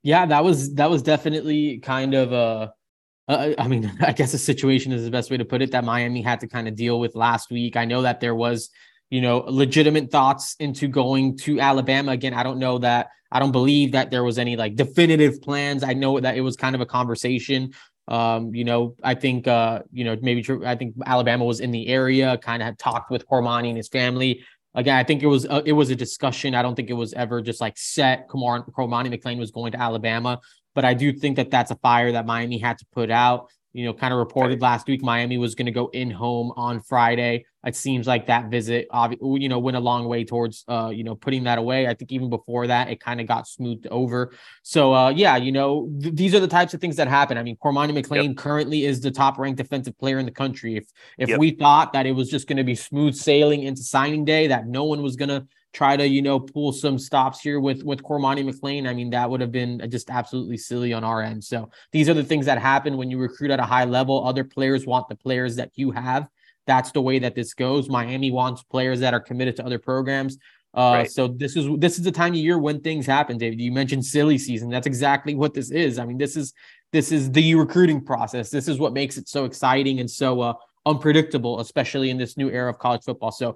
Yeah, 0.04 0.26
that 0.26 0.46
was 0.46 0.76
that 0.76 0.90
was 0.90 1.02
definitely 1.02 1.80
kind 1.80 2.14
of 2.14 2.32
a. 2.32 2.74
I 3.28 3.68
mean, 3.68 3.92
I 4.02 4.14
guess 4.14 4.34
a 4.34 4.38
situation 4.38 4.94
is 4.94 5.04
the 5.04 5.12
best 5.12 5.30
way 5.30 5.36
to 5.36 5.46
put 5.46 5.62
it 5.62 5.72
that 5.72 5.84
Miami 5.84 6.22
had 6.22 6.40
to 6.40 6.48
kind 6.48 6.70
of 6.70 6.76
deal 6.76 7.02
with 7.02 7.14
last 7.14 7.52
week. 7.52 7.76
I 7.76 7.84
know 7.84 8.04
that 8.04 8.22
there 8.22 8.36
was, 8.36 8.70
you 9.10 9.20
know, 9.20 9.40
legitimate 9.40 10.12
thoughts 10.12 10.56
into 10.60 10.88
going 10.88 11.38
to 11.40 11.60
Alabama. 11.60 12.14
Again, 12.14 12.34
I 12.34 12.44
don't 12.44 12.58
know 12.58 12.78
that 12.78 13.10
I 13.32 13.40
don't 13.40 13.52
believe 13.52 13.92
that 13.92 14.12
there 14.12 14.24
was 14.24 14.40
any 14.40 14.56
like 14.56 14.76
definitive 14.76 15.42
plans. 15.42 15.84
I 15.84 15.94
know 15.94 16.20
that 16.20 16.38
it 16.38 16.42
was 16.42 16.56
kind 16.56 16.76
of 16.76 16.82
a 16.82 16.86
conversation. 16.86 17.74
Um, 18.08 18.56
you 18.56 18.64
know, 18.64 18.96
I 19.04 19.16
think 19.16 19.48
uh, 19.48 19.82
you 19.92 20.06
know, 20.06 20.18
maybe 20.22 20.42
true. 20.42 20.66
I 20.66 20.76
think 20.76 20.96
Alabama 21.06 21.44
was 21.46 21.60
in 21.60 21.72
the 21.72 21.88
area, 21.88 22.38
kind 22.38 22.62
of 22.62 22.66
had 22.66 22.80
talked 22.80 23.12
with 23.12 23.28
Cormani 23.28 23.68
and 23.68 23.78
his 23.78 23.90
family 23.90 24.44
again, 24.78 24.96
I 24.96 25.04
think 25.04 25.24
it 25.24 25.28
was 25.28 25.46
a, 25.46 25.64
it 25.66 25.74
was 25.74 25.90
a 25.90 25.96
discussion. 25.96 26.56
I 26.56 26.62
don't 26.62 26.76
think 26.76 26.90
it 26.90 26.94
was 26.94 27.14
ever 27.14 27.42
just 27.42 27.60
like 27.60 27.78
set. 27.78 28.30
Kamar 28.30 28.64
Cormani 28.66 29.14
McClain 29.14 29.38
was 29.38 29.52
going 29.52 29.74
to 29.74 29.82
Alabama, 29.82 30.40
but 30.74 30.86
I 30.86 30.94
do 30.94 31.12
think 31.12 31.36
that 31.36 31.52
that's 31.52 31.72
a 31.72 31.76
fire 31.76 32.14
that 32.14 32.26
Miami 32.26 32.60
had 32.60 32.78
to 32.78 32.86
put 32.94 33.12
out 33.12 33.50
you 33.78 33.86
know, 33.86 33.94
kind 33.94 34.12
of 34.12 34.18
reported 34.18 34.60
last 34.60 34.88
week 34.88 35.04
Miami 35.04 35.38
was 35.38 35.54
going 35.54 35.68
to 35.68 35.72
go 35.72 35.90
in 35.90 36.10
home 36.10 36.52
on 36.58 36.82
Friday. 36.82 37.46
It 37.64 37.76
seems 37.76 38.08
like 38.08 38.26
that 38.26 38.50
visit, 38.50 38.88
you 39.22 39.50
know, 39.50 39.60
went 39.60 39.78
a 39.78 39.80
long 39.80 40.08
way 40.08 40.24
towards, 40.24 40.66
uh, 40.68 40.90
you 40.92 41.04
know, 41.04 41.14
putting 41.14 41.44
that 41.44 41.60
away. 41.60 41.86
I 41.86 41.94
think 41.94 42.12
even 42.12 42.28
before 42.28 42.66
that, 42.66 42.90
it 42.90 43.00
kind 43.00 43.22
of 43.22 43.28
got 43.28 43.48
smoothed 43.48 43.86
over. 43.92 44.34
So, 44.64 44.96
uh, 44.96 45.10
yeah, 45.10 45.36
you 45.36 45.52
know, 45.52 45.92
th- 46.02 46.16
these 46.16 46.34
are 46.34 46.40
the 46.40 46.48
types 46.48 46.74
of 46.74 46.82
things 46.82 46.96
that 46.96 47.08
happen. 47.08 47.38
I 47.38 47.44
mean, 47.44 47.56
Cormani 47.64 47.92
McClain 47.92 48.30
yep. 48.30 48.38
currently 48.38 48.84
is 48.84 49.00
the 49.00 49.12
top 49.12 49.38
ranked 49.38 49.60
defensive 49.60 49.96
player 50.00 50.18
in 50.18 50.26
the 50.26 50.32
country. 50.32 50.76
If 50.76 50.86
if 51.20 51.30
yep. 51.30 51.38
we 51.38 51.52
thought 51.52 51.94
that 51.94 52.08
it 52.08 52.14
was 52.14 52.32
just 52.32 52.48
going 52.48 52.58
to 52.58 52.64
be 52.64 52.74
smooth 52.74 53.14
sailing 53.14 53.62
into 53.62 53.84
signing 53.84 54.26
day, 54.26 54.48
that 54.48 54.66
no 54.66 54.86
one 54.86 55.04
was 55.04 55.16
going 55.16 55.30
to 55.30 55.46
try 55.74 55.98
to 55.98 56.08
you 56.08 56.22
know 56.22 56.40
pull 56.40 56.72
some 56.72 56.98
stops 56.98 57.40
here 57.40 57.60
with 57.60 57.84
with 57.84 58.02
Cormani 58.04 58.50
McClain. 58.50 58.88
I 58.88 58.94
mean 58.94 59.10
that 59.12 59.30
would 59.30 59.42
have 59.42 59.52
been 59.52 59.82
just 59.90 60.10
absolutely 60.10 60.58
silly 60.58 60.94
on 60.94 61.04
our 61.04 61.22
end. 61.22 61.44
So 61.44 61.70
these 61.92 62.10
are 62.10 62.14
the 62.14 62.24
things 62.24 62.46
that 62.46 62.60
happen 62.60 62.98
when 62.98 63.12
you 63.12 63.18
recruit 63.18 63.52
at 63.52 63.60
a 63.60 63.66
high 63.66 63.86
level. 63.86 64.26
Other 64.26 64.44
players 64.44 64.86
want 64.86 65.10
the 65.10 65.16
players 65.16 65.56
that 65.58 65.72
you 65.76 65.92
have. 65.92 66.28
That's 66.66 66.92
the 66.92 67.02
way 67.02 67.20
that 67.20 67.36
this 67.36 67.54
goes. 67.54 67.90
Miami 67.90 68.32
wants 68.32 68.64
players 68.64 69.00
that 69.00 69.14
are 69.14 69.22
committed 69.22 69.56
to 69.58 69.66
other 69.66 69.80
programs. 69.80 70.38
Uh, 70.74 70.94
right. 70.94 71.12
So 71.12 71.28
this 71.28 71.56
is 71.56 71.68
this 71.78 71.98
is 71.98 72.04
the 72.04 72.12
time 72.12 72.34
of 72.34 72.40
year 72.40 72.60
when 72.60 72.82
things 72.82 73.06
happen, 73.06 73.38
David. 73.38 73.60
You 73.60 73.72
mentioned 73.72 74.06
silly 74.06 74.38
season. 74.38 74.70
That's 74.70 74.88
exactly 74.88 75.34
what 75.34 75.54
this 75.54 75.72
is. 75.72 75.98
I 75.98 76.06
mean, 76.06 76.18
this 76.18 76.36
is 76.36 76.54
this 76.92 77.12
is 77.12 77.32
the 77.32 77.56
recruiting 77.56 78.04
process. 78.04 78.50
This 78.50 78.68
is 78.68 78.80
what 78.80 78.94
makes 78.94 79.18
it 79.18 79.28
so 79.28 79.46
exciting 79.46 80.00
and 80.00 80.10
so 80.10 80.42
uh, 80.42 80.54
unpredictable, 80.86 81.60
especially 81.60 82.10
in 82.10 82.18
this 82.18 82.38
new 82.38 82.50
era 82.50 82.70
of 82.70 82.80
college 82.80 83.04
football. 83.04 83.32
So 83.32 83.56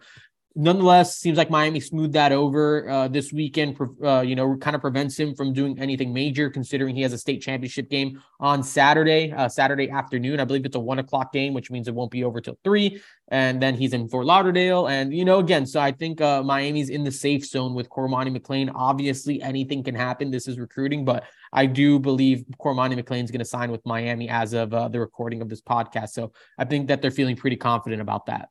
nonetheless, 0.55 1.17
seems 1.17 1.37
like 1.37 1.49
Miami 1.49 1.79
smoothed 1.79 2.13
that 2.13 2.31
over 2.31 2.89
uh, 2.89 3.07
this 3.07 3.31
weekend. 3.31 3.77
Uh, 4.03 4.21
you 4.21 4.35
know, 4.35 4.55
kind 4.57 4.75
of 4.75 4.81
prevents 4.81 5.17
him 5.17 5.35
from 5.35 5.53
doing 5.53 5.79
anything 5.79 6.13
major, 6.13 6.49
considering 6.49 6.95
he 6.95 7.01
has 7.01 7.13
a 7.13 7.17
state 7.17 7.41
championship 7.41 7.89
game 7.89 8.21
on 8.39 8.63
Saturday, 8.63 9.31
uh, 9.31 9.47
Saturday 9.47 9.89
afternoon. 9.89 10.39
I 10.39 10.45
believe 10.45 10.65
it's 10.65 10.75
a 10.75 10.79
one 10.79 10.99
o'clock 10.99 11.33
game, 11.33 11.53
which 11.53 11.71
means 11.71 11.87
it 11.87 11.95
won't 11.95 12.11
be 12.11 12.23
over 12.23 12.41
till 12.41 12.57
three. 12.63 13.01
And 13.29 13.61
then 13.61 13.75
he's 13.75 13.93
in 13.93 14.09
Fort 14.09 14.25
Lauderdale, 14.25 14.87
and 14.87 15.13
you 15.13 15.23
know, 15.23 15.39
again, 15.39 15.65
so 15.65 15.79
I 15.79 15.91
think 15.91 16.19
uh, 16.19 16.43
Miami's 16.43 16.89
in 16.89 17.03
the 17.03 17.11
safe 17.11 17.45
zone 17.45 17.73
with 17.73 17.89
Cormani 17.89 18.35
McClain. 18.35 18.69
Obviously, 18.75 19.41
anything 19.41 19.83
can 19.83 19.95
happen. 19.95 20.31
This 20.31 20.47
is 20.47 20.59
recruiting, 20.59 21.05
but 21.05 21.23
I 21.53 21.65
do 21.65 21.97
believe 21.97 22.43
Cormani 22.59 23.01
McClain's 23.01 23.31
going 23.31 23.39
to 23.39 23.45
sign 23.45 23.71
with 23.71 23.85
Miami 23.85 24.27
as 24.27 24.53
of 24.53 24.73
uh, 24.73 24.89
the 24.89 24.99
recording 24.99 25.41
of 25.41 25.47
this 25.49 25.61
podcast. 25.61 26.09
So 26.09 26.33
I 26.57 26.65
think 26.65 26.87
that 26.87 27.01
they're 27.01 27.11
feeling 27.11 27.37
pretty 27.37 27.57
confident 27.57 28.01
about 28.01 28.25
that. 28.25 28.49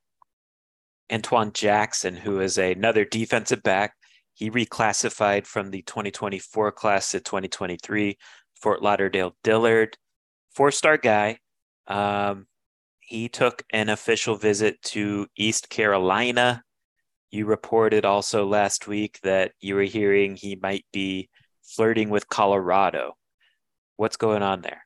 Antoine 1.11 1.52
Jackson, 1.52 2.16
who 2.16 2.40
is 2.40 2.58
another 2.58 3.04
defensive 3.04 3.62
back. 3.62 3.94
He 4.34 4.50
reclassified 4.50 5.46
from 5.46 5.70
the 5.70 5.82
2024 5.82 6.72
class 6.72 7.11
to 7.11 7.20
2023. 7.20 8.16
Fort 8.61 8.82
Lauderdale 8.82 9.34
Dillard, 9.42 9.96
four 10.52 10.70
star 10.70 10.96
guy. 10.96 11.38
Um, 11.86 12.46
he 13.00 13.28
took 13.28 13.64
an 13.72 13.88
official 13.88 14.36
visit 14.36 14.80
to 14.82 15.26
East 15.36 15.68
Carolina. 15.68 16.62
You 17.30 17.46
reported 17.46 18.04
also 18.04 18.46
last 18.46 18.86
week 18.86 19.18
that 19.22 19.52
you 19.61 19.74
were 19.74 19.82
hearing 19.82 20.36
he 20.36 20.56
might 20.56 20.84
be 20.92 21.28
flirting 21.62 22.11
with 22.11 22.28
Colorado. 22.28 23.14
What's 23.96 24.16
going 24.16 24.42
on 24.42 24.62
there? 24.62 24.84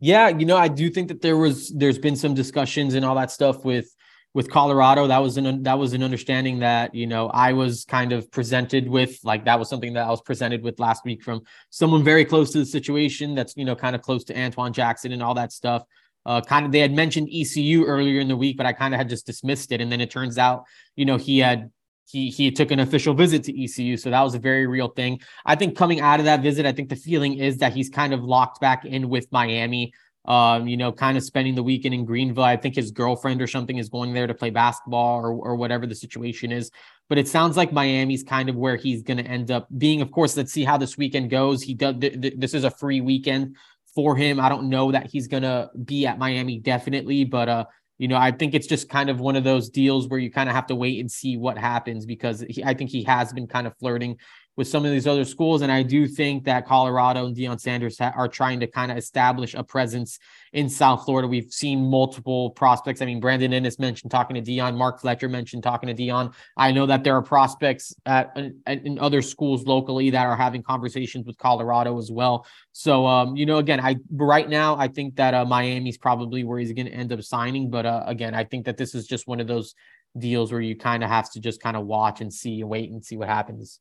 Yeah, 0.00 0.28
you 0.28 0.46
know, 0.46 0.56
I 0.56 0.68
do 0.68 0.90
think 0.90 1.08
that 1.08 1.22
there 1.22 1.36
was 1.36 1.70
there's 1.70 1.98
been 1.98 2.16
some 2.16 2.34
discussions 2.34 2.94
and 2.94 3.04
all 3.04 3.16
that 3.16 3.30
stuff 3.30 3.64
with 3.64 3.94
with 4.38 4.48
Colorado, 4.48 5.08
that 5.08 5.18
was 5.18 5.36
an 5.36 5.64
that 5.64 5.76
was 5.80 5.94
an 5.94 6.04
understanding 6.04 6.60
that 6.60 6.94
you 6.94 7.08
know 7.08 7.26
I 7.30 7.52
was 7.52 7.84
kind 7.84 8.12
of 8.12 8.30
presented 8.30 8.88
with, 8.88 9.18
like 9.24 9.44
that 9.46 9.58
was 9.58 9.68
something 9.68 9.94
that 9.94 10.06
I 10.06 10.10
was 10.10 10.20
presented 10.20 10.62
with 10.62 10.78
last 10.78 11.04
week 11.04 11.24
from 11.24 11.40
someone 11.70 12.04
very 12.04 12.24
close 12.24 12.52
to 12.52 12.58
the 12.58 12.64
situation. 12.64 13.34
That's 13.34 13.54
you 13.56 13.64
know 13.64 13.74
kind 13.74 13.96
of 13.96 14.02
close 14.02 14.22
to 14.26 14.40
Antoine 14.40 14.72
Jackson 14.72 15.10
and 15.10 15.24
all 15.24 15.34
that 15.34 15.50
stuff. 15.50 15.82
Uh, 16.24 16.40
kind 16.40 16.64
of 16.64 16.70
they 16.70 16.78
had 16.78 16.92
mentioned 16.92 17.28
ECU 17.34 17.84
earlier 17.84 18.20
in 18.20 18.28
the 18.28 18.36
week, 18.36 18.56
but 18.56 18.64
I 18.64 18.72
kind 18.72 18.94
of 18.94 18.98
had 18.98 19.08
just 19.08 19.26
dismissed 19.26 19.72
it, 19.72 19.80
and 19.80 19.90
then 19.90 20.00
it 20.00 20.08
turns 20.08 20.38
out 20.38 20.66
you 20.94 21.04
know 21.04 21.16
he 21.16 21.40
had 21.40 21.72
he 22.06 22.30
he 22.30 22.52
took 22.52 22.70
an 22.70 22.78
official 22.78 23.14
visit 23.14 23.42
to 23.42 23.64
ECU, 23.64 23.96
so 23.96 24.08
that 24.08 24.22
was 24.22 24.36
a 24.36 24.38
very 24.38 24.68
real 24.68 24.86
thing. 24.86 25.20
I 25.46 25.56
think 25.56 25.76
coming 25.76 26.00
out 26.00 26.20
of 26.20 26.26
that 26.26 26.42
visit, 26.42 26.64
I 26.64 26.70
think 26.70 26.90
the 26.90 27.02
feeling 27.08 27.38
is 27.38 27.56
that 27.56 27.72
he's 27.72 27.88
kind 27.88 28.14
of 28.14 28.22
locked 28.22 28.60
back 28.60 28.84
in 28.84 29.08
with 29.08 29.26
Miami 29.32 29.92
um, 30.28 30.68
you 30.68 30.76
know, 30.76 30.92
kind 30.92 31.16
of 31.16 31.24
spending 31.24 31.54
the 31.54 31.62
weekend 31.62 31.94
in 31.94 32.04
Greenville. 32.04 32.44
I 32.44 32.58
think 32.58 32.76
his 32.76 32.90
girlfriend 32.90 33.40
or 33.40 33.46
something 33.46 33.78
is 33.78 33.88
going 33.88 34.12
there 34.12 34.26
to 34.26 34.34
play 34.34 34.50
basketball 34.50 35.20
or, 35.20 35.32
or 35.32 35.56
whatever 35.56 35.86
the 35.86 35.94
situation 35.94 36.52
is. 36.52 36.70
But 37.08 37.16
it 37.16 37.26
sounds 37.26 37.56
like 37.56 37.72
Miami's 37.72 38.22
kind 38.22 38.50
of 38.50 38.54
where 38.54 38.76
he's 38.76 39.02
going 39.02 39.16
to 39.16 39.24
end 39.24 39.50
up 39.50 39.66
being. 39.78 40.02
Of 40.02 40.10
course, 40.12 40.36
let's 40.36 40.52
see 40.52 40.64
how 40.64 40.76
this 40.76 40.98
weekend 40.98 41.30
goes. 41.30 41.62
He 41.62 41.72
does. 41.72 41.94
Th- 41.98 42.20
th- 42.20 42.34
this 42.36 42.52
is 42.52 42.64
a 42.64 42.70
free 42.70 43.00
weekend 43.00 43.56
for 43.94 44.14
him. 44.16 44.38
I 44.38 44.50
don't 44.50 44.68
know 44.68 44.92
that 44.92 45.06
he's 45.06 45.28
going 45.28 45.44
to 45.44 45.70
be 45.82 46.06
at 46.06 46.18
Miami 46.18 46.58
definitely, 46.58 47.24
but 47.24 47.48
uh, 47.48 47.64
you 47.96 48.06
know, 48.06 48.18
I 48.18 48.30
think 48.30 48.52
it's 48.52 48.66
just 48.66 48.90
kind 48.90 49.08
of 49.08 49.20
one 49.20 49.34
of 49.34 49.44
those 49.44 49.70
deals 49.70 50.08
where 50.08 50.20
you 50.20 50.30
kind 50.30 50.50
of 50.50 50.54
have 50.54 50.66
to 50.66 50.74
wait 50.74 51.00
and 51.00 51.10
see 51.10 51.38
what 51.38 51.56
happens 51.56 52.04
because 52.04 52.44
he, 52.50 52.62
I 52.62 52.74
think 52.74 52.90
he 52.90 53.02
has 53.04 53.32
been 53.32 53.46
kind 53.46 53.66
of 53.66 53.72
flirting 53.78 54.18
with 54.58 54.66
some 54.66 54.84
of 54.84 54.90
these 54.90 55.06
other 55.06 55.24
schools. 55.24 55.62
And 55.62 55.70
I 55.70 55.84
do 55.84 56.08
think 56.08 56.42
that 56.46 56.66
Colorado 56.66 57.26
and 57.26 57.36
Deion 57.36 57.60
Sanders 57.60 57.96
ha- 57.96 58.12
are 58.16 58.26
trying 58.26 58.58
to 58.58 58.66
kind 58.66 58.90
of 58.90 58.98
establish 58.98 59.54
a 59.54 59.62
presence 59.62 60.18
in 60.52 60.68
South 60.68 61.04
Florida. 61.04 61.28
We've 61.28 61.52
seen 61.52 61.88
multiple 61.88 62.50
prospects. 62.50 63.00
I 63.00 63.06
mean, 63.06 63.20
Brandon 63.20 63.52
Inniss 63.52 63.78
mentioned 63.78 64.10
talking 64.10 64.34
to 64.34 64.42
Deion. 64.42 64.76
Mark 64.76 65.00
Fletcher 65.00 65.28
mentioned 65.28 65.62
talking 65.62 65.86
to 65.86 65.94
Deion. 65.94 66.34
I 66.56 66.72
know 66.72 66.86
that 66.86 67.04
there 67.04 67.14
are 67.14 67.22
prospects 67.22 67.94
at, 68.04 68.36
at, 68.66 68.84
in 68.84 68.98
other 68.98 69.22
schools 69.22 69.64
locally 69.64 70.10
that 70.10 70.26
are 70.26 70.36
having 70.36 70.64
conversations 70.64 71.24
with 71.24 71.38
Colorado 71.38 71.96
as 71.96 72.10
well. 72.10 72.44
So, 72.72 73.06
um, 73.06 73.36
you 73.36 73.46
know, 73.46 73.58
again, 73.58 73.78
I 73.78 73.98
right 74.10 74.48
now 74.48 74.76
I 74.76 74.88
think 74.88 75.14
that 75.16 75.34
uh, 75.34 75.44
Miami's 75.44 75.98
probably 75.98 76.42
where 76.42 76.58
he's 76.58 76.72
going 76.72 76.86
to 76.86 76.92
end 76.92 77.12
up 77.12 77.22
signing. 77.22 77.70
But 77.70 77.86
uh, 77.86 78.02
again, 78.06 78.34
I 78.34 78.42
think 78.42 78.66
that 78.66 78.76
this 78.76 78.96
is 78.96 79.06
just 79.06 79.28
one 79.28 79.38
of 79.38 79.46
those 79.46 79.76
deals 80.18 80.50
where 80.50 80.60
you 80.60 80.74
kind 80.74 81.04
of 81.04 81.10
have 81.10 81.30
to 81.30 81.40
just 81.40 81.62
kind 81.62 81.76
of 81.76 81.86
watch 81.86 82.20
and 82.20 82.34
see, 82.34 82.60
and 82.60 82.68
wait 82.68 82.90
and 82.90 83.04
see 83.04 83.16
what 83.16 83.28
happens 83.28 83.78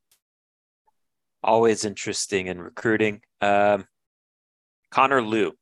always 1.43 1.85
interesting 1.85 2.47
in 2.47 2.61
recruiting. 2.61 3.21
Um, 3.41 3.85
Connor 4.91 5.21
Lew, 5.21 5.53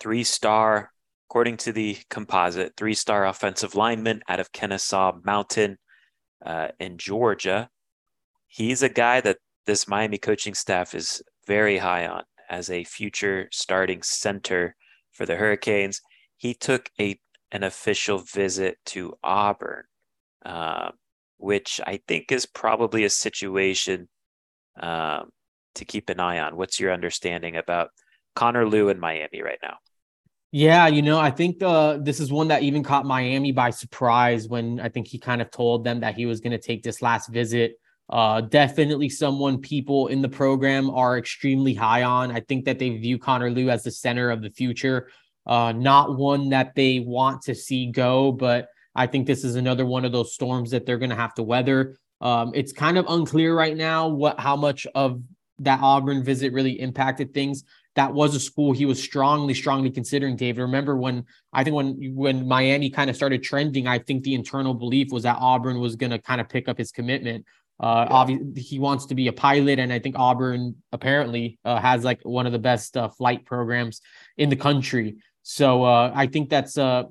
three 0.00 0.24
star, 0.24 0.90
according 1.28 1.56
to 1.58 1.72
the 1.72 1.98
composite, 2.10 2.72
three 2.76 2.94
star 2.94 3.26
offensive 3.26 3.74
lineman 3.74 4.22
out 4.28 4.40
of 4.40 4.52
Kennesaw 4.52 5.18
Mountain 5.24 5.78
uh, 6.44 6.68
in 6.78 6.98
Georgia. 6.98 7.68
He's 8.46 8.82
a 8.82 8.88
guy 8.88 9.20
that 9.20 9.38
this 9.66 9.88
Miami 9.88 10.18
coaching 10.18 10.54
staff 10.54 10.94
is 10.94 11.22
very 11.46 11.78
high 11.78 12.06
on 12.06 12.22
as 12.48 12.70
a 12.70 12.84
future 12.84 13.48
starting 13.52 14.02
center 14.02 14.74
for 15.12 15.26
the 15.26 15.36
Hurricanes. 15.36 16.00
He 16.36 16.54
took 16.54 16.90
a 17.00 17.18
an 17.52 17.62
official 17.62 18.18
visit 18.18 18.76
to 18.86 19.14
Auburn, 19.22 19.84
uh, 20.44 20.90
which 21.38 21.80
I 21.86 22.00
think 22.08 22.32
is 22.32 22.44
probably 22.44 23.04
a 23.04 23.10
situation 23.10 24.08
um, 24.80 25.30
to 25.76 25.84
keep 25.84 26.08
an 26.10 26.20
eye 26.20 26.40
on. 26.40 26.56
What's 26.56 26.80
your 26.80 26.92
understanding 26.92 27.56
about 27.56 27.90
Connor 28.34 28.66
Lew 28.66 28.88
in 28.88 28.98
Miami 28.98 29.42
right 29.42 29.58
now? 29.62 29.76
Yeah, 30.52 30.86
you 30.86 31.02
know, 31.02 31.18
I 31.18 31.30
think 31.30 31.62
uh, 31.62 31.98
this 32.00 32.20
is 32.20 32.32
one 32.32 32.48
that 32.48 32.62
even 32.62 32.82
caught 32.82 33.04
Miami 33.04 33.52
by 33.52 33.70
surprise 33.70 34.48
when 34.48 34.80
I 34.80 34.88
think 34.88 35.08
he 35.08 35.18
kind 35.18 35.42
of 35.42 35.50
told 35.50 35.84
them 35.84 36.00
that 36.00 36.14
he 36.14 36.24
was 36.24 36.40
going 36.40 36.52
to 36.52 36.58
take 36.58 36.82
this 36.82 37.02
last 37.02 37.28
visit. 37.28 37.78
Uh, 38.08 38.40
definitely 38.40 39.08
someone 39.08 39.60
people 39.60 40.06
in 40.06 40.22
the 40.22 40.28
program 40.28 40.88
are 40.90 41.18
extremely 41.18 41.74
high 41.74 42.04
on. 42.04 42.30
I 42.30 42.40
think 42.40 42.64
that 42.66 42.78
they 42.78 42.90
view 42.90 43.18
Connor 43.18 43.50
Lew 43.50 43.68
as 43.68 43.82
the 43.82 43.90
center 43.90 44.30
of 44.30 44.40
the 44.42 44.50
future, 44.50 45.10
uh, 45.44 45.72
not 45.72 46.16
one 46.16 46.50
that 46.50 46.74
they 46.76 47.00
want 47.00 47.42
to 47.42 47.54
see 47.54 47.90
go, 47.90 48.30
but 48.30 48.68
I 48.94 49.08
think 49.08 49.26
this 49.26 49.44
is 49.44 49.56
another 49.56 49.84
one 49.84 50.04
of 50.04 50.12
those 50.12 50.32
storms 50.32 50.70
that 50.70 50.86
they're 50.86 50.98
going 50.98 51.10
to 51.10 51.16
have 51.16 51.34
to 51.34 51.42
weather. 51.42 51.98
Um, 52.20 52.52
it's 52.54 52.72
kind 52.72 52.98
of 52.98 53.06
unclear 53.08 53.54
right 53.54 53.76
now 53.76 54.08
what 54.08 54.40
how 54.40 54.56
much 54.56 54.86
of 54.94 55.22
that 55.60 55.80
Auburn 55.80 56.22
visit 56.22 56.52
really 56.52 56.80
impacted 56.80 57.32
things. 57.32 57.64
That 57.94 58.12
was 58.12 58.34
a 58.34 58.40
school 58.40 58.72
he 58.72 58.84
was 58.84 59.02
strongly, 59.02 59.54
strongly 59.54 59.90
considering. 59.90 60.36
David, 60.36 60.60
remember 60.60 60.96
when 60.96 61.24
I 61.52 61.64
think 61.64 61.74
when 61.76 62.14
when 62.14 62.46
Miami 62.46 62.90
kind 62.90 63.08
of 63.08 63.16
started 63.16 63.42
trending, 63.42 63.86
I 63.86 63.98
think 63.98 64.22
the 64.22 64.34
internal 64.34 64.74
belief 64.74 65.10
was 65.10 65.22
that 65.22 65.38
Auburn 65.40 65.80
was 65.80 65.96
going 65.96 66.10
to 66.10 66.18
kind 66.18 66.40
of 66.40 66.48
pick 66.48 66.68
up 66.68 66.78
his 66.78 66.92
commitment. 66.92 67.46
Uh, 67.78 68.06
yeah. 68.08 68.14
obviously, 68.14 68.62
he 68.62 68.78
wants 68.78 69.06
to 69.06 69.14
be 69.14 69.28
a 69.28 69.32
pilot, 69.32 69.78
and 69.78 69.92
I 69.92 69.98
think 69.98 70.18
Auburn 70.18 70.76
apparently 70.92 71.58
uh, 71.64 71.78
has 71.80 72.04
like 72.04 72.20
one 72.22 72.46
of 72.46 72.52
the 72.52 72.58
best 72.58 72.96
uh, 72.96 73.08
flight 73.08 73.44
programs 73.44 74.00
in 74.36 74.48
the 74.48 74.56
country. 74.56 75.16
So 75.48 75.84
uh, 75.84 76.10
I 76.12 76.26
think 76.26 76.50
that's 76.50 76.76
uh, 76.76 77.04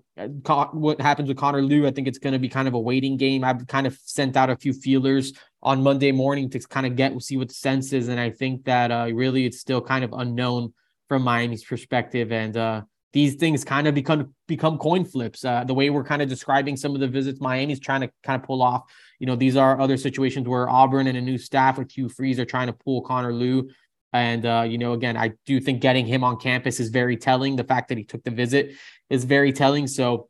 what 0.43 0.99
happens 0.99 1.29
with 1.29 1.38
Connor 1.38 1.61
Lew. 1.61 1.88
I 1.88 1.91
think 1.91 2.05
it's 2.05 2.17
going 2.17 2.33
to 2.33 2.39
be 2.39 2.49
kind 2.49 2.67
of 2.67 2.73
a 2.73 2.79
waiting 2.79 3.15
game. 3.15 3.45
I've 3.45 3.65
kind 3.67 3.88
of 3.88 3.97
sent 4.03 4.36
out 4.36 4.49
a 4.49 4.57
few 4.57 4.73
feelers 4.73 5.31
on 5.63 5.81
Monday 5.81 6.11
morning 6.11 6.49
to 6.49 6.59
kind 6.59 6.86
of 6.86 6.97
get 6.97 7.13
see 7.23 7.38
what 7.38 7.47
the 7.47 7.53
sense 7.53 7.93
is, 7.93 8.09
and 8.09 8.19
I 8.19 8.31
think 8.31 8.65
that 8.65 8.91
uh, 8.91 9.07
really 9.13 9.45
it's 9.45 9.61
still 9.61 9.79
kind 9.79 10.03
of 10.03 10.11
unknown 10.11 10.73
from 11.07 11.21
Miami's 11.21 11.63
perspective. 11.63 12.33
And 12.33 12.57
uh, 12.57 12.81
these 13.13 13.36
things 13.36 13.63
kind 13.63 13.88
of 13.88 13.95
become 13.95 14.36
become 14.49 14.79
coin 14.79 15.05
flips. 15.05 15.45
Uh, 15.45 15.63
the 15.63 15.73
way 15.73 15.89
we're 15.89 16.03
kind 16.03 16.21
of 16.21 16.27
describing 16.27 16.75
some 16.75 16.93
of 16.93 16.99
the 16.99 17.07
visits 17.07 17.39
Miami's 17.39 17.79
trying 17.79 18.01
to 18.01 18.11
kind 18.23 18.41
of 18.41 18.45
pull 18.45 18.61
off. 18.61 18.83
You 19.17 19.27
know, 19.27 19.38
these 19.38 19.55
are 19.55 19.79
other 19.79 19.95
situations 19.95 20.45
where 20.45 20.69
Auburn 20.69 21.07
and 21.07 21.17
a 21.17 21.21
new 21.21 21.38
staff 21.38 21.77
with 21.77 21.89
Hugh 21.89 22.09
Freeze 22.09 22.38
are 22.38 22.45
trying 22.45 22.67
to 22.67 22.73
pull 22.73 23.01
Connor 23.01 23.33
Lew 23.33 23.69
And 24.16 24.45
uh, 24.45 24.66
you 24.68 24.78
know, 24.78 24.93
again, 24.93 25.18
I 25.18 25.34
do 25.45 25.59
think 25.59 25.82
getting 25.82 26.05
him 26.05 26.24
on 26.24 26.38
campus 26.38 26.80
is 26.80 26.89
very 26.89 27.18
telling. 27.18 27.57
The 27.57 27.66
fact 27.66 27.89
that 27.89 27.97
he 27.97 28.05
took 28.05 28.24
the 28.24 28.32
visit 28.32 28.72
is 29.09 29.26
very 29.26 29.51
telling. 29.51 29.88
So 29.88 30.30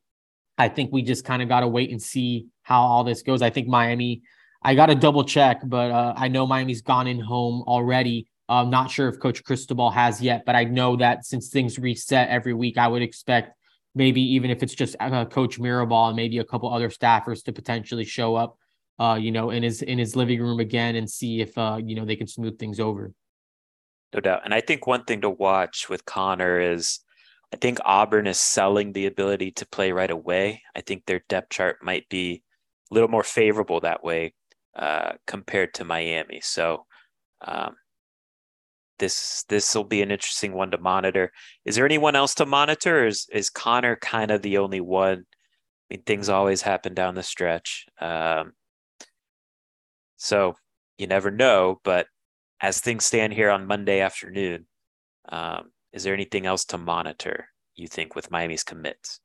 I 0.57 0.69
think 0.69 0.91
we 0.91 1.03
just 1.03 1.23
kind 1.23 1.41
of 1.43 1.47
got 1.49 1.59
to 1.59 1.67
wait 1.67 1.91
and 1.91 2.01
see 2.01 2.47
how 2.63 2.81
all 2.81 3.03
this 3.03 3.21
goes. 3.21 3.43
I 3.43 3.51
think 3.51 3.67
Miami, 3.67 4.23
I 4.63 4.73
got 4.73 4.87
to 4.87 4.95
double 4.95 5.23
check, 5.23 5.61
but 5.63 5.91
uh, 5.91 6.13
I 6.17 6.29
know 6.29 6.47
Miami's 6.47 6.81
gone 6.81 7.05
in 7.05 7.19
home 7.19 7.63
already. 7.67 8.27
I'm 8.49 8.71
not 8.71 8.89
sure 8.89 9.07
if 9.07 9.19
Coach 9.19 9.43
Cristobal 9.43 9.91
has 9.91 10.19
yet, 10.19 10.45
but 10.45 10.55
I 10.55 10.63
know 10.63 10.95
that 10.95 11.25
since 11.25 11.49
things 11.49 11.77
reset 11.77 12.29
every 12.29 12.53
week, 12.53 12.77
I 12.77 12.87
would 12.87 13.03
expect 13.03 13.55
maybe 13.93 14.21
even 14.21 14.49
if 14.49 14.63
it's 14.63 14.73
just 14.73 14.95
uh, 14.99 15.25
Coach 15.25 15.59
Mirabal 15.59 16.07
and 16.07 16.15
maybe 16.15 16.39
a 16.39 16.43
couple 16.43 16.73
other 16.73 16.89
staffers 16.89 17.43
to 17.43 17.53
potentially 17.53 18.05
show 18.05 18.35
up, 18.35 18.57
uh, 18.97 19.17
you 19.19 19.31
know, 19.31 19.51
in 19.51 19.61
his 19.61 19.83
in 19.83 19.99
his 19.99 20.15
living 20.15 20.41
room 20.41 20.59
again 20.59 20.95
and 20.95 21.07
see 21.07 21.41
if 21.41 21.55
uh, 21.57 21.79
you 21.83 21.95
know 21.95 22.05
they 22.05 22.15
can 22.15 22.27
smooth 22.27 22.57
things 22.57 22.79
over. 22.79 23.13
No 24.15 24.21
doubt, 24.21 24.41
and 24.45 24.53
I 24.53 24.61
think 24.61 24.87
one 24.87 25.03
thing 25.03 25.21
to 25.21 25.29
watch 25.29 25.89
with 25.89 26.05
Connor 26.05 26.59
is. 26.59 26.99
I 27.53 27.57
think 27.57 27.77
Auburn 27.85 28.27
is 28.27 28.37
selling 28.39 28.91
the 28.91 29.05
ability 29.05 29.51
to 29.51 29.67
play 29.67 29.91
right 29.91 30.09
away. 30.11 30.63
I 30.75 30.81
think 30.81 31.05
their 31.05 31.21
depth 31.29 31.51
chart 31.51 31.77
might 31.81 32.09
be 32.09 32.43
a 32.91 32.93
little 32.93 33.07
more 33.07 33.23
favorable 33.23 33.79
that 33.81 34.03
way 34.03 34.33
uh, 34.75 35.13
compared 35.27 35.73
to 35.75 35.85
Miami. 35.85 36.41
So 36.41 36.85
um, 37.41 37.75
this 38.99 39.45
this 39.47 39.73
will 39.75 39.83
be 39.85 40.01
an 40.01 40.11
interesting 40.11 40.53
one 40.53 40.71
to 40.71 40.77
monitor. 40.77 41.31
Is 41.65 41.75
there 41.75 41.85
anyone 41.85 42.15
else 42.15 42.33
to 42.35 42.45
monitor? 42.45 43.03
Or 43.03 43.07
is 43.07 43.27
is 43.31 43.49
Connor 43.49 43.95
kind 43.97 44.31
of 44.31 44.41
the 44.41 44.57
only 44.57 44.81
one? 44.81 45.19
I 45.19 45.95
mean, 45.95 46.03
things 46.03 46.29
always 46.29 46.61
happen 46.61 46.93
down 46.93 47.15
the 47.15 47.23
stretch, 47.23 47.85
um, 48.01 48.53
so 50.17 50.55
you 50.97 51.07
never 51.07 51.31
know. 51.31 51.79
But 51.83 52.07
as 52.61 52.79
things 52.79 53.05
stand 53.05 53.33
here 53.33 53.49
on 53.49 53.67
Monday 53.67 53.99
afternoon, 54.01 54.65
um, 55.29 55.71
is 55.93 56.03
there 56.03 56.13
anything 56.13 56.45
else 56.45 56.65
to 56.65 56.77
monitor? 56.77 57.47
You 57.75 57.87
think 57.87 58.15
with 58.15 58.31
Miami's 58.31 58.63
commits? 58.63 59.19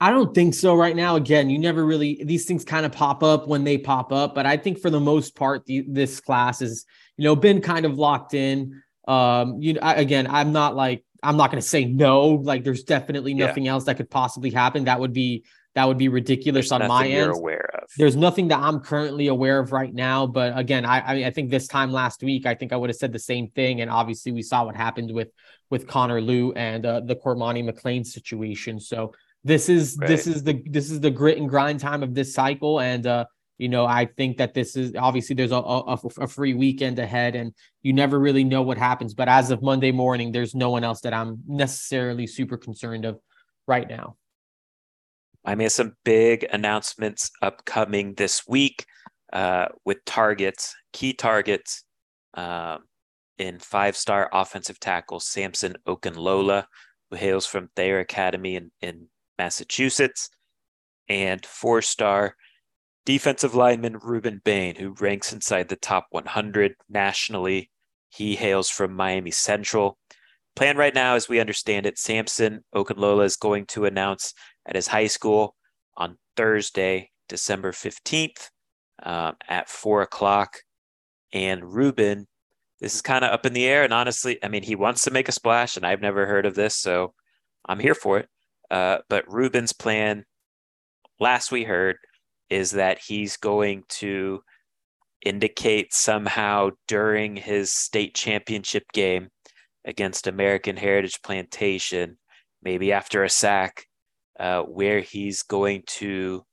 I 0.00 0.10
don't 0.10 0.34
think 0.34 0.54
so 0.54 0.74
right 0.74 0.96
now. 0.96 1.16
Again, 1.16 1.50
you 1.50 1.58
never 1.58 1.84
really 1.84 2.22
these 2.24 2.46
things 2.46 2.64
kind 2.64 2.86
of 2.86 2.92
pop 2.92 3.22
up 3.22 3.46
when 3.46 3.64
they 3.64 3.76
pop 3.76 4.12
up, 4.12 4.34
but 4.34 4.46
I 4.46 4.56
think 4.56 4.78
for 4.78 4.88
the 4.88 5.00
most 5.00 5.36
part, 5.36 5.66
the, 5.66 5.84
this 5.86 6.20
class 6.20 6.62
is 6.62 6.86
you 7.16 7.24
know 7.24 7.36
been 7.36 7.60
kind 7.60 7.84
of 7.84 7.98
locked 7.98 8.32
in. 8.32 8.82
Um, 9.06 9.60
you 9.60 9.74
know, 9.74 9.80
I, 9.82 9.94
again, 9.94 10.26
I'm 10.26 10.52
not 10.52 10.74
like 10.74 11.04
I'm 11.22 11.36
not 11.36 11.50
going 11.50 11.60
to 11.60 11.68
say 11.68 11.84
no. 11.84 12.28
Like, 12.28 12.64
there's 12.64 12.84
definitely 12.84 13.34
nothing 13.34 13.64
yeah. 13.64 13.72
else 13.72 13.84
that 13.84 13.96
could 13.96 14.10
possibly 14.10 14.50
happen. 14.50 14.84
That 14.84 15.00
would 15.00 15.12
be 15.12 15.44
that 15.80 15.88
would 15.88 15.96
be 15.96 16.08
ridiculous 16.08 16.68
there's 16.68 16.82
on 16.82 16.88
my 16.88 17.08
end. 17.08 17.32
aware 17.32 17.70
of. 17.72 17.88
There's 17.96 18.16
nothing 18.16 18.48
that 18.48 18.58
I'm 18.58 18.80
currently 18.80 19.28
aware 19.28 19.58
of 19.58 19.72
right 19.72 19.92
now. 19.92 20.26
But 20.26 20.58
again, 20.58 20.84
I 20.84 21.00
I, 21.00 21.14
mean, 21.14 21.24
I 21.24 21.30
think 21.30 21.50
this 21.50 21.66
time 21.68 21.90
last 21.90 22.22
week, 22.22 22.44
I 22.44 22.54
think 22.54 22.74
I 22.74 22.76
would 22.76 22.90
have 22.90 22.98
said 22.98 23.14
the 23.14 23.18
same 23.18 23.48
thing. 23.48 23.80
And 23.80 23.90
obviously, 23.90 24.30
we 24.30 24.42
saw 24.42 24.66
what 24.66 24.76
happened 24.76 25.10
with 25.10 25.28
with 25.70 25.86
Connor 25.86 26.20
Lew 26.20 26.52
and 26.52 26.84
uh, 26.84 27.00
the 27.00 27.16
Cormani 27.16 27.66
McClain 27.66 28.04
situation. 28.04 28.78
So 28.78 29.14
this 29.42 29.70
is 29.70 29.96
right. 29.98 30.06
this 30.06 30.26
is 30.26 30.42
the 30.42 30.62
this 30.66 30.90
is 30.90 31.00
the 31.00 31.10
grit 31.10 31.38
and 31.38 31.48
grind 31.48 31.80
time 31.80 32.02
of 32.02 32.14
this 32.14 32.34
cycle. 32.34 32.78
And 32.78 33.06
uh, 33.06 33.24
you 33.56 33.70
know, 33.70 33.86
I 33.86 34.04
think 34.04 34.36
that 34.36 34.52
this 34.52 34.76
is 34.76 34.92
obviously 34.98 35.34
there's 35.34 35.52
a, 35.52 35.56
a, 35.56 35.98
a, 36.20 36.26
free 36.26 36.52
weekend 36.52 36.98
ahead 36.98 37.36
and 37.36 37.54
you 37.82 37.94
never 37.94 38.18
really 38.18 38.44
know 38.44 38.60
what 38.60 38.76
happens. 38.76 39.14
But 39.14 39.28
as 39.28 39.50
of 39.50 39.62
Monday 39.62 39.92
morning, 39.92 40.30
there's 40.30 40.54
no 40.54 40.68
one 40.68 40.84
else 40.84 41.00
that 41.02 41.14
I'm 41.14 41.40
necessarily 41.48 42.26
super 42.26 42.58
concerned 42.58 43.06
of 43.06 43.18
right 43.66 43.88
now. 43.88 44.16
I 45.44 45.54
mean, 45.54 45.70
some 45.70 45.94
big 46.04 46.46
announcements 46.52 47.30
upcoming 47.40 48.14
this 48.14 48.42
week 48.46 48.84
uh, 49.32 49.66
with 49.84 50.04
targets, 50.04 50.74
key 50.92 51.12
targets 51.12 51.84
um, 52.34 52.80
in 53.38 53.58
five 53.58 53.96
star 53.96 54.28
offensive 54.32 54.78
tackle 54.80 55.20
Samson 55.20 55.76
Okunlola, 55.86 56.64
who 57.10 57.16
hails 57.16 57.46
from 57.46 57.70
Thayer 57.74 58.00
Academy 58.00 58.56
in, 58.56 58.70
in 58.82 59.06
Massachusetts, 59.38 60.28
and 61.08 61.44
four 61.44 61.82
star 61.82 62.34
Defensive 63.06 63.54
lineman 63.54 63.98
Rueben 63.98 64.44
Bain, 64.44 64.76
who 64.76 64.94
ranks 65.00 65.32
inside 65.32 65.68
the 65.68 65.76
top 65.76 66.06
100 66.10 66.74
nationally. 66.88 67.70
He 68.10 68.36
hails 68.36 68.68
from 68.68 68.94
Miami 68.94 69.30
Central. 69.30 69.98
Plan 70.54 70.76
right 70.76 70.94
now, 70.94 71.14
as 71.14 71.28
we 71.28 71.40
understand 71.40 71.86
it, 71.86 71.98
Samson 71.98 72.62
Okunlola 72.74 73.24
is 73.24 73.36
going 73.36 73.66
to 73.66 73.86
announce 73.86 74.34
at 74.66 74.76
his 74.76 74.86
high 74.86 75.06
school 75.06 75.56
on 75.96 76.16
Thursday, 76.36 77.10
December 77.28 77.72
15th 77.72 78.50
um, 79.02 79.36
at 79.48 79.68
four 79.68 80.02
o'clock. 80.02 80.58
And 81.32 81.62
Rueben, 81.62 82.26
this 82.80 82.94
is 82.94 83.02
kind 83.02 83.24
of 83.24 83.32
up 83.32 83.46
in 83.46 83.52
the 83.52 83.66
air. 83.66 83.84
And 83.84 83.92
honestly, 83.92 84.38
I 84.42 84.48
mean, 84.48 84.62
he 84.62 84.74
wants 84.74 85.04
to 85.04 85.10
make 85.10 85.28
a 85.28 85.32
splash, 85.32 85.76
and 85.76 85.86
I've 85.86 86.00
never 86.00 86.26
heard 86.26 86.46
of 86.46 86.54
this, 86.54 86.76
so 86.76 87.14
I'm 87.66 87.78
here 87.78 87.94
for 87.94 88.18
it. 88.18 88.28
Uh, 88.70 88.98
but 89.08 89.26
Rueben's 89.26 89.72
plan, 89.72 90.24
last 91.18 91.52
we 91.52 91.64
heard, 91.64 91.96
is 92.48 92.72
that 92.72 92.98
he's 92.98 93.36
going 93.36 93.84
to 93.88 94.40
indicate 95.24 95.92
somehow 95.92 96.70
during 96.88 97.36
his 97.36 97.72
state 97.72 98.14
championship 98.14 98.84
game 98.92 99.28
against 99.84 100.26
American 100.26 100.76
Heritage 100.76 101.20
Plantation, 101.22 102.18
maybe 102.62 102.92
after 102.92 103.22
a 103.22 103.28
sack, 103.28 103.86
uh, 104.40 104.62
where 104.62 105.00
he's 105.00 105.42
going 105.42 105.84
to 105.86 106.44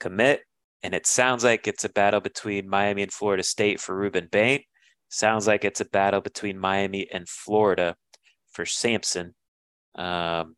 commit. 0.00 0.40
And 0.82 0.94
it 0.94 1.06
sounds 1.06 1.44
like 1.44 1.66
it's 1.66 1.84
a 1.84 1.90
battle 1.90 2.20
between 2.20 2.68
Miami 2.68 3.02
and 3.02 3.12
Florida 3.12 3.42
State 3.42 3.80
for 3.80 3.94
Rueben 3.94 4.30
Bain. 4.30 4.60
Sounds 5.10 5.46
like 5.46 5.64
it's 5.64 5.80
a 5.80 5.86
battle 5.86 6.20
between 6.20 6.58
Miami 6.58 7.06
and 7.12 7.28
Florida 7.28 7.96
for 8.52 8.64
Samson. 8.64 9.34
Um, 9.94 10.56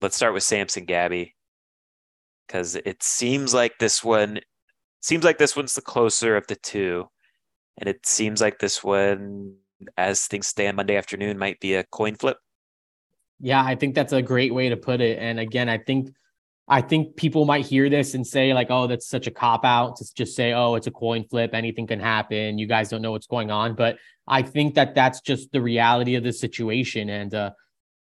let's 0.00 0.16
start 0.16 0.34
with 0.34 0.42
Samson, 0.42 0.84
Gabby 0.84 1.34
because 2.48 2.76
it 2.76 3.02
seems 3.02 3.52
like 3.52 3.78
this 3.78 4.02
one 4.02 4.40
seems 5.00 5.22
like 5.22 5.38
this 5.38 5.54
one's 5.54 5.74
the 5.74 5.82
closer 5.82 6.36
of 6.36 6.46
the 6.48 6.56
two, 6.56 7.04
and 7.78 7.88
it 7.88 8.06
seems 8.06 8.40
like 8.40 8.58
this 8.58 8.82
one, 8.82 9.54
as 9.96 10.26
things 10.26 10.46
stand 10.46 10.76
Monday 10.76 10.96
afternoon, 10.96 11.38
might 11.38 11.60
be 11.60 11.74
a 11.74 11.84
coin 11.84 12.16
flip. 12.16 12.38
Yeah, 13.40 13.62
I 13.62 13.74
think 13.74 13.94
that's 13.94 14.12
a 14.12 14.22
great 14.22 14.52
way 14.52 14.68
to 14.68 14.76
put 14.76 15.00
it. 15.00 15.18
And 15.18 15.38
again, 15.38 15.68
I 15.68 15.78
think 15.78 16.10
I 16.68 16.82
think 16.82 17.16
people 17.16 17.46
might 17.46 17.64
hear 17.64 17.88
this 17.88 18.14
and 18.14 18.26
say 18.26 18.52
like, 18.52 18.68
"Oh, 18.70 18.86
that's 18.86 19.08
such 19.08 19.26
a 19.26 19.30
cop 19.30 19.64
out 19.64 19.96
to 19.96 20.14
just 20.14 20.36
say, 20.36 20.52
oh, 20.52 20.74
it's 20.74 20.86
a 20.86 20.90
coin 20.90 21.24
flip. 21.24 21.50
Anything 21.54 21.86
can 21.86 22.00
happen. 22.00 22.58
You 22.58 22.66
guys 22.66 22.90
don't 22.90 23.00
know 23.02 23.12
what's 23.12 23.26
going 23.26 23.50
on." 23.50 23.74
But 23.74 23.96
I 24.26 24.42
think 24.42 24.74
that 24.74 24.94
that's 24.94 25.20
just 25.20 25.50
the 25.52 25.62
reality 25.62 26.16
of 26.16 26.24
the 26.24 26.32
situation. 26.32 27.08
And 27.08 27.34
uh, 27.34 27.50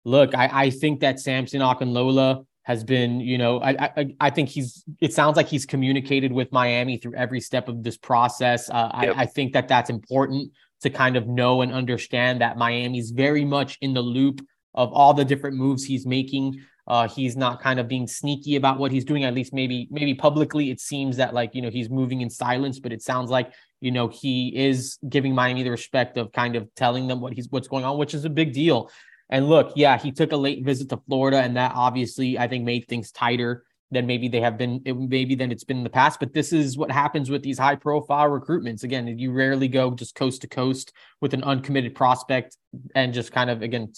look, 0.03 0.35
I, 0.35 0.49
I 0.51 0.69
think 0.69 0.99
that 0.99 1.19
Samson 1.19 1.61
Okunlola 1.61 2.45
has 2.63 2.83
been, 2.83 3.21
you 3.21 3.37
know, 3.37 3.61
I, 3.61 3.91
I, 3.95 4.15
I 4.19 4.29
think 4.29 4.49
he's. 4.49 4.83
It 4.99 5.13
sounds 5.13 5.37
like 5.37 5.47
he's 5.47 5.65
communicated 5.65 6.33
with 6.33 6.51
Miami 6.51 6.97
through 6.97 7.15
every 7.15 7.39
step 7.39 7.69
of 7.69 7.83
this 7.83 7.97
process. 7.97 8.69
Uh, 8.69 8.89
yep. 9.01 9.15
I, 9.15 9.21
I 9.21 9.25
think 9.27 9.53
that 9.53 9.69
that's 9.69 9.89
important 9.89 10.51
to 10.81 10.89
kind 10.89 11.15
of 11.15 11.27
know 11.27 11.61
and 11.61 11.71
understand 11.71 12.41
that 12.41 12.57
Miami's 12.57 13.11
very 13.11 13.45
much 13.45 13.77
in 13.81 13.93
the 13.93 14.01
loop 14.01 14.41
of 14.77 14.93
all 14.93 15.13
the 15.13 15.25
different 15.25 15.57
moves 15.57 15.83
he's 15.83 16.05
making. 16.05 16.63
Uh, 16.87 17.05
he's 17.09 17.35
not 17.35 17.61
kind 17.61 17.81
of 17.81 17.89
being 17.89 18.07
sneaky 18.07 18.55
about 18.55 18.79
what 18.79 18.93
he's 18.93 19.03
doing. 19.03 19.25
At 19.25 19.33
least 19.33 19.53
maybe 19.53 19.89
maybe 19.91 20.13
publicly, 20.13 20.71
it 20.71 20.79
seems 20.79 21.17
that 21.17 21.33
like 21.33 21.53
you 21.53 21.61
know 21.61 21.69
he's 21.69 21.89
moving 21.89 22.21
in 22.21 22.29
silence, 22.29 22.79
but 22.79 22.93
it 22.93 23.01
sounds 23.01 23.29
like 23.29 23.51
you 23.81 23.91
know 23.91 24.07
he 24.07 24.55
is 24.55 24.97
giving 25.09 25.35
Miami 25.35 25.63
the 25.63 25.71
respect 25.71 26.17
of 26.17 26.31
kind 26.31 26.55
of 26.55 26.73
telling 26.75 27.07
them 27.07 27.19
what 27.19 27.33
he's 27.33 27.49
what's 27.49 27.67
going 27.67 27.83
on, 27.83 27.97
which 27.97 28.13
is 28.13 28.23
a 28.23 28.29
big 28.29 28.53
deal. 28.53 28.89
And 29.29 29.49
look, 29.49 29.73
yeah, 29.75 29.97
he 29.97 30.13
took 30.13 30.31
a 30.31 30.37
late 30.37 30.63
visit 30.63 30.87
to 30.89 31.01
Florida, 31.07 31.39
and 31.39 31.57
that 31.57 31.73
obviously 31.75 32.39
I 32.39 32.47
think 32.47 32.63
made 32.63 32.87
things 32.87 33.11
tighter 33.11 33.65
than 33.91 34.05
maybe 34.05 34.27
they 34.27 34.41
have 34.41 34.57
been, 34.57 34.81
maybe 34.85 35.35
than 35.35 35.51
it's 35.51 35.63
been 35.63 35.77
in 35.77 35.83
the 35.83 35.89
past. 35.89 36.19
But 36.19 36.33
this 36.33 36.51
is 36.51 36.77
what 36.77 36.91
happens 36.91 37.29
with 37.29 37.41
these 37.41 37.57
high 37.57 37.75
profile 37.75 38.29
recruitments. 38.29 38.83
Again, 38.83 39.07
you 39.17 39.31
rarely 39.31 39.67
go 39.67 39.91
just 39.91 40.15
coast 40.15 40.41
to 40.41 40.47
coast 40.47 40.91
with 41.21 41.33
an 41.33 41.43
uncommitted 41.43 41.95
prospect 41.95 42.57
and 42.95 43.13
just 43.13 43.31
kind 43.31 43.49
of 43.49 43.61
again 43.61 43.93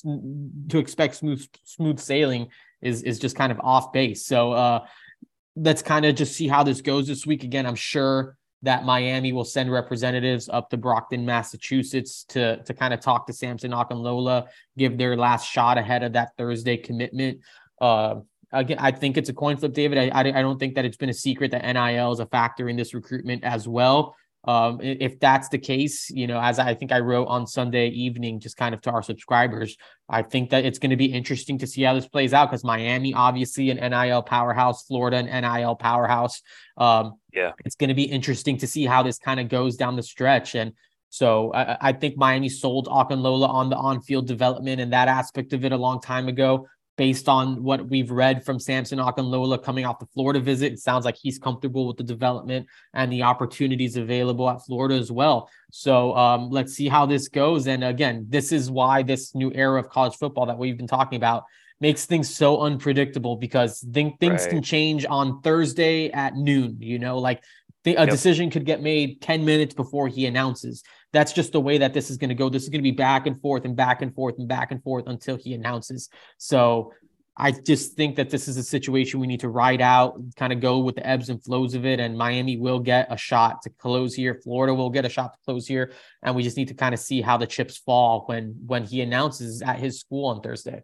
to 0.69 0.77
expect 0.77 1.15
smooth 1.15 1.43
smooth 1.63 1.99
sailing 1.99 2.47
is 2.81 3.03
is 3.03 3.19
just 3.19 3.35
kind 3.35 3.51
of 3.51 3.59
off 3.61 3.91
base. 3.91 4.25
So 4.25 4.53
uh 4.53 4.85
let's 5.55 5.81
kind 5.81 6.05
of 6.05 6.15
just 6.15 6.35
see 6.35 6.47
how 6.47 6.63
this 6.63 6.81
goes 6.81 7.07
this 7.07 7.25
week. 7.25 7.43
Again, 7.43 7.65
I'm 7.65 7.75
sure 7.75 8.37
that 8.61 8.83
Miami 8.83 9.31
will 9.31 9.45
send 9.45 9.71
representatives 9.71 10.49
up 10.49 10.69
to 10.69 10.77
Brockton, 10.77 11.25
Massachusetts 11.25 12.25
to, 12.29 12.61
to 12.63 12.73
kind 12.73 12.93
of 12.93 12.99
talk 12.99 13.25
to 13.27 13.33
Samson 13.33 13.71
Okunlola, 13.71 14.47
give 14.77 14.97
their 14.97 15.15
last 15.15 15.49
shot 15.49 15.77
ahead 15.77 16.03
of 16.03 16.13
that 16.13 16.29
Thursday 16.37 16.77
commitment. 16.77 17.39
Uh, 17.79 18.15
again, 18.51 18.77
I 18.79 18.91
think 18.91 19.17
it's 19.17 19.29
a 19.29 19.33
coin 19.33 19.57
flip, 19.57 19.73
David. 19.73 19.97
I, 19.97 20.07
I, 20.07 20.19
I 20.21 20.41
don't 20.41 20.59
think 20.59 20.75
that 20.75 20.85
it's 20.85 20.97
been 20.97 21.09
a 21.09 21.13
secret 21.13 21.51
that 21.51 21.65
NIL 21.65 22.11
is 22.11 22.19
a 22.19 22.25
factor 22.25 22.69
in 22.69 22.75
this 22.75 22.93
recruitment 22.93 23.43
as 23.43 23.67
well. 23.67 24.15
Um, 24.45 24.79
if 24.81 25.19
that's 25.19 25.49
the 25.49 25.57
case, 25.57 26.09
you 26.09 26.25
know, 26.25 26.39
as 26.39 26.59
I 26.59 26.73
think 26.73 26.93
I 26.93 26.99
wrote 26.99 27.27
on 27.27 27.45
Sunday 27.45 27.89
evening, 27.89 28.39
just 28.39 28.55
kind 28.55 28.73
of 28.73 28.81
to 28.81 28.91
our 28.91 29.03
subscribers, 29.03 29.75
I 30.07 30.21
think 30.21 30.51
that 30.51 30.63
it's 30.63 30.79
going 30.79 30.91
to 30.91 30.95
be 30.95 31.05
interesting 31.05 31.57
to 31.57 31.67
see 31.67 31.83
how 31.83 31.93
this 31.93 32.07
plays 32.07 32.33
out 32.33 32.49
because 32.49 32.63
Miami, 32.63 33.13
obviously, 33.13 33.69
an 33.69 33.91
NIL 33.91 34.23
powerhouse, 34.23 34.85
Florida, 34.85 35.17
an 35.17 35.43
NIL 35.43 35.75
powerhouse. 35.75 36.41
Um, 36.77 37.15
yeah, 37.33 37.51
it's 37.65 37.75
going 37.75 37.89
to 37.89 37.93
be 37.93 38.03
interesting 38.03 38.57
to 38.57 38.67
see 38.67 38.85
how 38.85 39.03
this 39.03 39.19
kind 39.19 39.41
of 39.41 39.49
goes 39.49 39.75
down 39.75 39.97
the 39.97 40.03
stretch. 40.03 40.55
And 40.55 40.71
So 41.09 41.53
I, 41.53 41.89
I 41.89 41.91
think 41.91 42.15
Miami 42.17 42.47
sold 42.47 42.87
Okunlola 42.87 43.49
on 43.49 43.69
the 43.69 43.75
on-field 43.75 44.25
development 44.25 44.79
and 44.79 44.93
that 44.93 45.09
aspect 45.09 45.51
of 45.51 45.65
it 45.65 45.73
a 45.73 45.77
long 45.77 45.99
time 45.99 46.29
ago. 46.29 46.65
Based 46.99 47.29
on 47.29 47.63
what 47.63 47.87
we've 47.87 48.11
read 48.11 48.43
from 48.43 48.59
Samson 48.59 48.99
Okunlola 48.99 49.63
coming 49.63 49.85
off 49.85 49.99
the 49.99 50.05
Florida 50.07 50.41
visit, 50.41 50.73
it 50.73 50.79
sounds 50.79 51.05
like 51.05 51.15
he's 51.15 51.39
comfortable 51.39 51.87
with 51.87 51.95
the 51.95 52.03
development 52.03 52.67
and 52.93 53.09
the 53.09 53.23
opportunities 53.23 53.95
available 53.95 54.49
at 54.49 54.65
Florida 54.65 54.95
as 54.95 55.09
well. 55.09 55.49
So 55.71 56.13
um, 56.17 56.49
let's 56.49 56.73
see 56.73 56.89
how 56.89 57.05
this 57.05 57.29
goes. 57.29 57.67
And 57.67 57.85
again, 57.85 58.25
this 58.27 58.51
is 58.51 58.69
why 58.69 59.03
this 59.03 59.33
new 59.33 59.49
era 59.55 59.79
of 59.79 59.89
college 59.89 60.17
football 60.17 60.45
that 60.47 60.57
we've 60.57 60.75
been 60.75 60.87
talking 60.87 61.15
about 61.15 61.45
makes 61.79 62.05
things 62.05 62.35
so 62.35 62.59
unpredictable 62.59 63.37
because 63.37 63.79
th- 63.79 64.15
things 64.19 64.41
right. 64.41 64.49
can 64.49 64.61
change 64.61 65.05
on 65.09 65.39
Thursday 65.41 66.11
at 66.11 66.35
noon. 66.35 66.75
You 66.81 66.99
know, 66.99 67.17
like 67.17 67.41
a 67.85 67.91
yep. 67.91 68.09
decision 68.09 68.49
could 68.49 68.65
get 68.65 68.81
made 68.81 69.21
10 69.21 69.45
minutes 69.45 69.73
before 69.73 70.09
he 70.09 70.25
announces 70.25 70.83
that's 71.11 71.33
just 71.33 71.51
the 71.51 71.61
way 71.61 71.79
that 71.79 71.93
this 71.93 72.09
is 72.09 72.17
going 72.17 72.29
to 72.29 72.35
go. 72.35 72.49
This 72.49 72.63
is 72.63 72.69
going 72.69 72.79
to 72.79 72.83
be 72.83 72.91
back 72.91 73.25
and 73.25 73.41
forth 73.41 73.65
and 73.65 73.75
back 73.75 74.01
and 74.01 74.13
forth 74.13 74.37
and 74.37 74.47
back 74.47 74.71
and 74.71 74.83
forth 74.83 75.07
until 75.07 75.37
he 75.37 75.53
announces. 75.53 76.09
So 76.37 76.93
I 77.35 77.51
just 77.51 77.93
think 77.95 78.17
that 78.17 78.29
this 78.29 78.49
is 78.49 78.57
a 78.57 78.63
situation 78.63 79.19
we 79.21 79.27
need 79.27 79.39
to 79.39 79.49
ride 79.49 79.81
out, 79.81 80.19
kind 80.35 80.51
of 80.51 80.59
go 80.59 80.79
with 80.79 80.95
the 80.95 81.07
ebbs 81.07 81.29
and 81.29 81.41
flows 81.41 81.73
of 81.73 81.85
it. 81.85 81.99
And 81.99 82.17
Miami 82.17 82.57
will 82.57 82.79
get 82.79 83.07
a 83.09 83.17
shot 83.17 83.61
to 83.61 83.69
close 83.69 84.13
here. 84.13 84.41
Florida 84.43 84.73
will 84.73 84.89
get 84.89 85.05
a 85.05 85.09
shot 85.09 85.33
to 85.33 85.39
close 85.45 85.65
here. 85.65 85.93
And 86.21 86.35
we 86.35 86.43
just 86.43 86.57
need 86.57 86.67
to 86.67 86.73
kind 86.73 86.93
of 86.93 86.99
see 86.99 87.21
how 87.21 87.37
the 87.37 87.47
chips 87.47 87.77
fall 87.77 88.25
when 88.25 88.55
when 88.65 88.83
he 88.83 89.01
announces 89.01 89.61
at 89.61 89.79
his 89.79 89.99
school 90.01 90.25
on 90.25 90.41
Thursday. 90.41 90.83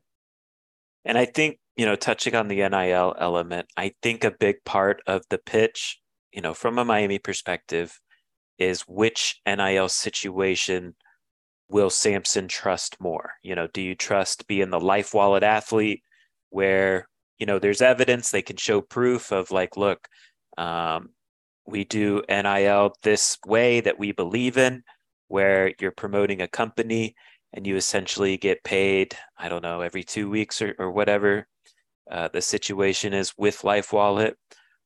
And 1.04 1.18
I 1.18 1.26
think, 1.26 1.60
you 1.76 1.86
know, 1.86 1.98
touching 1.98 2.36
on 2.36 2.48
the 2.48 2.68
NIL 2.68 3.16
element, 3.20 3.68
I 3.76 3.94
think 4.02 4.24
a 4.24 4.32
big 4.32 4.64
part 4.64 5.04
of 5.06 5.24
the 5.30 5.38
pitch, 5.38 6.00
you 6.32 6.42
know, 6.42 6.54
from 6.54 6.80
a 6.80 6.86
Miami 6.86 7.20
perspective, 7.20 8.00
is 8.58 8.82
which 8.82 9.42
NIL 9.46 9.90
situation 9.90 10.96
will 11.70 11.90
Samson 11.90 12.48
trust 12.48 13.00
more? 13.00 13.34
You 13.44 13.56
know, 13.56 13.68
do 13.68 13.82
you 13.82 13.96
trust 13.96 14.48
being 14.48 14.70
the 14.70 14.80
life 14.80 15.14
wallet 15.14 15.44
athlete 15.44 16.02
where, 16.50 17.08
you 17.38 17.46
know, 17.46 17.60
there's 17.60 17.82
evidence 17.82 18.32
they 18.32 18.42
can 18.42 18.58
show 18.58 18.82
proof 18.82 19.32
of 19.32 19.52
like, 19.52 19.78
look, 19.78 20.08
um, 20.58 21.10
we 21.68 21.84
do 21.84 22.22
NIL 22.30 22.94
this 23.02 23.38
way 23.46 23.82
that 23.82 23.98
we 24.00 24.12
believe 24.12 24.58
in, 24.58 24.84
where 25.28 25.74
you're 25.80 25.92
promoting 25.92 26.42
a 26.42 26.48
company 26.48 27.16
and 27.54 27.66
you 27.66 27.76
essentially 27.76 28.38
get 28.38 28.64
paid, 28.64 29.16
I 29.38 29.50
don't 29.50 29.64
know, 29.64 29.82
every 29.82 30.04
two 30.04 30.30
weeks 30.30 30.62
or, 30.62 30.76
or 30.78 30.92
whatever 30.92 31.48
uh, 32.12 32.30
the 32.32 32.42
situation 32.42 33.14
is 33.14 33.34
with 33.38 33.64
Life 33.64 33.92
Wallet? 33.92 34.38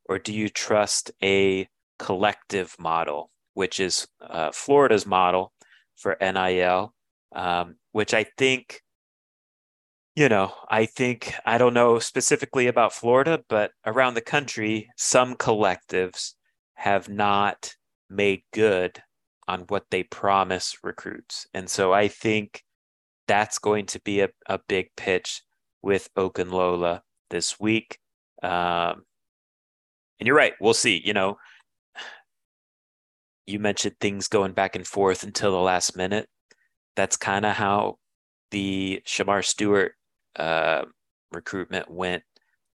Or 0.07 0.17
do 0.17 0.33
you 0.33 0.49
trust 0.49 1.11
a 1.21 1.67
collective 1.99 2.75
model 2.79 3.29
which 3.59 3.81
is 3.81 4.07
uh, 4.21 4.49
Florida's 4.53 5.05
model 5.05 5.51
for 5.97 6.15
NIL, 6.21 6.93
um, 7.35 7.75
which 7.91 8.13
I 8.13 8.23
think, 8.37 8.81
you 10.15 10.29
know, 10.29 10.53
I 10.69 10.85
think, 10.85 11.33
I 11.45 11.57
don't 11.57 11.73
know 11.73 11.99
specifically 11.99 12.67
about 12.67 12.93
Florida, 12.93 13.43
but 13.49 13.71
around 13.85 14.13
the 14.13 14.21
country, 14.21 14.87
some 14.95 15.35
collectives 15.35 16.35
have 16.75 17.09
not 17.09 17.73
made 18.09 18.43
good 18.53 19.03
on 19.49 19.65
what 19.67 19.83
they 19.91 20.03
promise 20.03 20.77
recruits. 20.81 21.45
And 21.53 21.69
so 21.69 21.91
I 21.91 22.07
think 22.07 22.63
that's 23.27 23.59
going 23.59 23.87
to 23.87 23.99
be 23.99 24.21
a, 24.21 24.29
a 24.47 24.61
big 24.69 24.87
pitch 24.95 25.41
with 25.81 26.07
Okunlola 26.17 27.01
this 27.29 27.59
week. 27.59 27.99
Um, 28.41 29.03
and 30.17 30.27
you're 30.27 30.37
right. 30.37 30.53
We'll 30.61 30.73
see. 30.73 31.01
You 31.03 31.11
know, 31.11 31.35
you 33.49 33.59
mentioned 33.59 33.95
things 33.99 34.27
going 34.27 34.53
back 34.53 34.75
and 34.75 34.85
forth 34.85 35.23
until 35.23 35.51
the 35.51 35.57
last 35.57 35.97
minute. 35.97 36.27
That's 36.95 37.17
kind 37.17 37.45
of 37.45 37.55
how 37.55 37.97
the 38.51 39.01
Shemar 39.05 39.43
Stewart 39.43 39.93
uh, 40.35 40.83
recruitment 41.31 41.89
went 41.89 42.23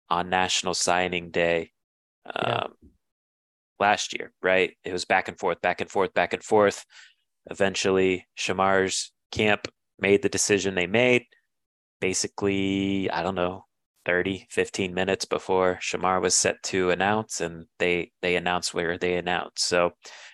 on 0.09 0.31
National 0.31 0.75
Signing 0.75 1.31
Day 1.31 1.73
um, 2.27 2.35
yeah. 2.47 2.67
last 3.81 4.19
year, 4.19 4.33
right? 4.43 4.77
It 4.85 4.93
was 4.93 5.05
back 5.05 5.29
and 5.29 5.39
forth, 5.39 5.61
back 5.61 5.81
and 5.81 5.91
forth, 5.91 6.15
back 6.15 6.33
and 6.33 6.43
forth. 6.43 6.85
Eventually, 7.51 8.27
Shemar's 8.39 9.13
camp 9.31 9.69
made 9.99 10.23
the 10.23 10.29
decision 10.29 10.75
they 10.75 10.87
made. 10.87 11.25
Basically, 12.01 13.11
I 13.11 13.23
don't 13.23 13.35
know, 13.35 13.65
30 14.05 14.47
15 14.51 14.95
minutes 14.95 15.25
before 15.25 15.79
Shemar 15.81 16.21
was 16.21 16.35
set 16.35 16.63
to 16.65 16.91
announce 16.91 17.41
and 17.41 17.67
they 17.79 18.11
they 18.21 18.37
announced 18.37 18.75
where 18.75 18.99
they 18.99 19.17
announced. 19.17 19.67
So 19.67 19.93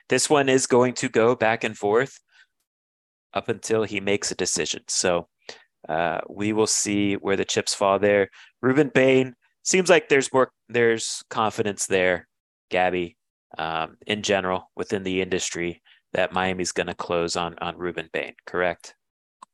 this 0.08 0.30
one 0.30 0.48
is 0.48 0.66
going 0.66 0.94
to 0.94 1.08
go 1.08 1.34
back 1.34 1.64
and 1.64 1.76
forth 1.76 2.18
up 3.34 3.48
until 3.48 3.84
he 3.84 4.00
makes 4.00 4.30
a 4.30 4.34
decision. 4.34 4.82
So 4.88 5.28
uh, 5.88 6.20
we 6.28 6.52
will 6.52 6.66
see 6.66 7.14
where 7.14 7.36
the 7.36 7.44
chips 7.44 7.74
fall 7.74 7.98
there. 7.98 8.30
Rueben 8.64 8.92
Bain 8.92 9.34
seems 9.62 9.88
like 9.88 10.08
there's 10.08 10.32
more, 10.32 10.50
there's 10.68 11.22
confidence 11.30 11.86
there, 11.86 12.26
Gabby, 12.70 13.16
um, 13.58 13.96
in 14.06 14.22
general 14.22 14.70
within 14.76 15.02
the 15.02 15.20
industry 15.20 15.82
that 16.12 16.32
Miami's 16.32 16.72
going 16.72 16.86
to 16.86 16.94
close 16.94 17.36
on 17.36 17.56
on 17.60 17.76
Rueben 17.76 18.10
Bain. 18.12 18.34
Correct? 18.46 18.94